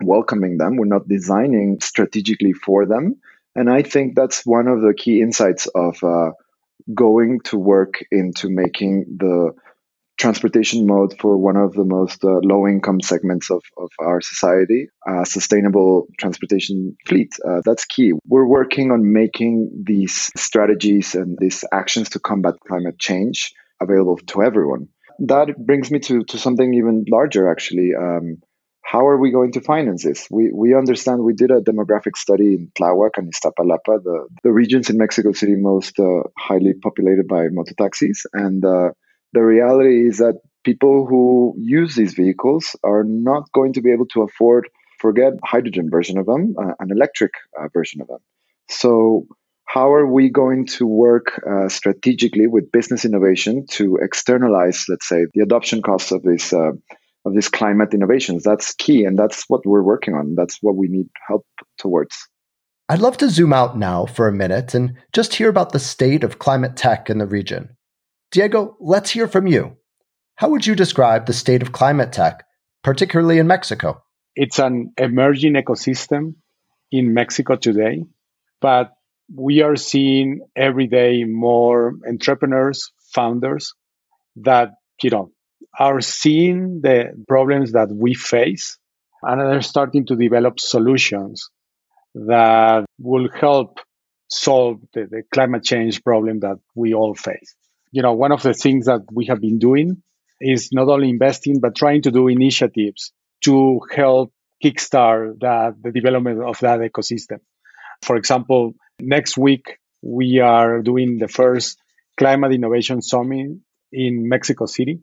welcoming 0.03 0.59
them. 0.59 0.75
We're 0.75 0.87
not 0.97 1.07
designing 1.07 1.79
strategically 1.81 2.55
for 2.55 2.87
them. 2.87 3.21
And 3.55 3.71
I 3.71 3.83
think 3.83 4.17
that's 4.17 4.45
one 4.45 4.67
of 4.67 4.81
the 4.81 4.93
key 4.93 5.21
insights 5.21 5.69
of 5.77 6.03
uh, 6.03 6.33
going 6.93 7.39
to 7.45 7.57
work 7.57 8.05
into 8.11 8.49
making 8.49 9.05
the 9.19 9.53
transportation 10.17 10.87
mode 10.87 11.15
for 11.21 11.37
one 11.37 11.57
of 11.57 11.73
the 11.75 11.85
most 11.85 12.25
uh, 12.25 12.39
low 12.43 12.67
income 12.67 13.01
segments 13.01 13.51
of, 13.51 13.63
of 13.77 13.91
our 13.99 14.21
society, 14.21 14.87
a 15.07 15.27
sustainable 15.27 16.07
transportation 16.19 16.97
fleet. 17.07 17.35
Uh, 17.47 17.61
that's 17.65 17.85
key. 17.85 18.13
We're 18.27 18.47
working 18.47 18.91
on 18.91 19.13
making 19.13 19.83
these 19.85 20.31
strategies 20.37 21.15
and 21.15 21.37
these 21.41 21.65
actions 21.73 22.11
to 22.11 22.21
combat 22.21 22.55
climate 22.67 22.99
change 22.99 23.53
available 23.81 24.19
to 24.29 24.43
everyone. 24.43 24.89
That 25.19 25.49
brings 25.59 25.91
me 25.91 25.99
to, 26.01 26.25
to 26.25 26.39
something 26.39 26.75
even 26.75 27.05
larger, 27.09 27.51
actually. 27.51 27.93
Um, 27.95 28.39
how 28.83 29.07
are 29.07 29.19
we 29.19 29.31
going 29.33 29.53
to 29.53 29.61
finance 29.61 30.05
this? 30.05 30.29
We, 30.31 30.53
we 30.53 30.75
understand 30.75 31.23
we 31.23 31.35
did 31.35 31.51
a 31.51 31.61
demographic 31.61 32.17
study 32.17 32.55
in 32.55 32.71
Tlahuac 32.79 33.11
and 33.17 33.33
Iztapalapa, 33.33 34.03
the, 34.03 34.29
the 34.43 34.53
regions 34.53 34.91
in 34.91 34.99
Mexico 34.99 35.33
City 35.33 35.57
most 35.57 35.99
uh, 35.99 36.23
highly 36.39 36.75
populated 36.75 37.27
by 37.27 37.47
mototaxis. 37.49 38.27
And 38.33 38.65
uh, 38.65 38.91
the 39.35 39.43
reality 39.43 40.09
is 40.09 40.19
that 40.19 40.41
people 40.65 41.07
who 41.07 41.55
use 41.59 41.95
these 41.95 42.15
vehicles 42.15 42.77
are 42.83 43.05
not 43.05 43.51
going 43.53 43.73
to 43.75 43.83
be 43.83 43.93
able 43.93 44.07
to 44.07 44.23
afford 44.23 44.69
forget 44.99 45.33
hydrogen 45.43 45.91
version 45.91 46.17
of 46.19 46.27
them 46.27 46.55
uh, 46.59 46.73
an 46.79 46.91
electric 46.91 47.33
uh, 47.59 47.69
version 47.75 48.01
of 48.01 48.07
them. 48.07 48.21
So 48.71 49.27
how 49.67 49.93
are 49.93 50.07
we 50.07 50.31
going 50.31 50.67
to 50.79 50.87
work 50.87 51.43
uh, 51.51 51.69
strategically 51.69 52.47
with 52.47 52.73
business 52.73 53.05
innovation 53.05 53.67
to 53.73 53.99
externalize 54.01 54.87
let's 54.89 55.09
say 55.09 55.27
the 55.35 55.43
adoption 55.43 55.83
costs 55.83 56.13
of 56.13 56.23
these 56.23 56.53
uh, 56.53 56.73
of 57.27 57.35
these 57.35 57.49
climate 57.49 57.93
innovations? 57.93 58.45
That's 58.45 58.73
key 58.75 59.05
and 59.05 59.19
that's 59.19 59.45
what 59.49 59.67
we're 59.67 59.83
working 59.83 60.15
on. 60.15 60.35
That's 60.37 60.59
what 60.63 60.77
we 60.77 60.89
need 60.89 61.09
help 61.27 61.45
towards. 61.77 62.17
I'd 62.89 63.01
love 63.01 63.17
to 63.19 63.31
zoom 63.31 63.53
out 63.53 63.79
now 63.79 64.07
for 64.07 64.29
a 64.29 64.33
minute 64.33 64.75
and 64.75 64.95
just 65.13 65.35
hear 65.35 65.49
about 65.49 65.73
the 65.73 65.79
state 65.79 66.23
of 66.23 66.39
climate 66.39 66.77
tech 66.77 67.11
in 67.11 67.19
the 67.19 67.27
region. 67.27 67.77
Diego, 68.35 68.77
let's 68.81 69.11
hear 69.11 69.29
from 69.29 69.47
you. 69.47 69.77
How 70.35 70.49
would 70.49 70.67
you 70.67 70.75
describe 70.75 71.27
the 71.27 71.33
state 71.33 71.63
of 71.63 71.71
climate 71.71 72.13
tech, 72.13 72.45
particularly 72.83 73.39
in 73.39 73.47
Mexico? 73.47 74.03
It's 74.35 74.59
an 74.59 74.93
emerging 74.99 75.53
ecosystem 75.55 76.35
in 76.91 77.15
Mexico 77.15 77.55
today, 77.55 78.03
but 78.61 78.91
we 79.33 79.63
are 79.63 79.77
seeing 79.77 80.41
every 80.57 80.89
day 80.89 81.23
more 81.23 81.95
entrepreneurs, 82.09 82.91
founders 83.15 83.73
that, 84.35 84.71
you 85.01 85.11
know, 85.11 85.31
are 85.79 86.01
seeing 86.01 86.81
the 86.81 87.13
problems 87.29 87.71
that 87.71 87.89
we 87.93 88.15
face 88.15 88.79
and 89.23 89.41
they're 89.41 89.63
starting 89.63 90.07
to 90.07 90.17
develop 90.17 90.59
solutions 90.59 91.51
that 92.17 92.85
will 92.99 93.29
help 93.31 93.79
solve 94.29 94.81
the, 94.93 95.07
the 95.09 95.23
climate 95.33 95.63
change 95.63 96.03
problem 96.03 96.41
that 96.41 96.57
we 96.75 96.95
all 96.95 97.15
face 97.15 97.55
you 97.95 98.03
know, 98.03 98.13
one 98.13 98.33
of 98.33 98.43
the 98.43 98.55
things 98.55 98.87
that 98.87 99.03
we 99.13 99.27
have 99.27 99.41
been 99.41 99.61
doing 99.61 100.03
is 100.41 100.71
not 100.73 100.89
only 100.89 101.09
investing, 101.09 101.61
but 101.61 101.77
trying 101.77 102.03
to 102.03 102.11
do 102.11 102.27
initiatives 102.27 103.13
to 103.45 103.79
help 103.95 104.33
kickstart 104.63 105.39
that, 105.41 105.77
the 105.81 105.93
development 105.93 106.43
of 106.43 106.59
that 106.59 106.81
ecosystem. 106.81 107.39
For 108.03 108.17
example, 108.17 108.75
next 108.99 109.39
week, 109.39 109.79
we 110.03 110.41
are 110.41 110.83
doing 110.83 111.19
the 111.19 111.29
first 111.29 111.79
Climate 112.19 112.53
Innovation 112.53 113.01
Summit 113.01 113.59
in 113.93 114.29
Mexico 114.29 114.67
City, 114.67 114.99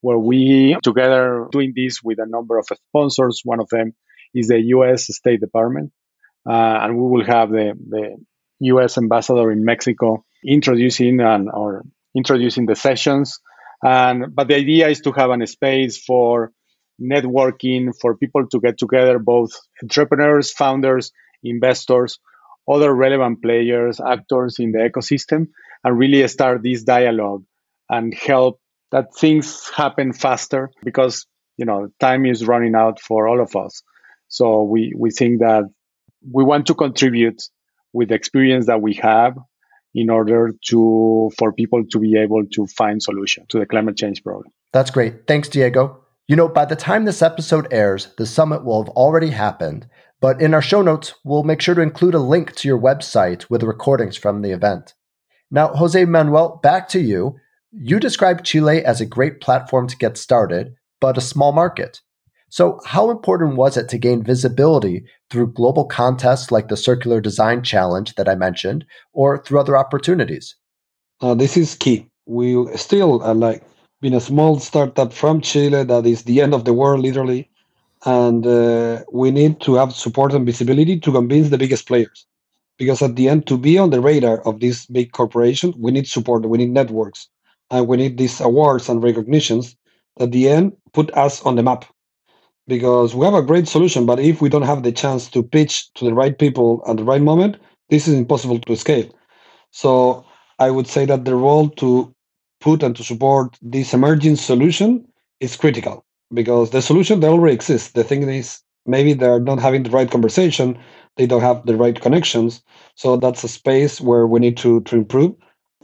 where 0.00 0.18
we 0.18 0.76
together 0.82 1.46
doing 1.52 1.72
this 1.76 2.02
with 2.02 2.18
a 2.18 2.26
number 2.26 2.58
of 2.58 2.66
sponsors. 2.88 3.42
One 3.44 3.60
of 3.60 3.68
them 3.68 3.92
is 4.34 4.48
the 4.48 4.60
U.S. 4.74 5.06
State 5.06 5.40
Department, 5.40 5.92
uh, 6.44 6.80
and 6.82 6.96
we 6.96 7.10
will 7.10 7.24
have 7.24 7.50
the, 7.50 7.74
the 7.88 8.16
U.S. 8.72 8.98
ambassador 8.98 9.52
in 9.52 9.64
Mexico 9.64 10.24
introducing 10.44 11.20
and 11.20 11.48
or 11.48 11.84
introducing 12.18 12.66
the 12.66 12.76
sessions. 12.76 13.40
And 13.82 14.34
but 14.34 14.48
the 14.48 14.56
idea 14.56 14.88
is 14.88 15.00
to 15.02 15.12
have 15.12 15.30
a 15.30 15.46
space 15.46 15.94
for 16.08 16.52
networking, 17.00 17.92
for 18.00 18.16
people 18.16 18.46
to 18.52 18.60
get 18.60 18.76
together, 18.78 19.18
both 19.18 19.52
entrepreneurs, 19.82 20.52
founders, 20.52 21.12
investors, 21.44 22.18
other 22.68 22.92
relevant 22.94 23.40
players, 23.40 24.00
actors 24.00 24.56
in 24.58 24.72
the 24.72 24.78
ecosystem, 24.78 25.46
and 25.84 25.98
really 25.98 26.26
start 26.28 26.62
this 26.62 26.82
dialogue 26.82 27.44
and 27.88 28.12
help 28.14 28.60
that 28.90 29.14
things 29.14 29.68
happen 29.70 30.12
faster 30.12 30.70
because 30.84 31.26
you 31.56 31.66
know 31.66 31.88
time 32.00 32.26
is 32.26 32.46
running 32.46 32.74
out 32.74 33.00
for 33.00 33.28
all 33.28 33.40
of 33.40 33.54
us. 33.56 33.82
So 34.28 34.64
we 34.64 34.92
we 34.96 35.10
think 35.10 35.40
that 35.40 35.64
we 36.30 36.44
want 36.44 36.66
to 36.66 36.74
contribute 36.74 37.40
with 37.92 38.08
the 38.08 38.14
experience 38.14 38.66
that 38.66 38.82
we 38.82 38.94
have 38.94 39.34
in 40.00 40.10
order 40.10 40.52
to 40.68 41.30
for 41.38 41.52
people 41.52 41.84
to 41.90 41.98
be 41.98 42.16
able 42.16 42.44
to 42.52 42.66
find 42.66 43.02
solution 43.02 43.44
to 43.48 43.58
the 43.58 43.66
climate 43.66 43.96
change 43.96 44.22
problem. 44.22 44.52
That's 44.72 44.90
great. 44.90 45.26
Thanks, 45.26 45.48
Diego. 45.48 46.04
You 46.26 46.36
know, 46.36 46.48
by 46.48 46.66
the 46.66 46.76
time 46.76 47.04
this 47.04 47.22
episode 47.22 47.68
airs, 47.70 48.08
the 48.18 48.26
summit 48.26 48.64
will 48.64 48.84
have 48.84 48.90
already 48.90 49.30
happened, 49.30 49.88
but 50.20 50.42
in 50.42 50.52
our 50.52 50.62
show 50.62 50.82
notes, 50.82 51.14
we'll 51.24 51.42
make 51.42 51.60
sure 51.60 51.74
to 51.74 51.80
include 51.80 52.14
a 52.14 52.18
link 52.18 52.54
to 52.56 52.68
your 52.68 52.78
website 52.78 53.48
with 53.48 53.62
recordings 53.62 54.16
from 54.16 54.42
the 54.42 54.50
event. 54.50 54.94
Now, 55.50 55.68
Jose 55.68 56.04
Manuel, 56.04 56.60
back 56.62 56.88
to 56.90 57.00
you. 57.00 57.36
You 57.72 57.98
described 57.98 58.44
Chile 58.44 58.84
as 58.84 59.00
a 59.00 59.06
great 59.06 59.40
platform 59.40 59.88
to 59.88 59.96
get 59.96 60.18
started, 60.18 60.74
but 61.00 61.16
a 61.16 61.22
small 61.22 61.52
market. 61.52 62.02
So, 62.50 62.80
how 62.86 63.10
important 63.10 63.56
was 63.56 63.76
it 63.76 63.88
to 63.90 63.98
gain 63.98 64.22
visibility 64.22 65.04
through 65.30 65.52
global 65.52 65.84
contests 65.84 66.50
like 66.50 66.68
the 66.68 66.78
Circular 66.78 67.20
Design 67.20 67.62
Challenge 67.62 68.14
that 68.14 68.28
I 68.28 68.34
mentioned, 68.36 68.86
or 69.12 69.42
through 69.42 69.60
other 69.60 69.76
opportunities? 69.76 70.56
Uh, 71.20 71.34
this 71.34 71.56
is 71.58 71.74
key. 71.74 72.08
We 72.26 72.66
still 72.76 73.22
are 73.22 73.34
like 73.34 73.62
being 74.00 74.14
a 74.14 74.20
small 74.20 74.60
startup 74.60 75.12
from 75.12 75.42
Chile 75.42 75.84
that 75.84 76.06
is 76.06 76.22
the 76.22 76.40
end 76.40 76.54
of 76.54 76.64
the 76.64 76.72
world, 76.72 77.00
literally, 77.00 77.50
and 78.06 78.46
uh, 78.46 79.04
we 79.12 79.30
need 79.30 79.60
to 79.62 79.74
have 79.74 79.92
support 79.92 80.32
and 80.32 80.46
visibility 80.46 80.98
to 81.00 81.12
convince 81.12 81.50
the 81.50 81.58
biggest 81.58 81.86
players. 81.86 82.26
Because 82.78 83.02
at 83.02 83.16
the 83.16 83.28
end, 83.28 83.46
to 83.48 83.58
be 83.58 83.76
on 83.76 83.90
the 83.90 84.00
radar 84.00 84.40
of 84.46 84.60
these 84.60 84.86
big 84.86 85.12
corporations, 85.12 85.74
we 85.76 85.90
need 85.90 86.06
support, 86.06 86.48
we 86.48 86.58
need 86.58 86.70
networks, 86.70 87.28
and 87.70 87.88
we 87.88 87.96
need 87.98 88.16
these 88.16 88.40
awards 88.40 88.88
and 88.88 89.02
recognitions. 89.02 89.76
That 90.16 90.24
at 90.24 90.32
the 90.32 90.48
end, 90.48 90.72
put 90.94 91.10
us 91.14 91.42
on 91.42 91.56
the 91.56 91.62
map 91.62 91.84
because 92.68 93.14
we 93.14 93.24
have 93.24 93.34
a 93.34 93.42
great 93.42 93.66
solution, 93.66 94.06
but 94.06 94.20
if 94.20 94.40
we 94.40 94.48
don't 94.48 94.62
have 94.62 94.82
the 94.82 94.92
chance 94.92 95.28
to 95.30 95.42
pitch 95.42 95.92
to 95.94 96.04
the 96.04 96.14
right 96.14 96.38
people 96.38 96.82
at 96.86 96.98
the 96.98 97.04
right 97.04 97.22
moment, 97.22 97.56
this 97.88 98.06
is 98.06 98.14
impossible 98.14 98.60
to 98.60 98.76
scale. 98.76 99.08
So 99.70 100.24
I 100.58 100.70
would 100.70 100.86
say 100.86 101.06
that 101.06 101.24
the 101.24 101.34
role 101.34 101.70
to 101.70 102.14
put 102.60 102.82
and 102.82 102.94
to 102.96 103.02
support 103.04 103.56
this 103.62 103.94
emerging 103.94 104.36
solution 104.36 105.06
is 105.40 105.56
critical 105.56 106.04
because 106.32 106.70
the 106.70 106.82
solution 106.82 107.20
they 107.20 107.28
already 107.28 107.54
exists. 107.54 107.92
The 107.92 108.04
thing 108.04 108.28
is 108.28 108.60
maybe 108.86 109.14
they're 109.14 109.40
not 109.40 109.60
having 109.60 109.84
the 109.84 109.90
right 109.90 110.10
conversation, 110.10 110.78
they 111.16 111.26
don't 111.26 111.40
have 111.40 111.64
the 111.64 111.76
right 111.76 111.98
connections. 112.00 112.62
So 112.96 113.16
that's 113.16 113.44
a 113.44 113.48
space 113.48 114.00
where 114.00 114.26
we 114.26 114.40
need 114.40 114.56
to, 114.58 114.80
to 114.82 114.96
improve. 114.96 115.34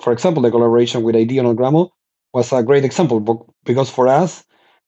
For 0.01 0.12
example, 0.12 0.43
the 0.43 0.51
collaboration 0.51 1.03
with 1.03 1.16
IDEO 1.16 1.49
and 1.49 1.59
Gramo 1.59 1.91
was 2.32 2.53
a 2.53 2.62
great 2.62 2.85
example 2.85 3.55
because 3.64 3.89
for 3.89 4.09
us, 4.09 4.45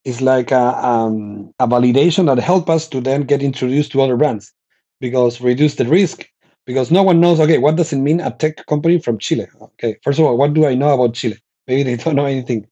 is 0.07 0.23
like 0.23 0.53
a, 0.53 0.87
um, 0.87 1.53
a 1.61 1.69
validation 1.69 2.27
that 2.29 2.43
help 2.43 2.71
us 2.71 2.89
to 2.91 3.03
then 3.03 3.23
get 3.25 3.43
introduced 3.43 3.93
to 3.93 4.03
other 4.03 4.17
brands 4.17 4.55
because 5.01 5.43
reduce 5.43 5.77
the 5.77 5.87
risk 5.87 6.29
because 6.67 6.93
no 6.93 7.05
one 7.05 7.21
knows 7.21 7.41
okay 7.41 7.59
what 7.59 7.77
does 7.77 7.93
it 7.93 7.99
mean 7.99 8.21
a 8.21 8.33
tech 8.33 8.67
company 8.69 9.01
from 9.01 9.19
chile? 9.19 9.49
Okay 9.63 9.99
first 10.05 10.21
of 10.21 10.27
all 10.27 10.39
what 10.39 10.55
do 10.55 10.67
i 10.67 10.75
know 10.77 10.95
about 10.95 11.15
chile? 11.15 11.39
Maybe 11.69 11.85
they 11.85 11.97
don't 12.05 12.17
know 12.17 12.27
anything. 12.27 12.67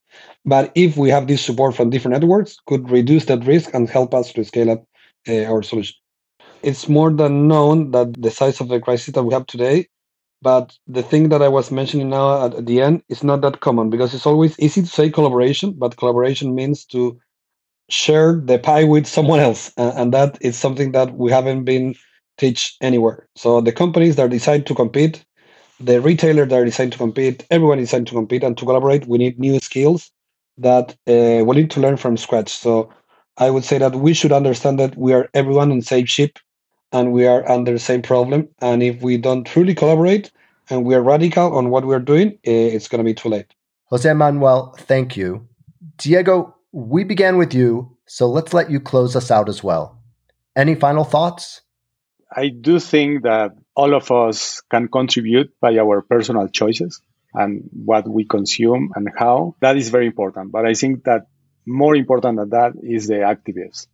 But 0.47 0.73
if 0.77 0.97
we 0.99 1.11
have 1.11 1.29
this 1.29 1.43
support 1.45 1.77
from 1.77 1.91
different 1.91 2.15
networks 2.21 2.59
could 2.69 2.91
reduce 2.91 3.27
that 3.27 3.45
risk 3.47 3.75
and 3.75 3.91
help 3.91 4.15
us 4.15 4.33
to 4.35 4.45
scale 4.45 4.71
up 4.73 4.87
uh, 5.29 5.45
our 5.45 5.63
solution. 5.65 5.97
It's 6.63 6.89
more 6.89 7.13
than 7.13 7.49
known 7.49 7.93
that 7.93 8.21
the 8.23 8.31
size 8.33 8.61
of 8.61 8.69
the 8.69 8.81
crisis 8.81 9.15
that 9.15 9.25
we 9.25 9.35
have 9.35 9.47
today 9.47 9.87
But 10.41 10.77
the 10.87 11.03
thing 11.03 11.31
that 11.31 11.43
I 11.43 11.49
was 11.49 11.71
mentioning 11.73 12.11
now 12.11 12.47
at 12.47 12.67
the 12.67 12.81
end 12.81 13.03
is 13.09 13.25
not 13.25 13.41
that 13.41 13.61
common 13.61 13.91
because 13.91 14.15
it's 14.15 14.27
always 14.27 14.59
easy 14.61 14.83
to 14.83 14.87
say 14.87 15.11
collaboration, 15.11 15.73
but 15.77 15.97
collaboration 15.97 16.55
means 16.55 16.85
to 16.87 17.19
share 17.89 18.41
the 18.45 18.59
pie 18.59 18.85
with 18.85 19.07
someone 19.07 19.41
else. 19.41 19.73
And 19.77 20.13
that 20.13 20.39
is 20.41 20.57
something 20.57 20.93
that 20.93 21.15
we 21.17 21.31
haven't 21.31 21.65
been 21.65 21.95
teach 22.39 22.77
anywhere. 22.81 23.29
So 23.37 23.61
the 23.61 23.73
companies 23.73 24.17
that 24.17 24.31
decide 24.31 24.67
to 24.67 24.75
compete, 24.75 25.25
the 25.81 26.01
retailer 26.01 26.47
that 26.47 26.65
decide 26.65 26.93
to 26.93 26.99
compete, 26.99 27.47
everyone 27.51 27.79
is 27.79 27.89
decide 27.89 28.07
to 28.09 28.15
compete 28.15 28.43
and 28.43 28.57
to 28.59 28.65
collaborate. 28.65 29.07
We 29.07 29.19
need 29.19 29.39
new 29.39 29.59
skills 29.61 30.11
that 30.59 30.93
uh, 31.07 31.45
we 31.45 31.57
need 31.57 31.71
to 31.73 31.81
learn 31.81 31.97
from 31.97 32.17
scratch. 32.17 32.49
So 32.49 32.93
I 33.39 33.51
would 33.51 33.65
say 33.65 33.79
that 33.79 33.97
we 33.97 34.15
should 34.15 34.33
understand 34.33 34.79
that 34.79 34.97
we 34.97 35.13
are 35.13 35.29
everyone 35.35 35.77
the 35.77 35.83
same 35.83 36.07
ship 36.07 36.39
and 36.93 37.13
we 37.13 37.27
are 37.27 37.49
under 37.51 37.73
the 37.73 37.79
same 37.79 38.03
problem. 38.03 38.49
And 38.61 38.83
if 38.83 39.03
we 39.03 39.17
don't 39.19 39.45
truly 39.45 39.75
collaborate 39.75 40.31
and 40.71 40.85
we 40.85 40.95
are 40.95 41.03
radical 41.03 41.57
on 41.57 41.71
what 41.71 41.87
we're 41.87 41.99
doing, 41.99 42.39
eh, 42.45 42.71
it's 42.75 42.89
going 42.89 43.01
to 43.01 43.05
be 43.05 43.15
too 43.15 43.29
late. 43.29 43.47
Jose 43.87 44.13
Manuel, 44.13 44.75
thank 44.79 45.17
you. 45.17 45.47
Diego, 45.99 46.55
we 46.75 47.05
began 47.05 47.37
with 47.37 47.55
you, 47.55 47.97
so 48.07 48.29
let's 48.29 48.53
let 48.53 48.69
you 48.69 48.81
close 48.81 49.15
us 49.15 49.31
out 49.31 49.49
as 49.49 49.63
well. 49.63 50.03
Any 50.57 50.75
final 50.75 51.05
thoughts? 51.05 51.63
I 52.35 52.49
do 52.49 52.81
think 52.81 53.23
that 53.23 53.53
all 53.77 53.95
of 53.95 54.11
us 54.11 54.61
can 54.73 54.89
contribute 54.89 55.53
by 55.61 55.79
our 55.79 56.03
personal 56.03 56.49
choices 56.49 57.01
and 57.33 57.63
what 57.73 58.09
we 58.09 58.25
consume 58.25 58.91
and 58.97 59.09
how. 59.17 59.55
That 59.61 59.77
is 59.77 59.91
very 59.91 60.07
important. 60.07 60.51
But 60.51 60.67
I 60.67 60.75
think 60.75 61.05
that 61.05 61.27
more 61.65 61.95
important 61.95 62.39
than 62.39 62.51
that 62.51 62.73
is 62.83 63.07
the 63.07 63.23
activists 63.35 63.87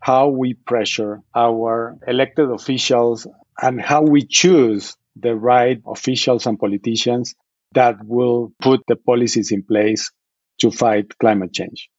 how 0.00 0.28
we 0.28 0.54
pressure 0.54 1.20
our 1.34 1.98
elected 2.06 2.48
officials 2.50 3.26
and 3.60 3.80
how 3.80 4.02
we 4.02 4.24
choose 4.24 4.96
the 5.16 5.34
right 5.34 5.82
officials 5.88 6.46
and 6.46 6.56
politicians 6.56 7.34
that 7.72 7.96
will 8.04 8.52
put 8.62 8.80
the 8.86 8.94
policies 8.94 9.50
in 9.50 9.64
place 9.64 10.12
to 10.60 10.70
fight 10.70 11.18
climate 11.18 11.52
change. 11.52 11.90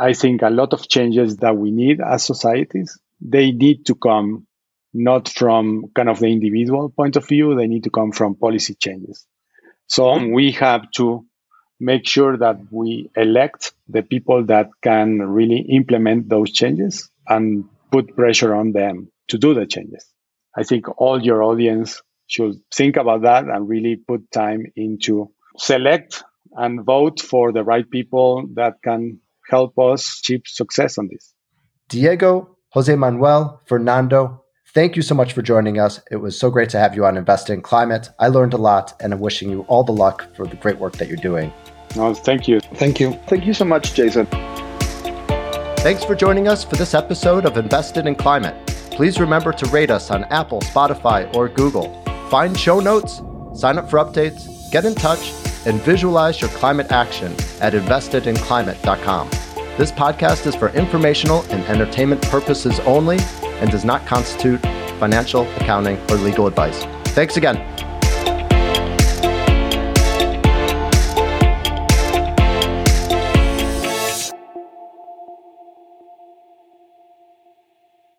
I 0.00 0.14
think 0.14 0.40
a 0.40 0.48
lot 0.48 0.72
of 0.72 0.88
changes 0.88 1.36
that 1.36 1.58
we 1.58 1.70
need 1.70 2.00
as 2.00 2.24
societies, 2.24 2.98
they 3.20 3.50
need 3.50 3.84
to 3.86 3.94
come 3.94 4.46
not 4.94 5.28
from 5.28 5.90
kind 5.94 6.08
of 6.08 6.18
the 6.20 6.32
individual 6.32 6.88
point 6.88 7.16
of 7.16 7.28
view, 7.28 7.54
they 7.54 7.66
need 7.66 7.84
to 7.84 7.90
come 7.90 8.10
from 8.10 8.34
policy 8.34 8.74
changes. 8.74 9.26
So 9.88 10.26
we 10.26 10.52
have 10.52 10.90
to 10.92 11.26
make 11.78 12.06
sure 12.06 12.38
that 12.38 12.56
we 12.70 13.10
elect 13.14 13.74
the 13.88 14.02
people 14.02 14.46
that 14.46 14.70
can 14.82 15.18
really 15.18 15.66
implement 15.68 16.30
those 16.30 16.50
changes 16.50 17.10
and 17.28 17.66
put 17.92 18.16
pressure 18.16 18.54
on 18.54 18.72
them 18.72 19.12
to 19.28 19.36
do 19.36 19.52
the 19.52 19.66
changes. 19.66 20.06
I 20.56 20.62
think 20.62 20.86
all 20.98 21.22
your 21.22 21.42
audience 21.42 22.00
should 22.26 22.54
think 22.72 22.96
about 22.96 23.22
that 23.22 23.44
and 23.44 23.68
really 23.68 23.96
put 23.96 24.30
time 24.30 24.64
into 24.76 25.30
select 25.58 26.24
and 26.52 26.84
vote 26.84 27.20
for 27.20 27.52
the 27.52 27.64
right 27.64 27.88
people 27.88 28.46
that 28.54 28.76
can 28.82 29.20
help 29.50 29.78
us 29.78 30.20
achieve 30.20 30.42
success 30.46 30.96
on 30.96 31.08
this. 31.12 31.34
Diego, 31.88 32.56
Jose 32.70 32.94
Manuel, 32.94 33.60
Fernando, 33.66 34.44
thank 34.72 34.94
you 34.94 35.02
so 35.02 35.14
much 35.14 35.32
for 35.32 35.42
joining 35.42 35.80
us. 35.80 36.00
It 36.10 36.16
was 36.16 36.38
so 36.38 36.50
great 36.50 36.70
to 36.70 36.78
have 36.78 36.94
you 36.94 37.04
on 37.04 37.16
Invest 37.16 37.50
in 37.50 37.60
Climate. 37.60 38.08
I 38.20 38.28
learned 38.28 38.54
a 38.54 38.58
lot 38.58 38.94
and 39.00 39.12
I'm 39.12 39.20
wishing 39.20 39.50
you 39.50 39.62
all 39.62 39.82
the 39.82 39.92
luck 39.92 40.32
for 40.36 40.46
the 40.46 40.56
great 40.56 40.78
work 40.78 40.94
that 40.98 41.08
you're 41.08 41.16
doing. 41.16 41.52
No, 41.96 42.14
thank 42.14 42.46
you. 42.46 42.60
Thank 42.74 43.00
you. 43.00 43.12
Thank 43.26 43.44
you 43.44 43.52
so 43.52 43.64
much, 43.64 43.94
Jason. 43.94 44.26
Thanks 45.78 46.04
for 46.04 46.14
joining 46.14 46.46
us 46.46 46.62
for 46.62 46.76
this 46.76 46.94
episode 46.94 47.44
of 47.44 47.56
Invested 47.56 48.06
in 48.06 48.14
Climate. 48.14 48.54
Please 48.92 49.18
remember 49.18 49.52
to 49.52 49.66
rate 49.70 49.90
us 49.90 50.10
on 50.10 50.24
Apple, 50.24 50.60
Spotify, 50.60 51.34
or 51.34 51.48
Google. 51.48 52.04
Find 52.28 52.56
show 52.56 52.78
notes, 52.78 53.22
sign 53.54 53.78
up 53.78 53.90
for 53.90 53.98
updates, 53.98 54.70
get 54.70 54.84
in 54.84 54.94
touch, 54.94 55.32
and 55.66 55.80
visualize 55.82 56.40
your 56.40 56.50
climate 56.50 56.90
action 56.92 57.32
at 57.60 57.72
investedinclimate.com. 57.72 59.30
This 59.76 59.92
podcast 59.92 60.46
is 60.46 60.54
for 60.54 60.68
informational 60.70 61.42
and 61.50 61.64
entertainment 61.64 62.22
purposes 62.22 62.80
only 62.80 63.18
and 63.42 63.70
does 63.70 63.84
not 63.84 64.06
constitute 64.06 64.60
financial, 64.98 65.50
accounting, 65.56 65.98
or 66.10 66.16
legal 66.16 66.46
advice. 66.46 66.84
Thanks 67.14 67.36
again. 67.36 67.56